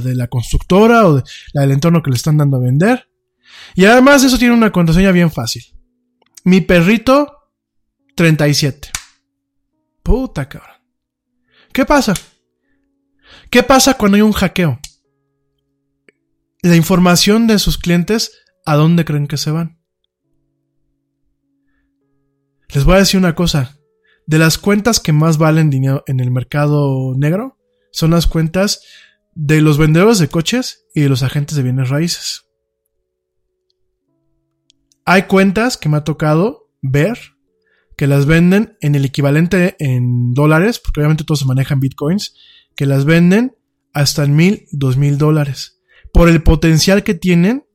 [0.00, 1.22] de la constructora, o
[1.52, 3.08] la del entorno que le están dando a vender.
[3.76, 5.62] Y además eso tiene una contraseña bien fácil.
[6.42, 7.52] Mi perrito
[8.16, 8.90] 37.
[10.02, 10.74] Puta cabrón.
[11.72, 12.14] ¿Qué pasa?
[13.48, 14.80] ¿Qué pasa cuando hay un hackeo?
[16.62, 18.32] La información de sus clientes,
[18.66, 19.78] ¿a dónde creen que se van?
[22.74, 23.78] Les voy a decir una cosa.
[24.26, 27.57] De las cuentas que más valen dinero en el mercado negro,
[27.92, 28.82] son las cuentas
[29.34, 32.44] de los vendedores de coches y de los agentes de bienes raíces.
[35.04, 37.18] Hay cuentas que me ha tocado ver
[37.96, 42.34] que las venden en el equivalente en dólares, porque obviamente todo se maneja en bitcoins,
[42.76, 43.56] que las venden
[43.92, 45.80] hasta en mil, dos mil dólares,
[46.12, 47.66] por el potencial que tienen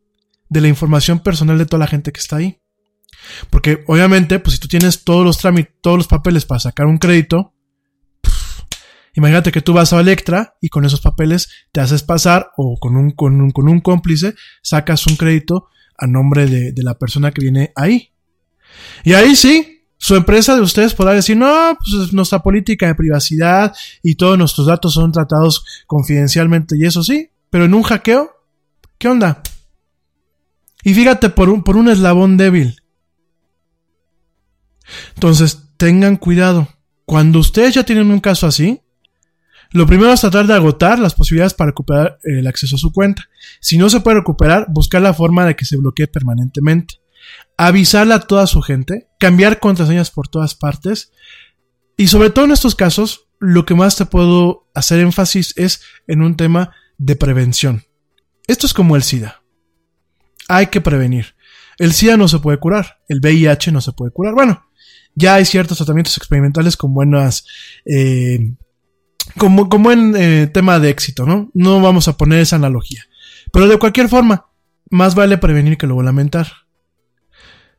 [0.47, 2.61] de la información personal de toda la gente que está ahí.
[3.49, 6.99] Porque obviamente, pues si tú tienes todos los trámites, todos los papeles para sacar un
[6.99, 7.53] crédito,
[9.13, 12.95] imagínate que tú vas a Electra y con esos papeles te haces pasar o con
[12.95, 15.67] un, con un, con un cómplice sacas un crédito
[15.97, 18.11] a nombre de, de, la persona que viene ahí.
[19.03, 23.73] Y ahí sí, su empresa de ustedes podrá decir, no, pues nuestra política de privacidad
[24.01, 28.31] y todos nuestros datos son tratados confidencialmente y eso sí, pero en un hackeo,
[28.97, 29.41] ¿qué onda?
[30.83, 32.81] Y fíjate por un, por un eslabón débil.
[35.15, 36.67] Entonces, tengan cuidado.
[37.05, 38.81] Cuando ustedes ya tienen un caso así,
[39.73, 43.27] lo primero es tratar de agotar las posibilidades para recuperar el acceso a su cuenta.
[43.59, 47.01] Si no se puede recuperar, buscar la forma de que se bloquee permanentemente.
[47.57, 51.11] Avisarle a toda su gente, cambiar contraseñas por todas partes.
[51.97, 56.21] Y sobre todo en estos casos, lo que más te puedo hacer énfasis es en
[56.21, 57.83] un tema de prevención.
[58.47, 59.41] Esto es como el SIDA.
[60.47, 61.35] Hay que prevenir.
[61.77, 64.33] El SIDA no se puede curar, el VIH no se puede curar.
[64.33, 64.65] Bueno,
[65.15, 67.45] ya hay ciertos tratamientos experimentales con buenas,
[67.85, 68.53] eh,
[69.37, 71.49] como, como en eh, tema de éxito, ¿no?
[71.53, 73.05] No vamos a poner esa analogía.
[73.51, 74.47] Pero de cualquier forma,
[74.89, 76.47] más vale prevenir que luego lamentar.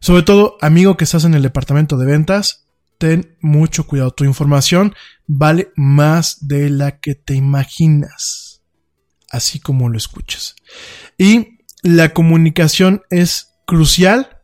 [0.00, 2.66] Sobre todo, amigo que estás en el departamento de ventas,
[2.98, 4.10] ten mucho cuidado.
[4.10, 4.94] Tu información
[5.26, 8.62] vale más de la que te imaginas.
[9.30, 10.56] Así como lo escuchas.
[11.18, 14.40] Y la comunicación es crucial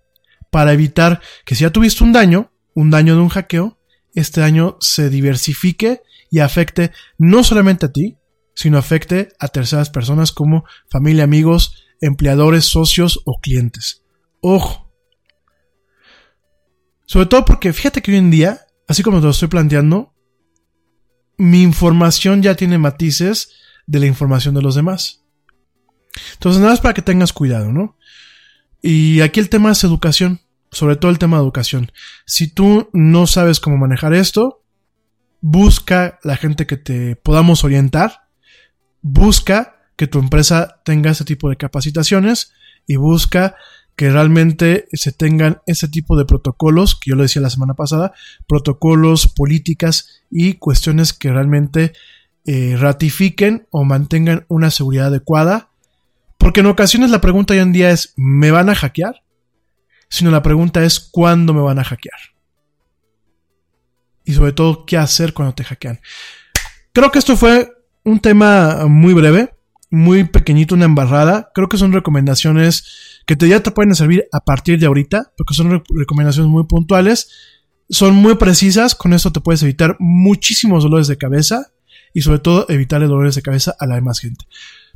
[0.50, 3.78] para evitar que si ya tuviste un daño, un daño de un hackeo,
[4.14, 8.18] este daño se diversifique y afecte no solamente a ti,
[8.54, 14.04] sino afecte a terceras personas como familia, amigos, empleadores, socios o clientes.
[14.40, 14.90] Ojo.
[17.06, 20.14] Sobre todo porque fíjate que hoy en día, así como te lo estoy planteando,
[21.36, 23.50] mi información ya tiene matices
[23.86, 25.24] de la información de los demás.
[26.34, 27.96] Entonces, nada más para que tengas cuidado, ¿no?
[28.82, 30.40] Y aquí el tema es educación
[30.70, 31.92] sobre todo el tema de educación.
[32.26, 34.59] Si tú no sabes cómo manejar esto,
[35.40, 38.28] busca la gente que te podamos orientar,
[39.02, 42.52] busca que tu empresa tenga ese tipo de capacitaciones
[42.86, 43.56] y busca
[43.96, 48.12] que realmente se tengan ese tipo de protocolos, que yo lo decía la semana pasada,
[48.46, 51.92] protocolos, políticas y cuestiones que realmente
[52.46, 55.70] eh, ratifiquen o mantengan una seguridad adecuada.
[56.38, 59.22] Porque en ocasiones la pregunta hoy en día es, ¿me van a hackear?
[60.10, 62.18] sino la pregunta es cuándo me van a hackear.
[64.24, 66.00] Y sobre todo qué hacer cuando te hackean.
[66.92, 67.72] Creo que esto fue
[68.04, 69.54] un tema muy breve,
[69.90, 71.50] muy pequeñito, una embarrada.
[71.54, 75.54] Creo que son recomendaciones que te, ya te pueden servir a partir de ahorita, porque
[75.54, 77.28] son recomendaciones muy puntuales,
[77.88, 81.72] son muy precisas, con esto te puedes evitar muchísimos dolores de cabeza
[82.14, 84.44] y sobre todo evitarle dolores de cabeza a la demás gente.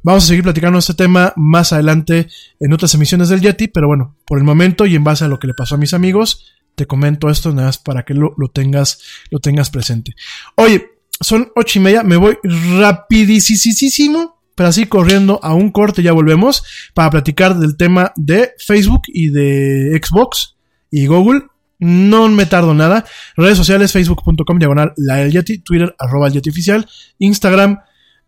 [0.02, 2.28] Vamos a seguir platicando este tema más adelante
[2.60, 5.38] en otras emisiones del Yeti, pero bueno, por el momento y en base a lo
[5.38, 8.48] que le pasó a mis amigos, te comento esto nada más para que lo, lo
[8.48, 10.14] tengas, lo tengas presente.
[10.56, 10.90] Oye,
[11.20, 12.36] son ocho y media, me voy
[12.78, 16.64] rapidísimo, pero así corriendo a un corte, ya volvemos,
[16.94, 20.56] para platicar del tema de Facebook y de Xbox
[20.90, 21.42] y Google.
[21.78, 23.04] No me tardo nada.
[23.36, 26.86] Redes sociales, facebook.com, diagonal, la Yeti, Twitter, arroba Yeti oficial,
[27.18, 27.80] Instagram,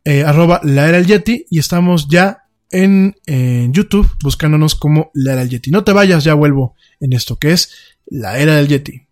[0.05, 2.39] eh, arroba la Yeti, y estamos ya
[2.71, 3.15] en,
[3.73, 5.71] YouTube buscándonos como la era Yeti.
[5.71, 9.03] No te vayas, ya vuelvo en esto que es la era del Yeti.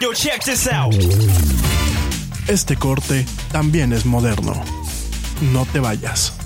[0.00, 0.94] Yo, check this out.
[2.48, 4.62] Este corte también es moderno.
[5.52, 6.45] No te vayas.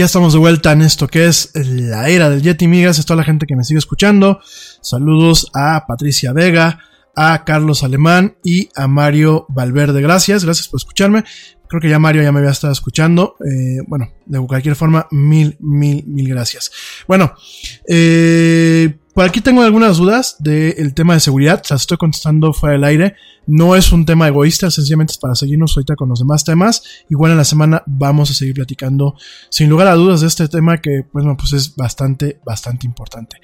[0.00, 2.98] Ya estamos de vuelta en esto que es la era del Yeti Migas.
[2.98, 4.40] Es toda la gente que me sigue escuchando.
[4.80, 6.78] Saludos a Patricia Vega,
[7.14, 10.00] a Carlos Alemán y a Mario Valverde.
[10.00, 11.24] Gracias, gracias por escucharme.
[11.68, 13.36] Creo que ya Mario ya me había estado escuchando.
[13.44, 16.72] Eh, bueno, de cualquier forma, mil, mil, mil gracias.
[17.06, 17.34] Bueno,
[17.86, 21.62] eh, por aquí tengo algunas dudas del tema de seguridad.
[21.68, 23.16] Las estoy contestando fuera del aire.
[23.46, 26.82] No es un tema egoísta, sencillamente es para seguirnos ahorita con los demás temas.
[27.08, 29.16] Igual en la semana vamos a seguir platicando
[29.48, 33.38] sin lugar a dudas de este tema que, bueno, pues es bastante, bastante importante.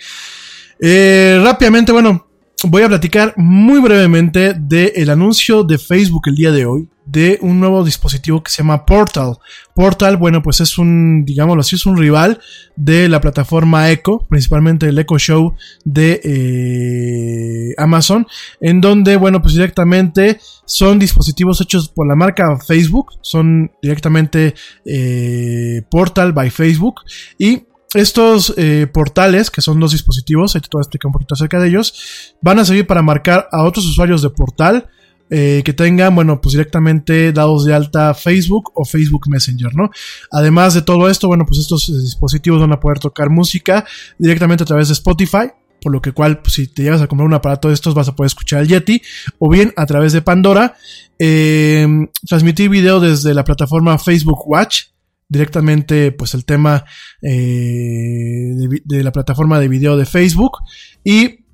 [0.78, 2.28] Eh, rápidamente, bueno,
[2.64, 7.61] voy a platicar muy brevemente del anuncio de Facebook el día de hoy de un
[7.61, 9.39] nuevo dispositivo que se llama Portal.
[9.74, 12.41] Portal, bueno, pues es un, digámoslo así, es un rival
[12.74, 15.55] de la plataforma Echo, principalmente el Echo Show
[15.85, 18.27] de eh, Amazon,
[18.61, 24.55] en donde, bueno, pues directamente son dispositivos hechos por la marca Facebook, son directamente
[24.85, 27.03] eh, Portal by Facebook
[27.39, 27.62] y
[27.95, 31.61] estos eh, portales, que son dos dispositivos, ahí te voy a explicar un poquito acerca
[31.61, 34.89] de ellos, van a servir para marcar a otros usuarios de portal
[35.31, 39.90] eh, que tengan, bueno, pues directamente dados de alta Facebook o Facebook Messenger, ¿no?
[40.31, 43.85] Además de todo esto, bueno, pues estos dispositivos van a poder tocar música
[44.19, 45.51] directamente a través de Spotify,
[45.81, 48.09] por lo que cual, pues, si te llegas a comprar un aparato de estos, vas
[48.09, 49.03] a poder escuchar el Yeti,
[49.39, 50.77] o bien a través de Pandora,
[51.19, 51.86] eh,
[52.27, 54.85] transmitir video desde la plataforma Facebook Watch,
[55.28, 56.85] directamente pues el tema
[57.23, 58.53] eh,
[58.85, 60.59] de, la plataforma de video de Facebook
[61.03, 61.44] y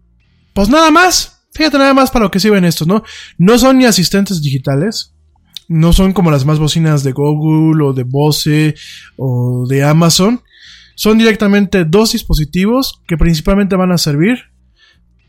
[0.54, 3.02] pues nada más Fíjate nada más para lo que sirven estos, ¿no?
[3.38, 5.14] No son ni asistentes digitales.
[5.68, 8.74] No son como las más bocinas de Google o de Bose
[9.16, 10.42] o de Amazon.
[10.94, 14.38] Son directamente dos dispositivos que principalmente van a servir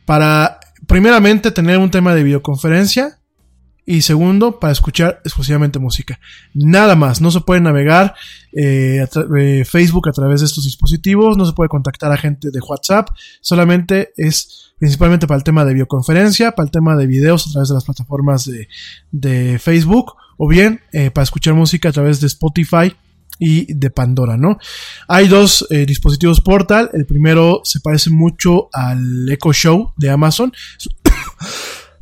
[0.06, 3.20] para, primeramente, tener un tema de videoconferencia
[3.85, 6.19] y segundo, para escuchar exclusivamente música.
[6.53, 8.15] Nada más, no se puede navegar
[8.53, 9.05] eh,
[9.38, 13.10] eh, Facebook a través de estos dispositivos, no se puede contactar a gente de WhatsApp,
[13.41, 17.69] solamente es principalmente para el tema de videoconferencia, para el tema de videos a través
[17.69, 18.49] de las plataformas
[19.11, 22.95] de, Facebook, o bien eh, para escuchar música a través de Spotify
[23.39, 24.57] y de Pandora, ¿no?
[25.07, 30.53] Hay dos dispositivos Portal, el primero se parece mucho al Echo Show de Amazon.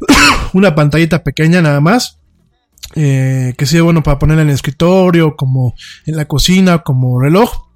[0.53, 2.18] una pantallita pequeña nada más.
[2.95, 5.76] Eh, que sea bueno para ponerla en el escritorio, como
[6.06, 7.69] en la cocina, como reloj.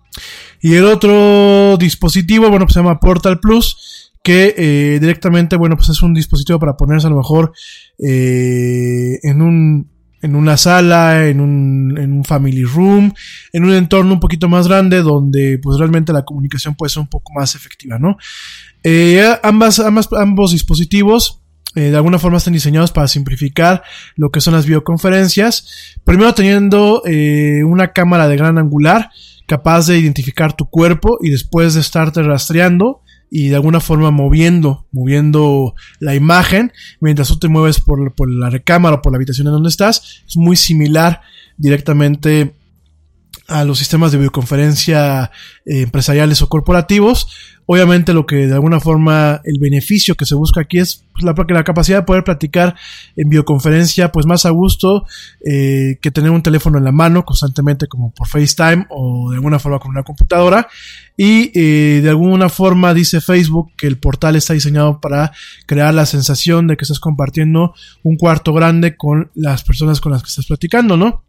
[0.62, 5.90] Y el otro dispositivo, bueno, pues se llama Portal Plus, que eh, directamente, bueno, pues
[5.90, 7.54] es un dispositivo para ponerse a lo mejor
[8.00, 13.14] eh, en un en una sala, en un, en un family room,
[13.54, 17.10] en un entorno un poquito más grande donde pues realmente la comunicación puede ser un
[17.10, 18.18] poco más efectiva, ¿no?
[19.44, 21.45] ambas, ambas, ambos dispositivos
[21.76, 23.84] eh, de alguna forma están diseñados para simplificar
[24.16, 25.96] lo que son las videoconferencias.
[26.04, 29.10] Primero teniendo eh, una cámara de gran angular
[29.48, 34.88] capaz de identificar tu cuerpo y después de estarte rastreando y de alguna forma moviendo,
[34.92, 36.72] moviendo la imagen
[37.02, 40.24] mientras tú te mueves por, por la recámara o por la habitación en donde estás.
[40.28, 41.22] Es muy similar
[41.58, 42.55] directamente
[43.48, 45.32] a los sistemas de videoconferencia
[45.66, 47.28] eh, empresariales o corporativos.
[47.68, 51.64] Obviamente lo que de alguna forma el beneficio que se busca aquí es pues, la,
[51.64, 52.76] capacidad de poder platicar
[53.16, 55.06] en videoconferencia pues más a gusto
[55.44, 59.58] eh, que tener un teléfono en la mano constantemente como por FaceTime o de alguna
[59.58, 60.68] forma con una computadora.
[61.18, 65.32] Y eh, de alguna forma dice Facebook que el portal está diseñado para
[65.66, 67.74] crear la sensación de que estás compartiendo
[68.04, 71.24] un cuarto grande con las personas con las que estás platicando, ¿no?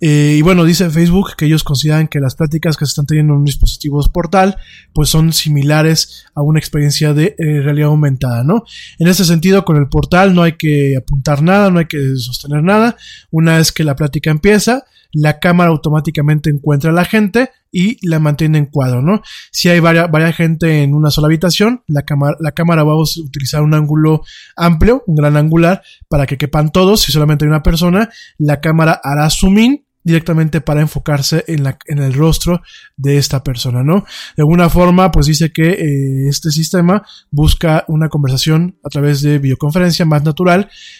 [0.00, 3.32] Eh, y bueno, dice Facebook que ellos consideran que las pláticas que se están teniendo
[3.32, 4.56] en un dispositivo portal,
[4.92, 8.64] pues son similares a una experiencia de eh, realidad aumentada, ¿no?
[8.98, 12.62] En ese sentido, con el portal no hay que apuntar nada, no hay que sostener
[12.62, 12.96] nada.
[13.30, 18.18] Una vez que la plática empieza, la cámara automáticamente encuentra a la gente y la
[18.18, 19.22] mantiene en cuadro, ¿no?
[19.50, 23.62] Si hay varias, gente en una sola habitación, la cámara, la cámara va a utilizar
[23.62, 24.22] un ángulo
[24.56, 27.00] amplio, un gran angular, para que quepan todos.
[27.00, 31.78] Si solamente hay una persona, la cámara hará zoom in directamente para enfocarse en, la,
[31.86, 32.62] en el rostro
[32.96, 34.04] de esta persona, ¿no?
[34.36, 39.40] De alguna forma, pues dice que eh, este sistema busca una conversación a través de
[39.40, 40.70] videoconferencia más natural,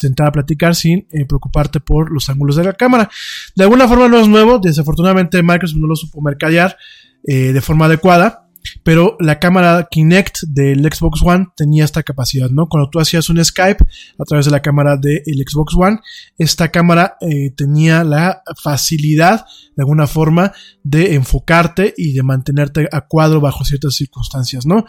[0.00, 3.10] Sentar a platicar sin eh, preocuparte por los ángulos de la cámara.
[3.54, 6.76] De alguna forma no es nuevo, desafortunadamente Microsoft no lo supo mercadear
[7.24, 8.40] eh, de forma adecuada.
[8.82, 12.66] Pero la cámara Kinect del Xbox One tenía esta capacidad, ¿no?
[12.66, 13.84] Cuando tú hacías un Skype
[14.18, 16.00] a través de la cámara del Xbox One,
[16.38, 19.44] esta cámara eh, tenía la facilidad,
[19.76, 20.52] de alguna forma,
[20.82, 24.86] de enfocarte y de mantenerte a cuadro bajo ciertas circunstancias, ¿no?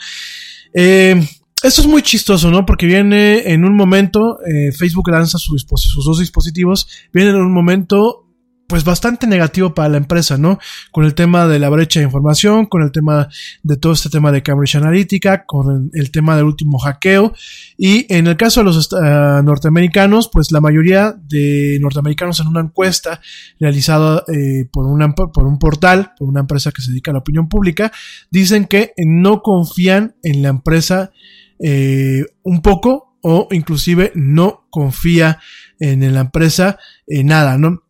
[0.73, 1.21] Eh,
[1.65, 2.65] esto es muy chistoso, ¿no?
[2.65, 8.21] Porque viene en un momento, eh, Facebook lanza sus, dos dispositivos, viene en un momento
[8.67, 10.57] pues bastante negativo para la empresa, ¿no?
[10.91, 13.29] Con el tema de la brecha de información, con el tema
[13.61, 17.33] de todo este tema de Cambridge Analytica, con el, tema del último hackeo.
[17.77, 22.61] Y en el caso de los uh, norteamericanos, pues la mayoría de norteamericanos en una
[22.61, 23.21] encuesta
[23.59, 27.19] realizada eh, por, una, por un portal, por una empresa que se dedica a la
[27.19, 27.91] opinión pública,
[28.31, 31.11] dicen que no confían en la empresa
[31.59, 35.39] eh, un poco o inclusive no confía
[35.79, 36.77] en la empresa
[37.07, 37.81] en nada, ¿no?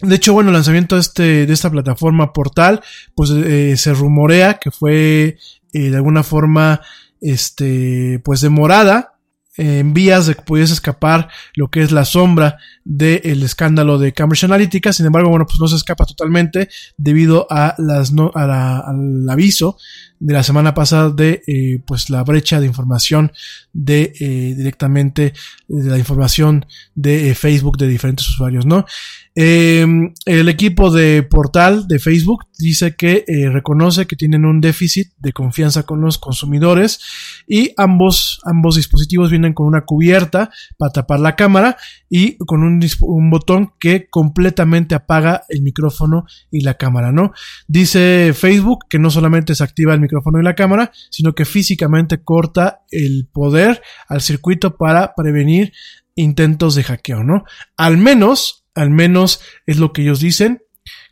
[0.00, 2.82] De hecho, bueno, el lanzamiento de, este, de esta plataforma portal,
[3.14, 5.38] pues eh, se rumorea que fue
[5.72, 6.80] eh, de alguna forma,
[7.20, 9.12] este, pues demorada
[9.56, 14.44] en vías de que pudiese escapar lo que es la sombra del escándalo de Cambridge
[14.44, 14.92] Analytica.
[14.92, 19.78] Sin embargo, bueno, pues no se escapa totalmente debido a las no, al aviso
[20.20, 23.32] de la semana pasada de eh, pues la brecha de información
[23.74, 25.34] de eh, directamente
[25.68, 26.64] de la información
[26.94, 28.86] de eh, Facebook de diferentes usuarios, ¿no?
[29.34, 35.32] Em, el equipo de portal de Facebook dice que reconoce que tienen un déficit de
[35.32, 37.00] confianza con los consumidores
[37.48, 41.76] y ambos, ambos dispositivos vienen con una cubierta para tapar la cámara
[42.08, 47.32] y con un, un botón que completamente apaga el micrófono y la cámara, ¿no?
[47.66, 52.22] Dice Facebook que no solamente se activa el micrófono y la cámara, sino que físicamente
[52.22, 53.63] corta el poder
[54.08, 55.72] al circuito para prevenir
[56.14, 57.44] intentos de hackeo, ¿no?
[57.76, 60.60] Al menos, al menos es lo que ellos dicen.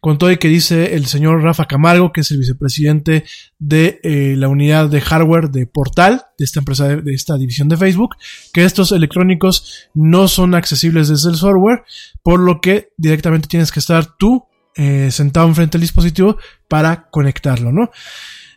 [0.02, 3.24] Con todo y que dice el señor Rafa Camargo, que es el vicepresidente
[3.58, 7.76] de eh, la unidad de hardware de Portal, de esta empresa, de, esta división de
[7.76, 8.16] Facebook,
[8.52, 11.84] que estos electrónicos no son accesibles desde el software,
[12.22, 16.36] por lo que directamente tienes que estar tú eh, sentado enfrente del dispositivo
[16.68, 17.90] para conectarlo, ¿no?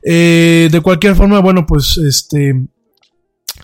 [0.03, 2.53] Eh, de cualquier forma, bueno, pues este,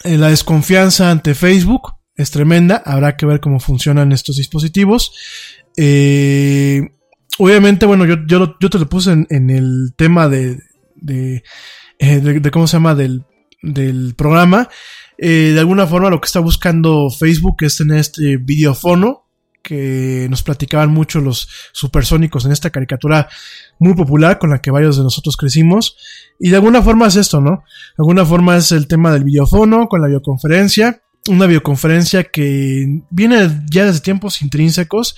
[0.04, 2.82] la desconfianza ante Facebook es tremenda.
[2.86, 5.14] Habrá que ver cómo funcionan estos dispositivos.
[5.78, 6.82] Eh,
[7.38, 10.60] obviamente, bueno, yo, yo, te lo puse en, el tema de,
[10.96, 11.44] de,
[12.00, 13.24] de, cómo se llama del,
[13.62, 14.70] del programa.
[15.18, 19.21] de alguna forma lo que está buscando Facebook es tener este videofono
[19.72, 23.30] que nos platicaban mucho los supersónicos en esta caricatura
[23.80, 25.96] muy popular con la que varios de nosotros crecimos.
[26.38, 27.64] Y de alguna forma es esto, ¿no?
[27.96, 31.02] De alguna forma es el tema del videofono con la videoconferencia.
[31.30, 35.16] Una videoconferencia que viene ya desde tiempos intrínsecos,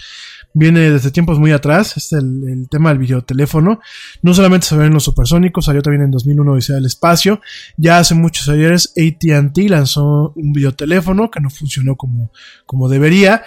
[0.53, 3.79] viene desde tiempos muy atrás, es el, tema del videoteléfono.
[4.21, 7.41] No solamente se ven los supersónicos, salió también en 2001 Odisea del Espacio.
[7.75, 12.31] Ya hace muchos ayeres ATT lanzó un videoteléfono que no funcionó como,
[12.67, 13.41] como debería.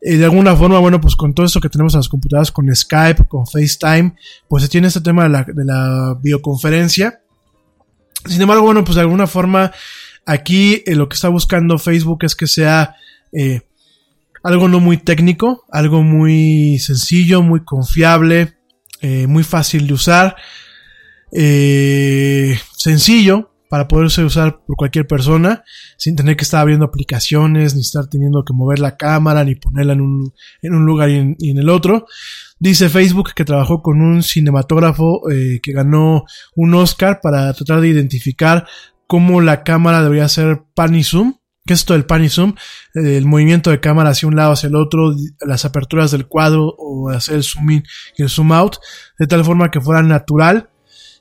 [0.00, 2.74] Eh, de alguna forma, bueno, pues con todo esto que tenemos en las computadoras, con
[2.74, 4.14] Skype, con FaceTime,
[4.48, 7.20] pues se tiene este tema de la, de la videoconferencia.
[8.26, 9.72] Sin embargo, bueno, pues de alguna forma,
[10.24, 12.96] aquí eh, lo que está buscando Facebook es que sea
[13.32, 13.62] eh,
[14.42, 18.54] algo no muy técnico, algo muy sencillo, muy confiable,
[19.28, 20.36] muy fácil de usar,
[22.76, 25.64] sencillo, para poderse usar por cualquier persona
[25.96, 29.94] sin tener que estar abriendo aplicaciones, ni estar teniendo que mover la cámara, ni ponerla
[29.94, 30.32] en un,
[30.62, 32.06] en un lugar y en, el otro.
[32.58, 36.24] Dice Facebook que trabajó con un cinematógrafo eh, que ganó
[36.54, 38.66] un Oscar para tratar de identificar
[39.06, 41.34] cómo la cámara debería ser pan y zoom.
[41.64, 42.54] ¿Qué es esto del pan y zoom?
[42.94, 47.10] El movimiento de cámara hacia un lado, hacia el otro, las aperturas del cuadro o
[47.10, 47.84] hacer el zoom in
[48.16, 48.76] y el zoom out,
[49.18, 50.70] de tal forma que fuera natural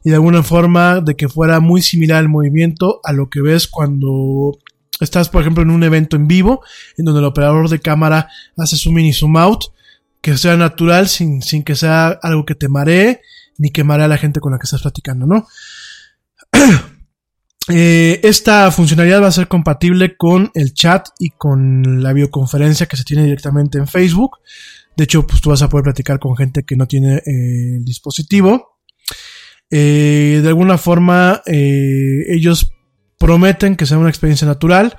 [0.06, 3.68] y de alguna forma de que fuera muy similar el movimiento a lo que ves
[3.68, 4.56] cuando
[5.00, 6.62] estás, por ejemplo, en un evento en vivo,
[6.96, 9.66] en donde el operador de cámara hace zoom in y zoom out,
[10.22, 13.22] que sea natural sin, sin que sea algo que te maree,
[13.58, 15.48] ni que maree a la gente con la que estás platicando, ¿no?
[17.68, 22.96] Eh, esta funcionalidad va a ser compatible con el chat y con la videoconferencia que
[22.96, 24.38] se tiene directamente en Facebook.
[24.96, 27.84] De hecho, pues tú vas a poder platicar con gente que no tiene eh, el
[27.84, 28.75] dispositivo.
[29.72, 32.72] Eh, de alguna forma, eh, ellos
[33.18, 34.98] prometen que sea una experiencia natural.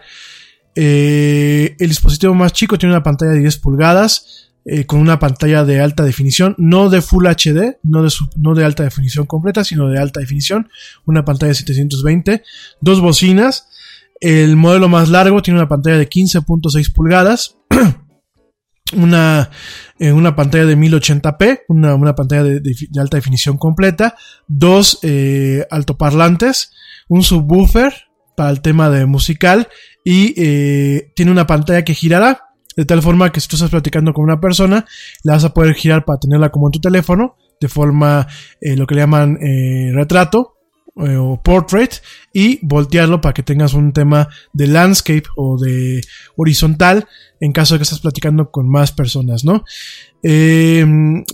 [0.75, 4.43] Eh, el dispositivo más chico tiene una pantalla de 10 pulgadas
[4.87, 8.83] con una pantalla de alta definición, no de Full HD, no de, no de alta
[8.83, 10.71] definición completa, sino de alta definición,
[11.05, 12.43] una pantalla de 720,
[12.81, 13.69] dos bocinas.
[14.19, 17.59] El modelo más largo tiene una pantalla de 15.6 pulgadas.
[18.95, 19.51] una,
[19.99, 22.61] eh, una pantalla de 1080p, una, una pantalla de,
[22.99, 26.73] alta definición completa, dos eh, altoparlantes,
[27.09, 27.93] un subwoofer
[28.37, 29.69] para el tema de musical
[30.05, 32.43] y eh, tiene una pantalla que girará
[32.77, 34.85] de tal forma que si tú estás platicando con una persona,
[35.23, 38.27] la vas a poder girar para tenerla como en tu teléfono, de forma
[38.61, 40.53] eh, lo que le llaman eh, retrato,
[40.99, 41.93] o portrait
[42.33, 46.01] y voltearlo para que tengas un tema de landscape o de
[46.37, 47.07] horizontal
[47.41, 49.65] en caso de que estés platicando con más personas, ¿no?
[50.23, 50.85] Eh,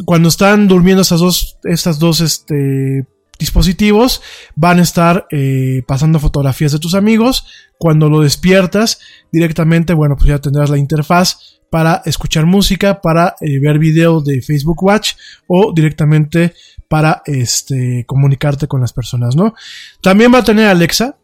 [0.04, 3.06] cuando están durmiendo estas dos, estas dos este,
[3.38, 4.22] dispositivos,
[4.54, 7.46] van a estar eh, pasando fotografías de tus amigos.
[7.78, 9.00] Cuando lo despiertas
[9.32, 14.42] directamente, bueno, pues ya tendrás la interfaz para escuchar música, para eh, ver videos de
[14.42, 15.14] Facebook Watch
[15.46, 16.54] o directamente
[16.86, 19.54] para este, comunicarte con las personas, ¿no?
[20.02, 21.16] También va a tener Alexa,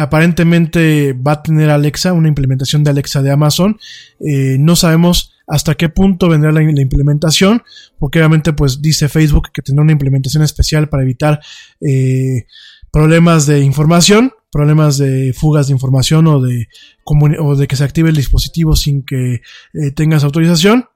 [0.00, 3.78] aparentemente va a tener Alexa, una implementación de Alexa de Amazon.
[4.18, 7.62] Eh, no sabemos hasta qué punto vendrá la, implementación,
[7.98, 11.40] porque obviamente pues dice Facebook que tendrá una implementación especial para evitar
[11.86, 12.46] eh,
[12.90, 18.76] problemas de información, problemas de fugas de información o de, que se active el dispositivo
[18.76, 20.86] sin que eh, tengas autorización.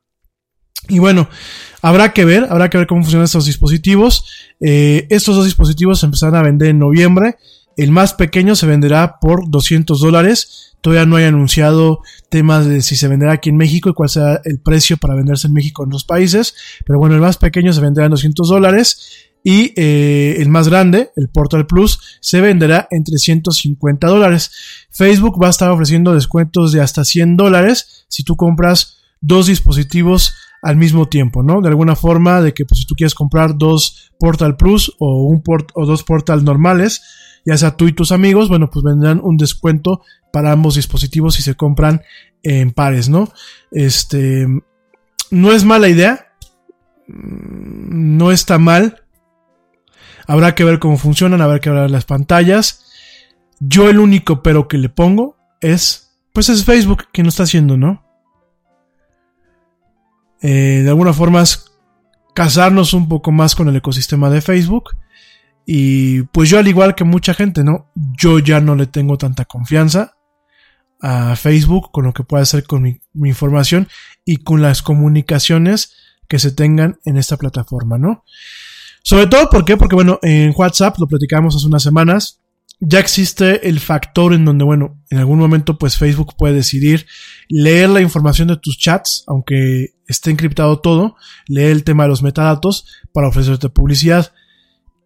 [0.89, 1.29] Y bueno,
[1.83, 4.25] habrá que ver, habrá que ver cómo funcionan estos dispositivos.
[4.61, 7.37] Estos dos dispositivos se empezarán a vender en noviembre.
[7.77, 10.77] El más pequeño se venderá por 200 dólares.
[10.81, 14.41] Todavía no hay anunciado temas de si se venderá aquí en México y cuál será
[14.45, 16.55] el precio para venderse en México en otros países.
[16.87, 19.31] Pero bueno, el más pequeño se venderá en 200 dólares.
[19.43, 24.51] Y eh, el más grande, el Portal Plus, se venderá en 350 dólares.
[24.91, 30.33] Facebook va a estar ofreciendo descuentos de hasta 100 dólares si tú compras dos dispositivos
[30.63, 31.61] al mismo tiempo, ¿no?
[31.61, 35.43] De alguna forma de que pues, si tú quieres comprar dos Portal Plus o, un
[35.75, 37.03] o dos Portal normales,
[37.45, 40.03] ya sea tú y tus amigos, bueno, pues vendrán un descuento
[40.33, 42.03] para ambos dispositivos si se compran
[42.43, 43.29] en pares, ¿no?
[43.71, 44.47] Este,
[45.31, 46.33] no es mala idea,
[47.09, 49.05] mm, no está mal,
[50.27, 52.85] habrá que ver cómo funcionan, habrá que ver las pantallas.
[53.61, 57.77] Yo el único pero que le pongo es, pues es Facebook quien lo está haciendo,
[57.77, 58.05] ¿no?
[60.43, 61.73] Eh, de alguna forma es
[62.35, 64.91] casarnos un poco más con el ecosistema de Facebook.
[65.67, 67.91] Y pues yo al igual que mucha gente, ¿no?
[67.95, 70.17] Yo ya no le tengo tanta confianza
[71.01, 73.89] a Facebook con lo que puede hacer con mi, información
[74.25, 75.95] y con las comunicaciones
[76.29, 78.25] que se tengan en esta plataforma, ¿no?
[79.03, 79.77] Sobre todo, ¿por qué?
[79.77, 82.41] Porque bueno, en WhatsApp, lo platicamos hace unas semanas,
[82.81, 87.07] ya existe el factor en donde, bueno, en algún momento pues Facebook puede decidir
[87.49, 91.17] leer la información de tus chats, aunque esté encriptado todo,
[91.47, 94.33] leer el tema de los metadatos para ofrecerte publicidad.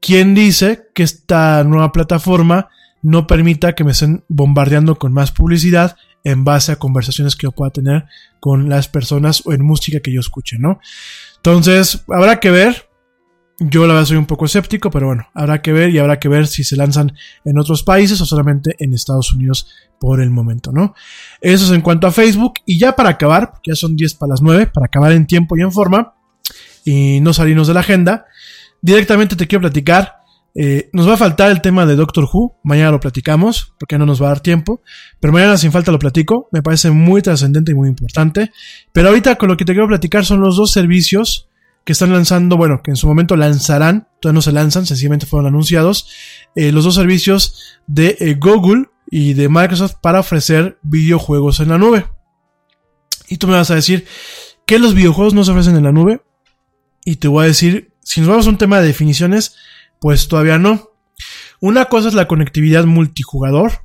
[0.00, 2.68] ¿Quién dice que esta nueva plataforma
[3.02, 7.52] no permita que me estén bombardeando con más publicidad en base a conversaciones que yo
[7.52, 8.04] pueda tener
[8.40, 10.80] con las personas o en música que yo escuche, ¿no?
[11.36, 12.88] Entonces, habrá que ver,
[13.60, 16.28] yo la verdad soy un poco escéptico, pero bueno, habrá que ver y habrá que
[16.28, 17.12] ver si se lanzan
[17.44, 19.68] en otros países o solamente en Estados Unidos
[20.00, 20.94] por el momento, ¿no?
[21.40, 22.54] Eso es en cuanto a Facebook.
[22.66, 25.62] Y ya para acabar, ya son 10 para las 9, para acabar en tiempo y
[25.62, 26.14] en forma
[26.84, 28.26] y no salirnos de la agenda,
[28.80, 30.16] directamente te quiero platicar.
[30.54, 34.06] Eh, nos va a faltar el tema de Doctor Who, mañana lo platicamos, porque no
[34.06, 34.82] nos va a dar tiempo,
[35.20, 38.50] pero mañana sin falta lo platico, me parece muy trascendente y muy importante.
[38.92, 41.48] Pero ahorita con lo que te quiero platicar son los dos servicios
[41.84, 45.46] que están lanzando, bueno, que en su momento lanzarán, todavía no se lanzan, sencillamente fueron
[45.46, 46.08] anunciados,
[46.54, 51.78] eh, los dos servicios de eh, Google y de Microsoft para ofrecer videojuegos en la
[51.78, 52.04] nube.
[53.28, 54.06] Y tú me vas a decir
[54.66, 56.20] que los videojuegos no se ofrecen en la nube.
[57.04, 59.54] Y te voy a decir, si nos vamos a un tema de definiciones,
[60.00, 60.92] pues todavía no.
[61.60, 63.82] Una cosa es la conectividad multijugador,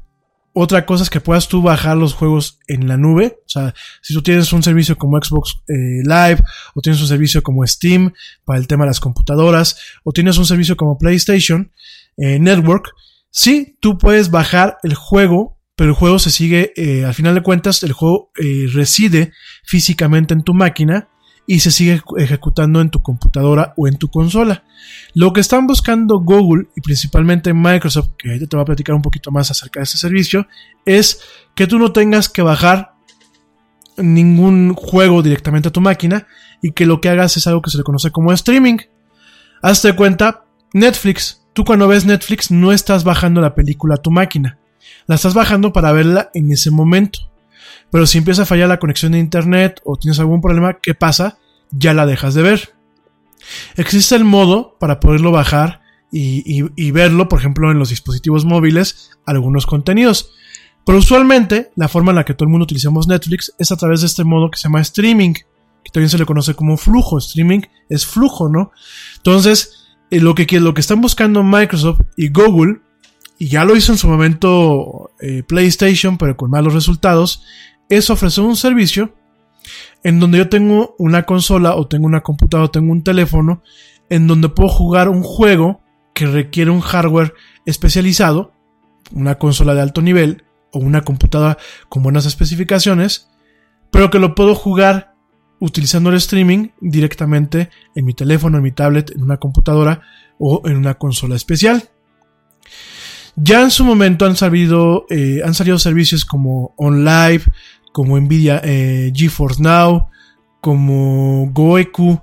[0.54, 3.40] otra cosa es que puedas tú bajar los juegos en la nube.
[3.46, 6.40] O sea, si tú tienes un servicio como Xbox eh, Live,
[6.74, 8.14] o tienes un servicio como Steam
[8.46, 11.74] para el tema de las computadoras, o tienes un servicio como PlayStation
[12.16, 12.94] eh, Network,
[13.30, 17.44] sí, tú puedes bajar el juego, pero el juego se sigue, eh, al final de
[17.44, 18.32] cuentas, el juego
[18.74, 19.34] reside
[19.66, 21.10] físicamente en tu máquina
[21.46, 24.64] y se sigue ejecutando en tu computadora o en tu consola.
[25.14, 29.02] Lo que están buscando Google y principalmente Microsoft, que ahorita te voy a platicar un
[29.02, 30.48] poquito más acerca de este servicio,
[30.86, 31.22] es
[31.56, 32.94] que tú no tengas que bajar
[33.98, 36.28] ningún juego directamente a tu máquina
[36.62, 38.78] y que lo que hagas es algo que se le conoce como streaming.
[39.62, 41.42] Hazte cuenta, Netflix.
[41.54, 44.58] Tú cuando ves Netflix no estás bajando la película a tu máquina.
[45.06, 47.20] La estás bajando para verla en ese momento.
[47.94, 51.38] Pero si empieza a fallar la conexión de internet o tienes algún problema, ¿qué pasa?
[51.70, 52.74] Ya la dejas de ver.
[53.76, 59.68] Existe el modo para poderlo bajar y, verlo, por ejemplo, en los dispositivos móviles, algunos
[59.68, 60.32] contenidos.
[60.88, 64.02] Pero usualmente la forma en la que todo el mundo utilizamos Netflix es a través
[64.02, 67.20] de este modo que se llama streaming, que también se le conoce como flujo.
[67.20, 68.72] Streaming es flujo, ¿no?
[69.18, 72.80] Entonces, eh, lo, que, lo que están buscando Microsoft y Google,
[73.38, 77.44] y ya lo hizo en su momento eh, PlayStation, pero con malos resultados,
[77.96, 79.14] es ofrecer un servicio
[80.04, 83.64] en donde yo tengo una consola o tengo una computadora o tengo un teléfono
[84.10, 85.82] en donde puedo jugar un juego
[86.14, 87.34] que requiere un hardware
[87.66, 88.52] especializado,
[89.14, 91.58] una consola de alto nivel o una computadora
[91.90, 93.30] con buenas especificaciones,
[93.92, 95.14] pero que lo puedo jugar
[95.60, 100.02] utilizando el streaming directamente en mi teléfono, en mi tablet, en una computadora
[100.38, 101.90] o en una consola especial.
[103.36, 107.44] Ya en su momento han salido, eh, han salido servicios como OnLive,
[107.94, 110.08] como Nvidia eh, GeForce Now,
[110.60, 112.20] como Goeku,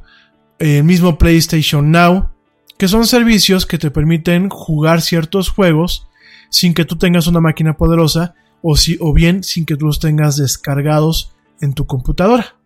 [0.59, 2.31] el mismo PlayStation Now,
[2.77, 6.07] que son servicios que te permiten jugar ciertos juegos
[6.51, 10.01] sin que tú tengas una máquina poderosa o, si, o bien sin que tú los
[10.01, 11.33] tengas descargados
[11.63, 12.57] en tu computadora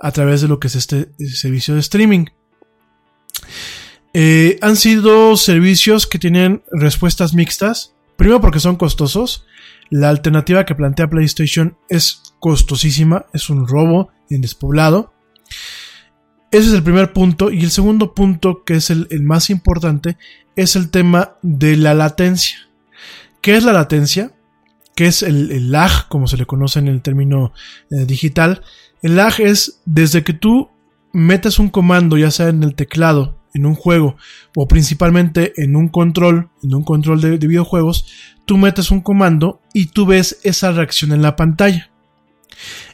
[0.00, 2.26] a través de lo que es este servicio de streaming.
[4.14, 7.94] Eh, han sido servicios que tienen respuestas mixtas.
[8.16, 9.44] Primero porque son costosos.
[9.90, 15.12] La alternativa que plantea PlayStation es costosísima, es un robo en despoblado.
[16.50, 17.50] Ese es el primer punto.
[17.50, 20.16] Y el segundo punto, que es el, más importante,
[20.56, 22.58] es el tema de la latencia.
[23.40, 24.32] ¿Qué es la latencia?
[24.94, 27.52] ¿Qué es el, lag, como se le conoce en el término
[27.90, 28.62] eh, digital?
[29.02, 30.70] El lag es desde que tú
[31.12, 34.16] metes un comando, ya sea en el teclado, en un juego,
[34.56, 38.06] o principalmente en un control, en un control de videojuegos,
[38.44, 41.90] tú metes un comando y tú ves esa reacción en la pantalla.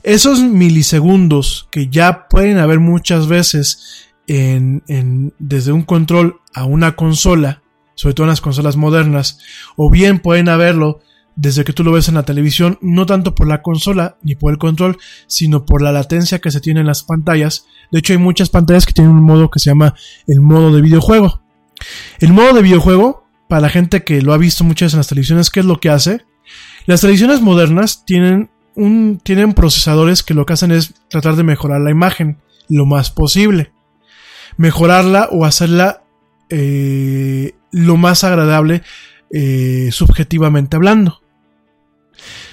[0.02, 4.82] Esos milisegundos que ya pueden haber muchas veces en,
[5.38, 7.62] desde un control a una consola,
[7.94, 9.38] sobre todo en las consolas modernas,
[9.76, 11.00] o bien pueden haberlo
[11.36, 14.52] desde que tú lo ves en la televisión, no tanto por la consola ni por
[14.52, 17.66] el control, sino por la latencia que se tiene en las pantallas.
[17.90, 19.94] De hecho, hay muchas pantallas que tienen un modo que se llama
[20.26, 21.42] el modo de videojuego.
[22.20, 25.08] El modo de videojuego, para la gente que lo ha visto muchas veces en las
[25.08, 26.24] televisiones, ¿qué es lo que hace?
[26.86, 28.50] Las televisiones modernas tienen
[29.22, 32.38] tienen procesadores que lo que hacen es tratar de mejorar la imagen
[32.68, 33.72] lo más posible.
[34.56, 36.02] Mejorarla o hacerla
[36.50, 38.82] eh, lo más agradable
[39.30, 41.20] eh, subjetivamente hablando.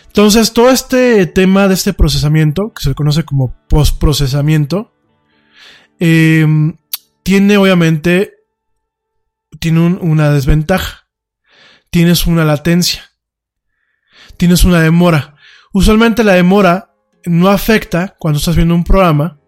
[0.08, 4.92] Entonces, todo este tema de este procesamiento, que se conoce como postprocesamiento,
[6.00, 6.46] eh,
[7.24, 8.34] tiene obviamente
[9.60, 11.08] tiene una desventaja.
[11.90, 13.04] Tienes una latencia.
[14.38, 15.36] Tienes una demora.
[15.74, 16.94] Usualmente la demora
[17.26, 19.40] no afecta cuando estás viendo un programa,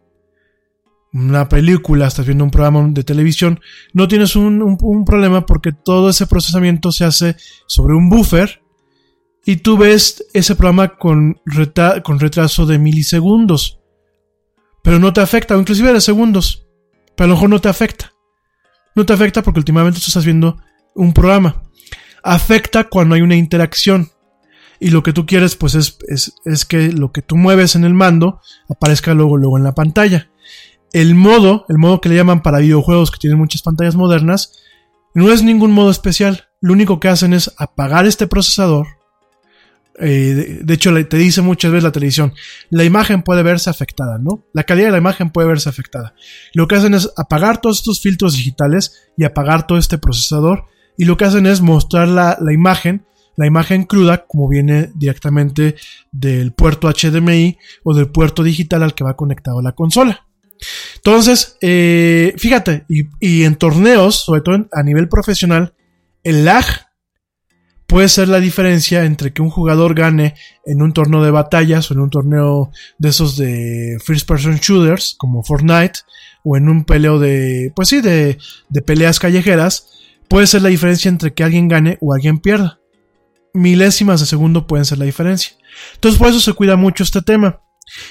[1.14, 3.60] una película, estás viendo un programa de televisión,
[3.94, 7.36] no tienes un, problema porque todo ese procesamiento se hace
[7.68, 8.63] sobre un buffer
[9.46, 11.42] y tú ves ese programa con,
[12.04, 13.80] con retraso de milisegundos.
[14.82, 16.66] Pero no te afecta, o inclusive de segundos.
[17.16, 18.14] Pero a lo mejor no te afecta.
[18.96, 20.58] No te afecta porque últimamente tú estás viendo
[20.96, 21.64] un programa.
[22.24, 24.10] Afecta cuando hay una interacción
[24.80, 25.98] y lo que tú quieres pues es,
[26.46, 30.30] es, que lo que tú mueves en el mando aparezca luego, luego en la pantalla.
[30.92, 34.60] El modo, el modo que le llaman para videojuegos que tienen muchas pantallas modernas,
[35.14, 36.50] no es ningún modo especial.
[36.62, 39.03] Lo único que hacen es apagar este procesador.
[40.00, 42.34] Eh, de, hecho, te dice muchas veces la televisión,
[42.70, 44.46] la imagen puede verse afectada, ¿no?
[44.54, 46.16] La calidad de la imagen puede verse afectada.
[46.54, 50.66] Lo que hacen es apagar todos estos filtros digitales y apagar todo este procesador.
[50.98, 53.06] Y lo que hacen es mostrar la, la imagen
[53.36, 55.76] la imagen cruda como viene directamente
[56.12, 60.28] del puerto HDMI o del puerto digital al que va conectado la consola.
[60.96, 65.74] Entonces, eh, fíjate, y, en torneos, sobre todo a nivel profesional,
[66.24, 66.66] el lag
[67.88, 70.36] puede ser la diferencia entre que un jugador gane
[70.66, 75.16] en un torneo de batallas o en un torneo de esos de first person shooters
[75.18, 76.00] como Fortnite
[76.44, 78.38] o en un peleo de, pues sí, de,
[78.70, 79.88] de peleas callejeras,
[80.28, 82.80] puede ser la diferencia entre que alguien gane o alguien pierda
[83.54, 85.54] milésimas de segundo pueden ser la diferencia.
[85.96, 87.62] Entonces por eso se cuida mucho este tema.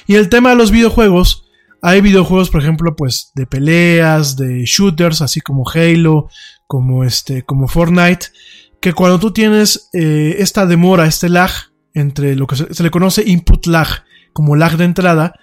[0.07, 1.45] Y el tema de los videojuegos,
[1.83, 6.29] hay videojuegos, por ejemplo, pues de peleas, de shooters, así como Halo,
[6.67, 8.27] como este, como Fortnite,
[8.83, 11.51] que cuando tú tienes eh, esta demora, este lag,
[11.95, 13.87] entre lo que se, le conoce input lag,
[14.33, 15.35] como lag de entrada,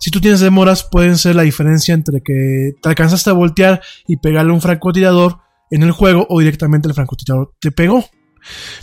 [0.00, 4.16] si tú tienes demoras, pueden ser la diferencia entre que te alcanzaste a voltear y
[4.16, 5.38] pegarle un francotirador
[5.70, 8.04] en el juego o directamente el francotirador te pegó.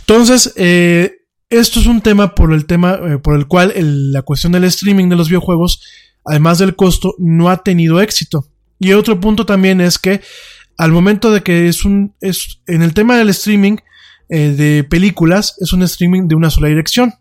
[0.00, 1.18] Entonces, eh,
[1.50, 5.10] esto es un tema por el tema eh, por el cual la cuestión del streaming
[5.10, 5.82] de los videojuegos,
[6.24, 8.48] además del costo, no ha tenido éxito.
[8.78, 10.22] Y otro punto también es que
[10.78, 13.76] al momento de que es un es en el tema del streaming
[14.28, 17.14] eh, de películas es un streaming de una sola dirección.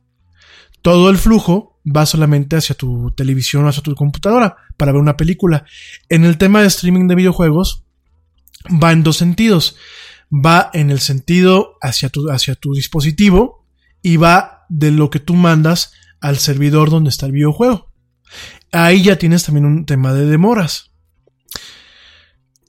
[0.81, 5.17] Todo el flujo va solamente hacia tu televisión o hacia tu computadora para ver una
[5.17, 5.65] película.
[6.09, 7.83] En el tema de streaming de videojuegos
[8.69, 9.75] va en dos sentidos
[10.31, 13.65] va en el sentido hacia tu, hacia tu dispositivo
[14.01, 17.91] y va de lo que tú mandas al servidor donde está el videojuego.
[18.71, 20.91] Ahí ya tienes también un tema de demoras.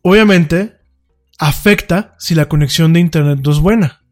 [0.03, 0.77] Obviamente,
[1.39, 4.03] afecta si la conexión de internet no es buena.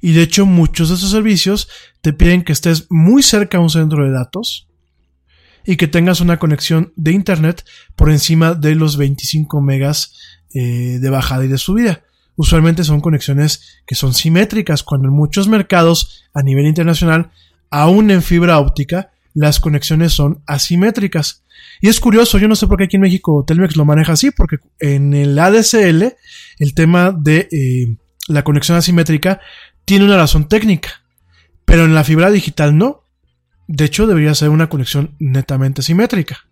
[0.00, 1.68] Y de hecho muchos de esos servicios
[2.00, 4.68] te piden que estés muy cerca a un centro de datos
[5.64, 7.64] y que tengas una conexión de internet
[7.96, 10.14] por encima de los 25 megas
[10.54, 12.02] eh, de bajada y de subida.
[12.36, 17.30] Usualmente son conexiones que son simétricas cuando en muchos mercados a nivel internacional,
[17.70, 21.44] aún en fibra óptica, las conexiones son asimétricas.
[21.80, 24.30] Y es curioso, yo no sé por qué aquí en México Telmex lo maneja así,
[24.30, 26.14] porque en el ADSL
[26.58, 27.96] el tema de eh,
[28.28, 29.40] la conexión asimétrica
[29.90, 31.02] tiene una razón técnica,
[31.64, 33.02] pero en la fibra digital no.
[33.66, 36.46] De hecho, debería ser una conexión netamente simétrica.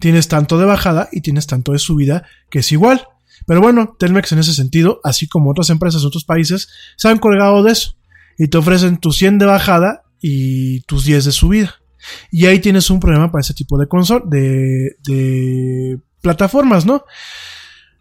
[0.00, 3.06] Tienes tanto de bajada y tienes tanto de subida que es igual.
[3.46, 7.18] Pero bueno, Telmex en ese sentido, así como otras empresas en otros países, se han
[7.18, 7.94] colgado de eso.
[8.38, 11.76] Y te ofrecen tus 100 de bajada y tus 10 de subida.
[12.32, 17.04] Y ahí tienes un problema para ese tipo de console, de, de plataformas, ¿no?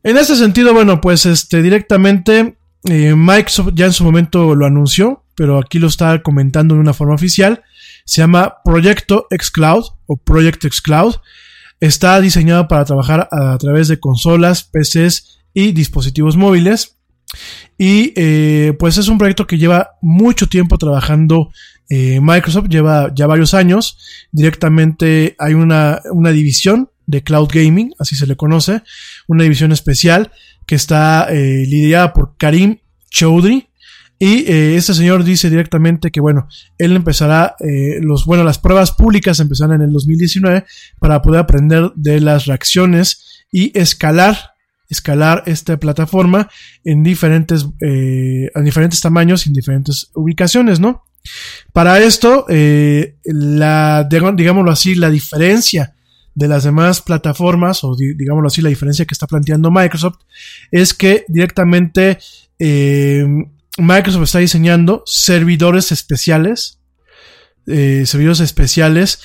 [0.02, 2.58] En ese sentido, bueno, pues este directamente
[2.89, 6.93] eh, Microsoft ya en su momento lo anunció, pero aquí lo está comentando de una
[6.93, 7.64] forma oficial.
[8.05, 11.15] Se llama Proyecto xCloud o Project xCloud.
[11.80, 16.97] Está diseñado para trabajar a, través de consolas, PCs y dispositivos móviles.
[17.77, 21.51] Y eh, pues es un proyecto que lleva mucho tiempo trabajando
[21.89, 23.97] eh, Microsoft, lleva ya varios años.
[24.31, 28.81] Directamente hay una, una división de Cloud Gaming, así se le conoce,
[29.27, 30.31] una división especial
[30.65, 32.77] que está eh, liderada por Karim
[33.10, 33.68] Choudhury.
[34.19, 38.91] Y eh, este señor dice directamente que, bueno, él empezará, eh, los, bueno, las pruebas
[38.91, 40.65] públicas empezarán en el 2019
[40.99, 44.53] para poder aprender de las reacciones y escalar,
[44.90, 46.49] escalar esta plataforma
[46.85, 51.03] en diferentes, en diferentes tamaños y en diferentes ubicaciones, ¿no?
[51.73, 52.45] Para esto,
[53.26, 55.95] la, digámoslo así, la diferencia
[56.35, 60.19] de las demás plataformas, o digámoslo así, la diferencia que está planteando Microsoft,
[60.72, 62.18] es que directamente
[62.60, 63.26] eh,
[63.77, 66.80] Microsoft está diseñando servidores especiales,
[67.68, 69.19] eh, servidores especiales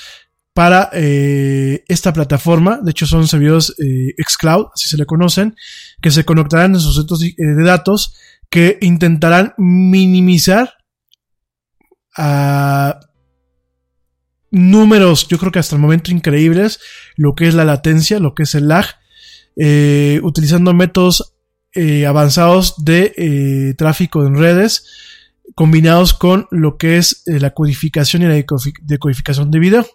[0.53, 2.81] para eh, esta plataforma.
[2.83, 3.75] De hecho, son servidores
[4.19, 5.57] xCloud, así se le conocen,
[6.03, 8.15] que se conectarán en sus centros de datos
[8.51, 10.75] que intentarán minimizar
[12.17, 13.01] a
[14.51, 16.81] números, yo creo que hasta el momento increíbles,
[17.17, 18.87] lo que es la latencia, lo que es el lag,
[19.57, 21.35] eh, utilizando métodos
[21.75, 24.87] eh, avanzados de eh, tráfico en redes,
[25.55, 28.45] combinados con lo que es la codificación y la
[28.83, 29.87] decodificación de video,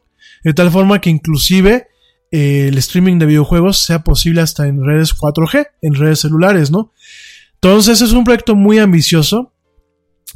[0.44, 1.88] de tal forma que inclusive
[2.32, 6.92] el streaming de videojuegos sea posible hasta en redes 4G, en redes celulares, ¿no?
[7.62, 9.53] Entonces es un proyecto muy ambicioso,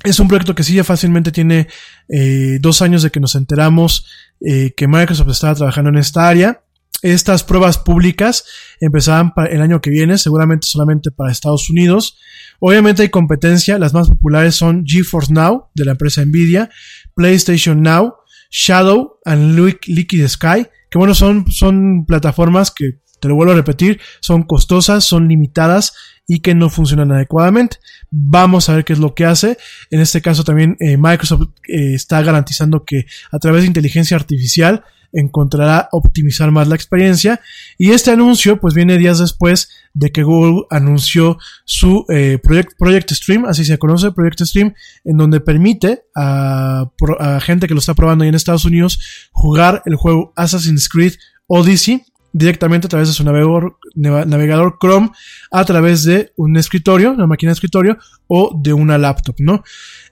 [0.10, 1.68] es un proyecto que sí ya fácilmente tiene
[2.10, 4.06] eh, dos años de que nos enteramos
[4.42, 6.64] eh, que Microsoft estaba trabajando en esta área.
[7.02, 8.46] Estas pruebas públicas
[8.80, 12.18] empezarán el año que viene, seguramente solamente para Estados Unidos.
[12.60, 16.70] Obviamente hay competencia, las más populares son GeForce Now de la empresa Nvidia,
[17.14, 18.16] PlayStation Now,
[18.50, 24.00] Shadow and Liquid Sky, que bueno, son, son plataformas que, te lo vuelvo a repetir,
[24.20, 25.94] son costosas, son limitadas
[26.28, 27.78] y que no funcionan adecuadamente.
[28.12, 29.58] Vamos a ver qué es lo que hace.
[29.90, 34.84] En este caso también eh, Microsoft eh, está garantizando que a través de inteligencia artificial
[35.14, 37.40] encontrará optimizar más la experiencia.
[37.78, 43.46] Y este anuncio pues viene días después de que Google anunció su eh, Project, Stream,
[43.46, 44.74] así se conoce, Project Stream,
[45.06, 49.00] en donde permite a, a gente que lo está probando ahí en Estados Unidos
[49.32, 51.14] jugar el juego Assassin's Creed
[51.48, 55.12] Odyssey directamente a través de su navegador, navegador Chrome,
[55.52, 57.98] a través de un escritorio, una máquina de escritorio
[58.28, 59.64] o de una laptop, ¿no?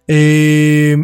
[0.07, 0.97] Eh,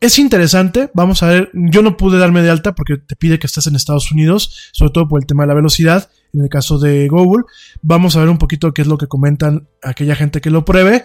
[0.00, 3.46] es interesante, vamos a ver, yo no pude darme de alta porque te pide que
[3.46, 6.78] estés en Estados Unidos, sobre todo por el tema de la velocidad, en el caso
[6.78, 7.44] de Google.
[7.82, 11.04] Vamos a ver un poquito qué es lo que comentan aquella gente que lo pruebe.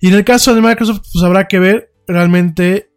[0.00, 2.89] Y en el caso de Microsoft, pues habrá que ver realmente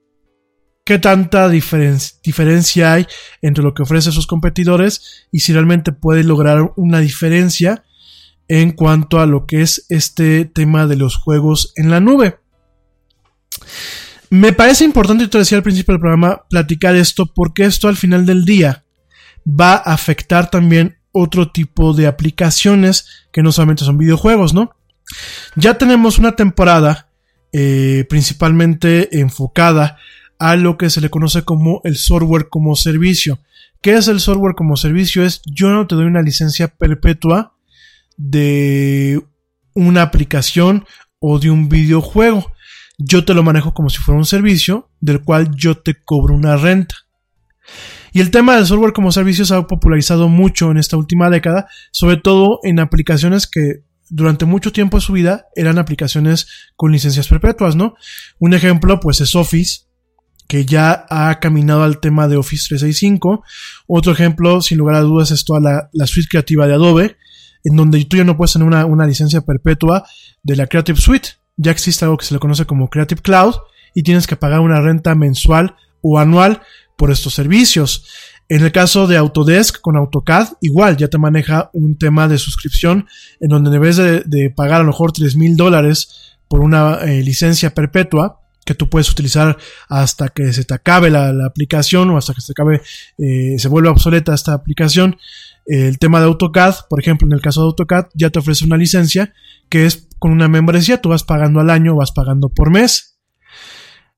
[0.83, 3.07] qué tanta diferencia hay
[3.41, 7.83] entre lo que ofrecen sus competidores y si realmente puede lograr una diferencia
[8.47, 12.37] en cuanto a lo que es este tema de los juegos en la nube.
[14.29, 17.95] Me parece importante, y te decía al principio del programa, platicar esto porque esto al
[17.95, 18.83] final del día
[19.47, 24.71] va a afectar también otro tipo de aplicaciones que no solamente son videojuegos, ¿no?
[25.55, 27.09] Ya tenemos una temporada
[27.51, 29.99] eh, principalmente enfocada
[30.43, 33.39] a lo que se le conoce como el software como servicio.
[33.81, 35.23] ¿Qué es el software como servicio?
[35.23, 37.55] Es yo no te doy una licencia perpetua
[38.17, 39.23] de
[39.73, 40.85] una aplicación
[41.19, 42.51] o de un videojuego.
[42.97, 46.57] Yo te lo manejo como si fuera un servicio del cual yo te cobro una
[46.57, 46.95] renta.
[48.11, 51.69] Y el tema del software como servicio se ha popularizado mucho en esta última década,
[51.91, 57.29] sobre todo en aplicaciones que durante mucho tiempo de su vida eran aplicaciones con licencias
[57.29, 57.95] perpetuas, ¿no?
[58.39, 59.83] Un ejemplo, pues es Office,
[60.53, 63.43] que ya ha caminado al tema de Office 365.
[63.87, 67.17] Otro ejemplo, sin lugar a dudas, es toda la, la suite creativa de Adobe,
[67.63, 70.05] en donde tú ya no puedes tener una, licencia perpetua
[70.43, 71.29] de la Creative Suite.
[71.57, 73.55] Ya existe algo que se le conoce como Creative Cloud
[73.95, 76.61] y tienes que pagar una renta mensual o anual
[76.97, 78.05] por estos servicios.
[78.47, 83.07] En el caso de Autodesk con AutoCAD, igual ya te maneja un tema de suscripción
[83.39, 87.23] en donde en vez de, pagar a lo mejor 3 mil dólares por una eh,
[87.23, 89.57] licencia perpetua, que tú puedes utilizar
[89.89, 92.81] hasta que se te acabe la, aplicación o hasta que se acabe,
[93.17, 95.17] eh, se vuelva obsoleta esta aplicación.
[95.65, 98.77] El tema de AutoCAD, por ejemplo, en el caso de AutoCAD, ya te ofrece una
[98.77, 99.33] licencia
[99.69, 103.19] que es con una membresía, tú vas pagando al año, vas pagando por mes.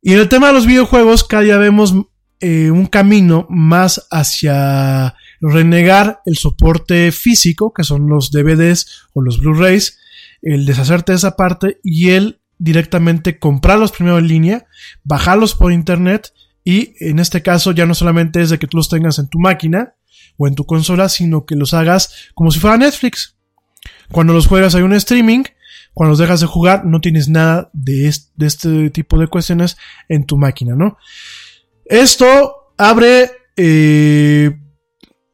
[0.01, 1.95] Y en el tema de los videojuegos, cada día vemos
[2.39, 9.39] eh, un camino más hacia renegar el soporte físico, que son los DVDs o los
[9.39, 9.97] Blu-rays,
[10.41, 14.65] el deshacerte de esa parte y el directamente comprarlos primero en línea,
[15.03, 16.33] bajarlos por internet
[16.63, 19.39] y en este caso ya no solamente es de que tú los tengas en tu
[19.39, 19.95] máquina
[20.37, 23.37] o en tu consola, sino que los hagas como si fuera Netflix.
[24.11, 25.43] Cuando los juegas hay un streaming,
[25.93, 29.77] cuando los dejas de jugar no tienes nada de este, tipo de cuestiones
[30.09, 30.97] en tu máquina, ¿no?
[31.85, 34.59] Esto abre eh,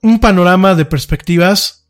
[0.02, 1.90] un panorama de perspectivas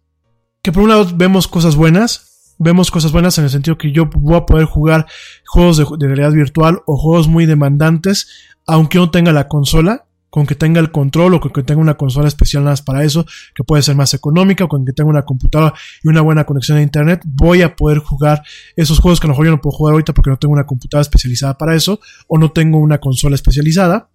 [0.61, 2.30] que por un lado vemos cosas buenas,
[2.63, 5.07] vemos cosas buenas en el sentido que yo voy a poder jugar
[5.47, 8.27] juegos de, realidad virtual o juegos muy demandantes,
[8.67, 11.95] aunque no tenga la consola, con que tenga el control o con que tenga una
[11.95, 13.25] consola especial nada más para eso,
[13.55, 15.73] que puede ser más económica, o con que tenga una computadora
[16.03, 18.43] y una buena conexión a internet, voy a poder jugar
[18.75, 20.65] esos juegos que a lo mejor yo no puedo jugar ahorita porque no tengo una
[20.65, 24.09] computadora especializada para eso, o no tengo una consola especializada.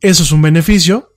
[0.00, 1.14] Eso es un beneficio.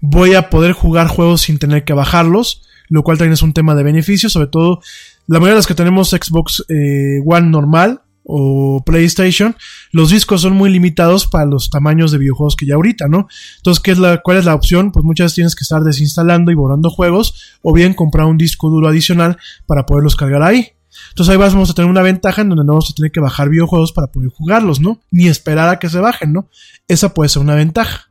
[0.00, 3.74] Voy a poder jugar juegos sin tener que bajarlos lo cual también es un tema
[3.74, 4.80] de beneficio, sobre todo
[5.26, 9.56] la mayoría de los que tenemos Xbox eh, One normal o PlayStation,
[9.92, 13.28] los discos son muy limitados para los tamaños de videojuegos que ya ahorita, ¿no?
[13.58, 14.90] Entonces, ¿qué es la, ¿cuál es la opción?
[14.90, 18.68] Pues muchas veces tienes que estar desinstalando y borrando juegos, o bien comprar un disco
[18.68, 20.72] duro adicional para poderlos cargar ahí.
[21.10, 23.48] Entonces ahí vamos a tener una ventaja en donde no vamos a tener que bajar
[23.48, 25.00] videojuegos para poder jugarlos, ¿no?
[25.10, 26.48] Ni esperar a que se bajen, ¿no?
[26.88, 28.10] Esa puede ser una ventaja.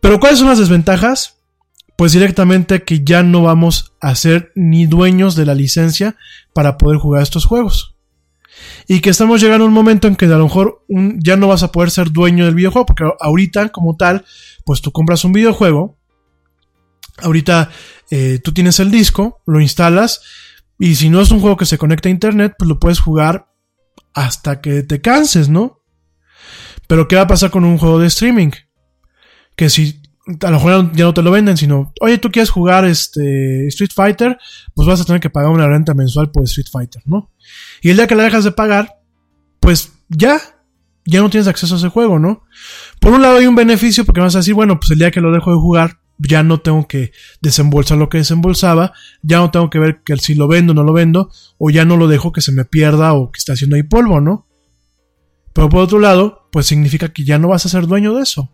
[0.00, 1.37] Pero ¿cuáles son las desventajas?
[1.98, 6.14] Pues directamente que ya no vamos a ser ni dueños de la licencia
[6.52, 7.96] para poder jugar estos juegos.
[8.86, 11.64] Y que estamos llegando a un momento en que a lo mejor ya no vas
[11.64, 14.24] a poder ser dueño del videojuego, porque ahorita como tal,
[14.64, 15.98] pues tú compras un videojuego,
[17.16, 17.70] ahorita
[18.12, 20.22] eh, tú tienes el disco, lo instalas,
[20.78, 23.48] y si no es un juego que se conecta a internet, pues lo puedes jugar
[24.14, 25.82] hasta que te canses, ¿no?
[26.86, 28.52] Pero ¿qué va a pasar con un juego de streaming?
[29.56, 29.97] Que si
[30.42, 33.92] a lo mejor ya no te lo venden, sino, oye, tú quieres jugar este Street
[33.94, 34.38] Fighter,
[34.74, 37.30] pues vas a tener que pagar una renta mensual por Street Fighter, ¿no?
[37.80, 38.98] Y el día que la dejas de pagar,
[39.60, 40.38] pues ya,
[41.06, 42.42] ya no tienes acceso a ese juego, ¿no?
[43.00, 45.20] Por un lado hay un beneficio porque vas a decir, bueno, pues el día que
[45.20, 48.92] lo dejo de jugar, ya no tengo que desembolsar lo que desembolsaba,
[49.22, 51.84] ya no tengo que ver que si lo vendo o no lo vendo, o ya
[51.84, 54.46] no lo dejo que se me pierda o que está haciendo ahí polvo, ¿no?
[55.54, 58.52] Pero por otro lado, pues significa que ya no vas a ser dueño de eso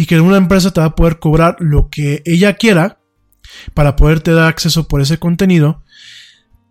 [0.00, 3.02] y que una empresa te va a poder cobrar lo que ella quiera
[3.74, 5.84] para poderte dar acceso por ese contenido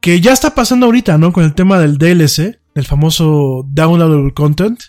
[0.02, 1.32] que ya está pasando ahorita, ¿no?
[1.32, 4.82] Con el tema del DLC, del famoso downloadable content.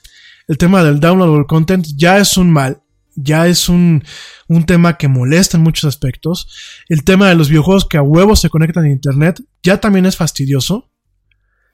[0.49, 2.81] El tema del downloadable content ya es un mal,
[3.15, 4.05] ya es un,
[4.49, 6.49] un tema que molesta en muchos aspectos.
[6.89, 10.17] El tema de los videojuegos que a huevos se conectan a internet ya también es
[10.17, 10.91] fastidioso.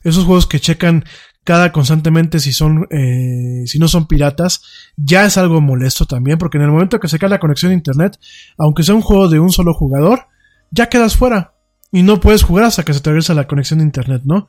[0.03, 1.05] Esos juegos que checan
[1.47, 4.63] cada constantemente si son eh, si no son piratas
[4.97, 7.75] ya es algo molesto también porque en el momento que se cae la conexión a
[7.75, 8.19] internet
[8.59, 10.27] aunque sea un juego de un solo jugador
[10.73, 11.55] ya quedas fuera
[11.93, 14.49] y no puedes jugar hasta que se te la conexión a internet no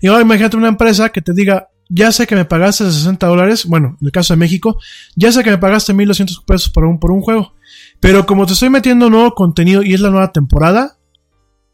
[0.00, 3.66] y ahora imagínate una empresa que te diga ya sé que me pagaste 60 dólares
[3.66, 4.78] bueno en el caso de México
[5.16, 7.52] ya sé que me pagaste 1200 pesos por un por un juego
[8.00, 10.96] pero como te estoy metiendo nuevo contenido y es la nueva temporada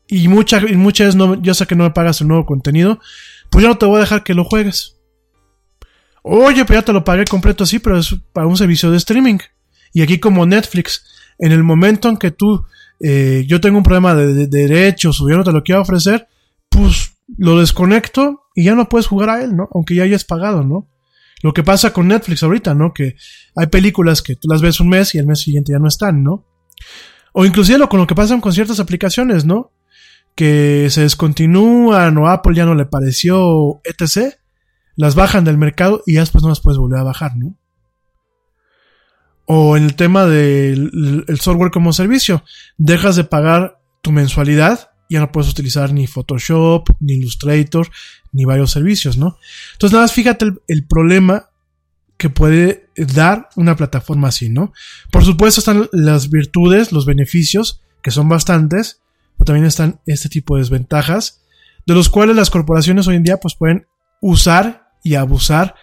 [0.08, 2.98] y muchas y muchas no, yo sé que no me pagas el nuevo contenido
[3.50, 4.96] pues yo no te voy a dejar que lo juegues.
[6.22, 9.38] Oye, pues ya te lo pagué completo así, pero es para un servicio de streaming.
[9.92, 11.04] Y aquí como Netflix,
[11.38, 12.64] en el momento en que tú,
[13.00, 16.26] eh, yo tengo un problema de, derechos o yo no te lo quiero ofrecer,
[16.68, 19.68] pues lo desconecto y ya no puedes jugar a él, ¿no?
[19.72, 20.88] Aunque ya hayas pagado, ¿no?
[21.42, 22.92] Lo que pasa con Netflix ahorita, ¿no?
[22.92, 23.14] Que
[23.54, 26.24] hay películas que tú las ves un mes y el mes siguiente ya no están,
[26.24, 26.44] ¿no?
[27.32, 29.72] O inclusive lo, con lo que pasa con ciertas aplicaciones, ¿no?
[30.36, 34.34] Que se descontinúan o Apple ya no le pareció, etc.,
[34.94, 37.58] las bajan del mercado y ya después no las puedes volver a bajar, ¿no?
[39.46, 42.44] O en el tema del software como servicio,
[42.78, 47.88] dejas de pagar tu mensualidad ya no puedes utilizar ni Photoshop, ni Illustrator,
[48.32, 49.38] ni varios servicios, ¿no?
[49.72, 51.50] Entonces, nada más fíjate el, el problema
[52.16, 54.72] que puede dar una plataforma así, ¿no?
[55.10, 59.02] Por supuesto están las virtudes, los beneficios, que son bastantes,
[59.36, 61.42] pero también están este tipo de desventajas,
[61.86, 63.86] de los cuales las corporaciones hoy en día pues pueden
[64.20, 65.76] usar y abusar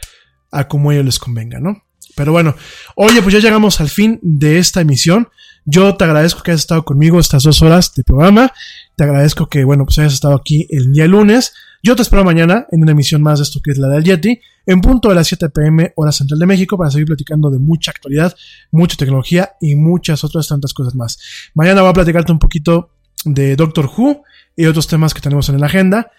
[0.52, 1.84] a como ellos les convenga, ¿no?
[2.16, 2.56] Pero bueno,
[2.96, 5.30] oye, pues ya llegamos al fin de esta emisión.
[5.66, 8.52] Yo te agradezco que hayas estado conmigo estas dos horas de programa.
[8.96, 11.54] Te agradezco que, bueno, pues hayas estado aquí el día lunes.
[11.82, 14.40] Yo te espero mañana en una emisión más de esto que es la del Yeti,
[14.66, 17.92] en punto de las 7 pm hora central de México, para seguir platicando de mucha
[17.92, 18.36] actualidad,
[18.72, 21.20] mucha tecnología y muchas otras tantas cosas más.
[21.56, 22.92] Mañana voy a platicarte un poquito
[23.26, 24.23] de Doctor Who
[24.56, 26.11] y otros temas que tenemos en la agenda.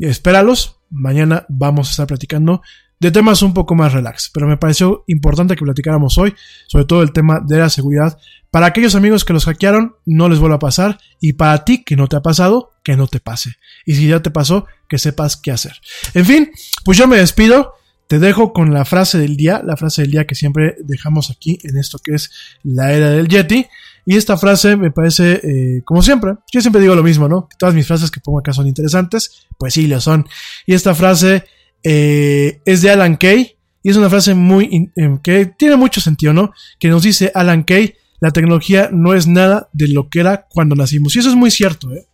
[0.00, 0.78] Espéralos.
[0.90, 2.62] Mañana vamos a estar platicando
[3.02, 6.34] de temas un poco más relax, pero me pareció importante que platicáramos hoy,
[6.68, 8.16] sobre todo el tema de la seguridad.
[8.52, 11.96] Para aquellos amigos que los hackearon, no les vuelva a pasar, y para ti que
[11.96, 13.56] no te ha pasado, que no te pase.
[13.84, 15.72] Y si ya te pasó, que sepas qué hacer.
[16.14, 16.52] En fin,
[16.84, 17.74] pues yo me despido.
[18.06, 21.58] Te dejo con la frase del día, la frase del día que siempre dejamos aquí
[21.64, 22.30] en esto que es
[22.62, 23.66] la era del Yeti.
[24.04, 27.48] Y esta frase me parece, eh, como siempre, yo siempre digo lo mismo, ¿no?
[27.48, 30.26] Que todas mis frases que pongo acá son interesantes, pues sí, lo son.
[30.66, 31.44] Y esta frase
[31.84, 36.32] eh, es de Alan Kay y es una frase muy eh, que tiene mucho sentido,
[36.32, 36.52] ¿no?
[36.78, 40.74] Que nos dice Alan Kay, la tecnología no es nada de lo que era cuando
[40.74, 41.14] nacimos.
[41.14, 42.06] Y eso es muy cierto, ¿eh?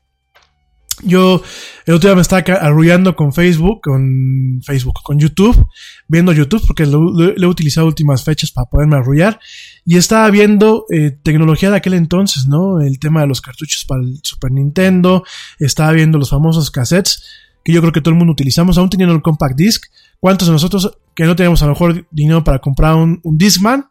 [1.02, 1.42] Yo
[1.86, 5.66] el otro día me estaba arrullando con Facebook, con Facebook, con YouTube,
[6.08, 9.38] viendo YouTube, porque lo, he utilizado últimas fechas para poderme arrullar,
[9.84, 12.80] y estaba viendo eh, tecnología de aquel entonces, ¿no?
[12.80, 15.24] El tema de los cartuchos para el Super Nintendo,
[15.58, 17.22] estaba viendo los famosos cassettes,
[17.64, 19.84] que yo creo que todo el mundo utilizamos, aún teniendo el compact disc.
[20.20, 23.86] ¿Cuántos de nosotros que no teníamos a lo mejor dinero para comprar un, un Discman,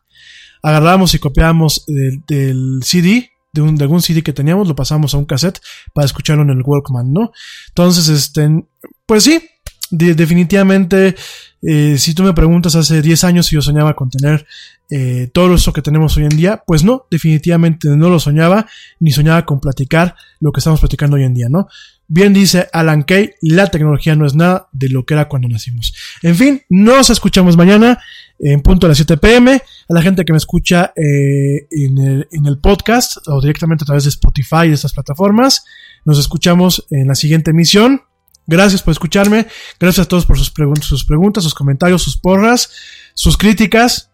[0.61, 5.25] agarrábamos y copiábamos del CD, de, un, algún CD que teníamos, lo pasamos a un
[5.25, 5.59] cassette
[5.93, 7.31] para escucharlo en el Walkman, ¿no?
[7.69, 8.49] Entonces, este,
[9.05, 9.41] pues sí,
[9.89, 11.15] de, definitivamente,
[11.61, 14.45] eh, si tú me preguntas hace 10 años si yo soñaba con tener
[14.89, 18.67] eh, todo eso que tenemos hoy en día, pues no, definitivamente no lo soñaba,
[18.99, 21.67] ni soñaba con platicar lo que estamos platicando hoy en día, ¿no?
[22.09, 25.93] Bien dice Alan Kay, la tecnología no es nada de lo que era cuando nacimos.
[26.21, 27.99] En fin, nos escuchamos mañana
[28.39, 29.61] en punto a las 7 pm.
[29.89, 34.09] A la gente que me escucha eh, en, el, podcast o directamente a través de
[34.09, 35.63] Spotify y de estas plataformas,
[36.05, 38.01] nos escuchamos en la siguiente emisión.
[38.45, 39.47] Gracias por escucharme.
[39.79, 42.71] Gracias a todos por sus, pregun sus preguntas, sus comentarios, sus porras,
[43.13, 44.11] sus críticas.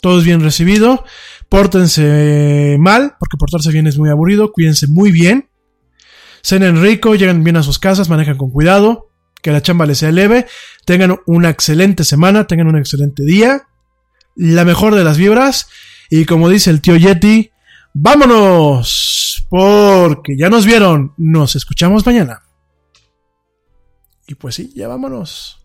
[0.00, 1.04] Todo es bien recibido.
[1.48, 4.52] Pórtense mal, porque portarse bien es muy aburrido.
[4.52, 5.48] Cuídense muy bien.
[6.42, 9.05] Cenen rico, lleguen bien a sus casas, manejan con cuidado.
[9.46, 10.48] Que la chamba les sea leve.
[10.84, 13.68] Tengan una excelente semana, tengan un excelente día.
[14.34, 15.68] La mejor de las vibras.
[16.10, 17.52] Y como dice el tío Yeti,
[17.94, 19.46] vámonos.
[19.48, 21.14] Porque ya nos vieron.
[21.16, 22.42] Nos escuchamos mañana.
[24.26, 25.64] Y pues sí, ya vámonos.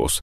[0.01, 0.19] Cyrus,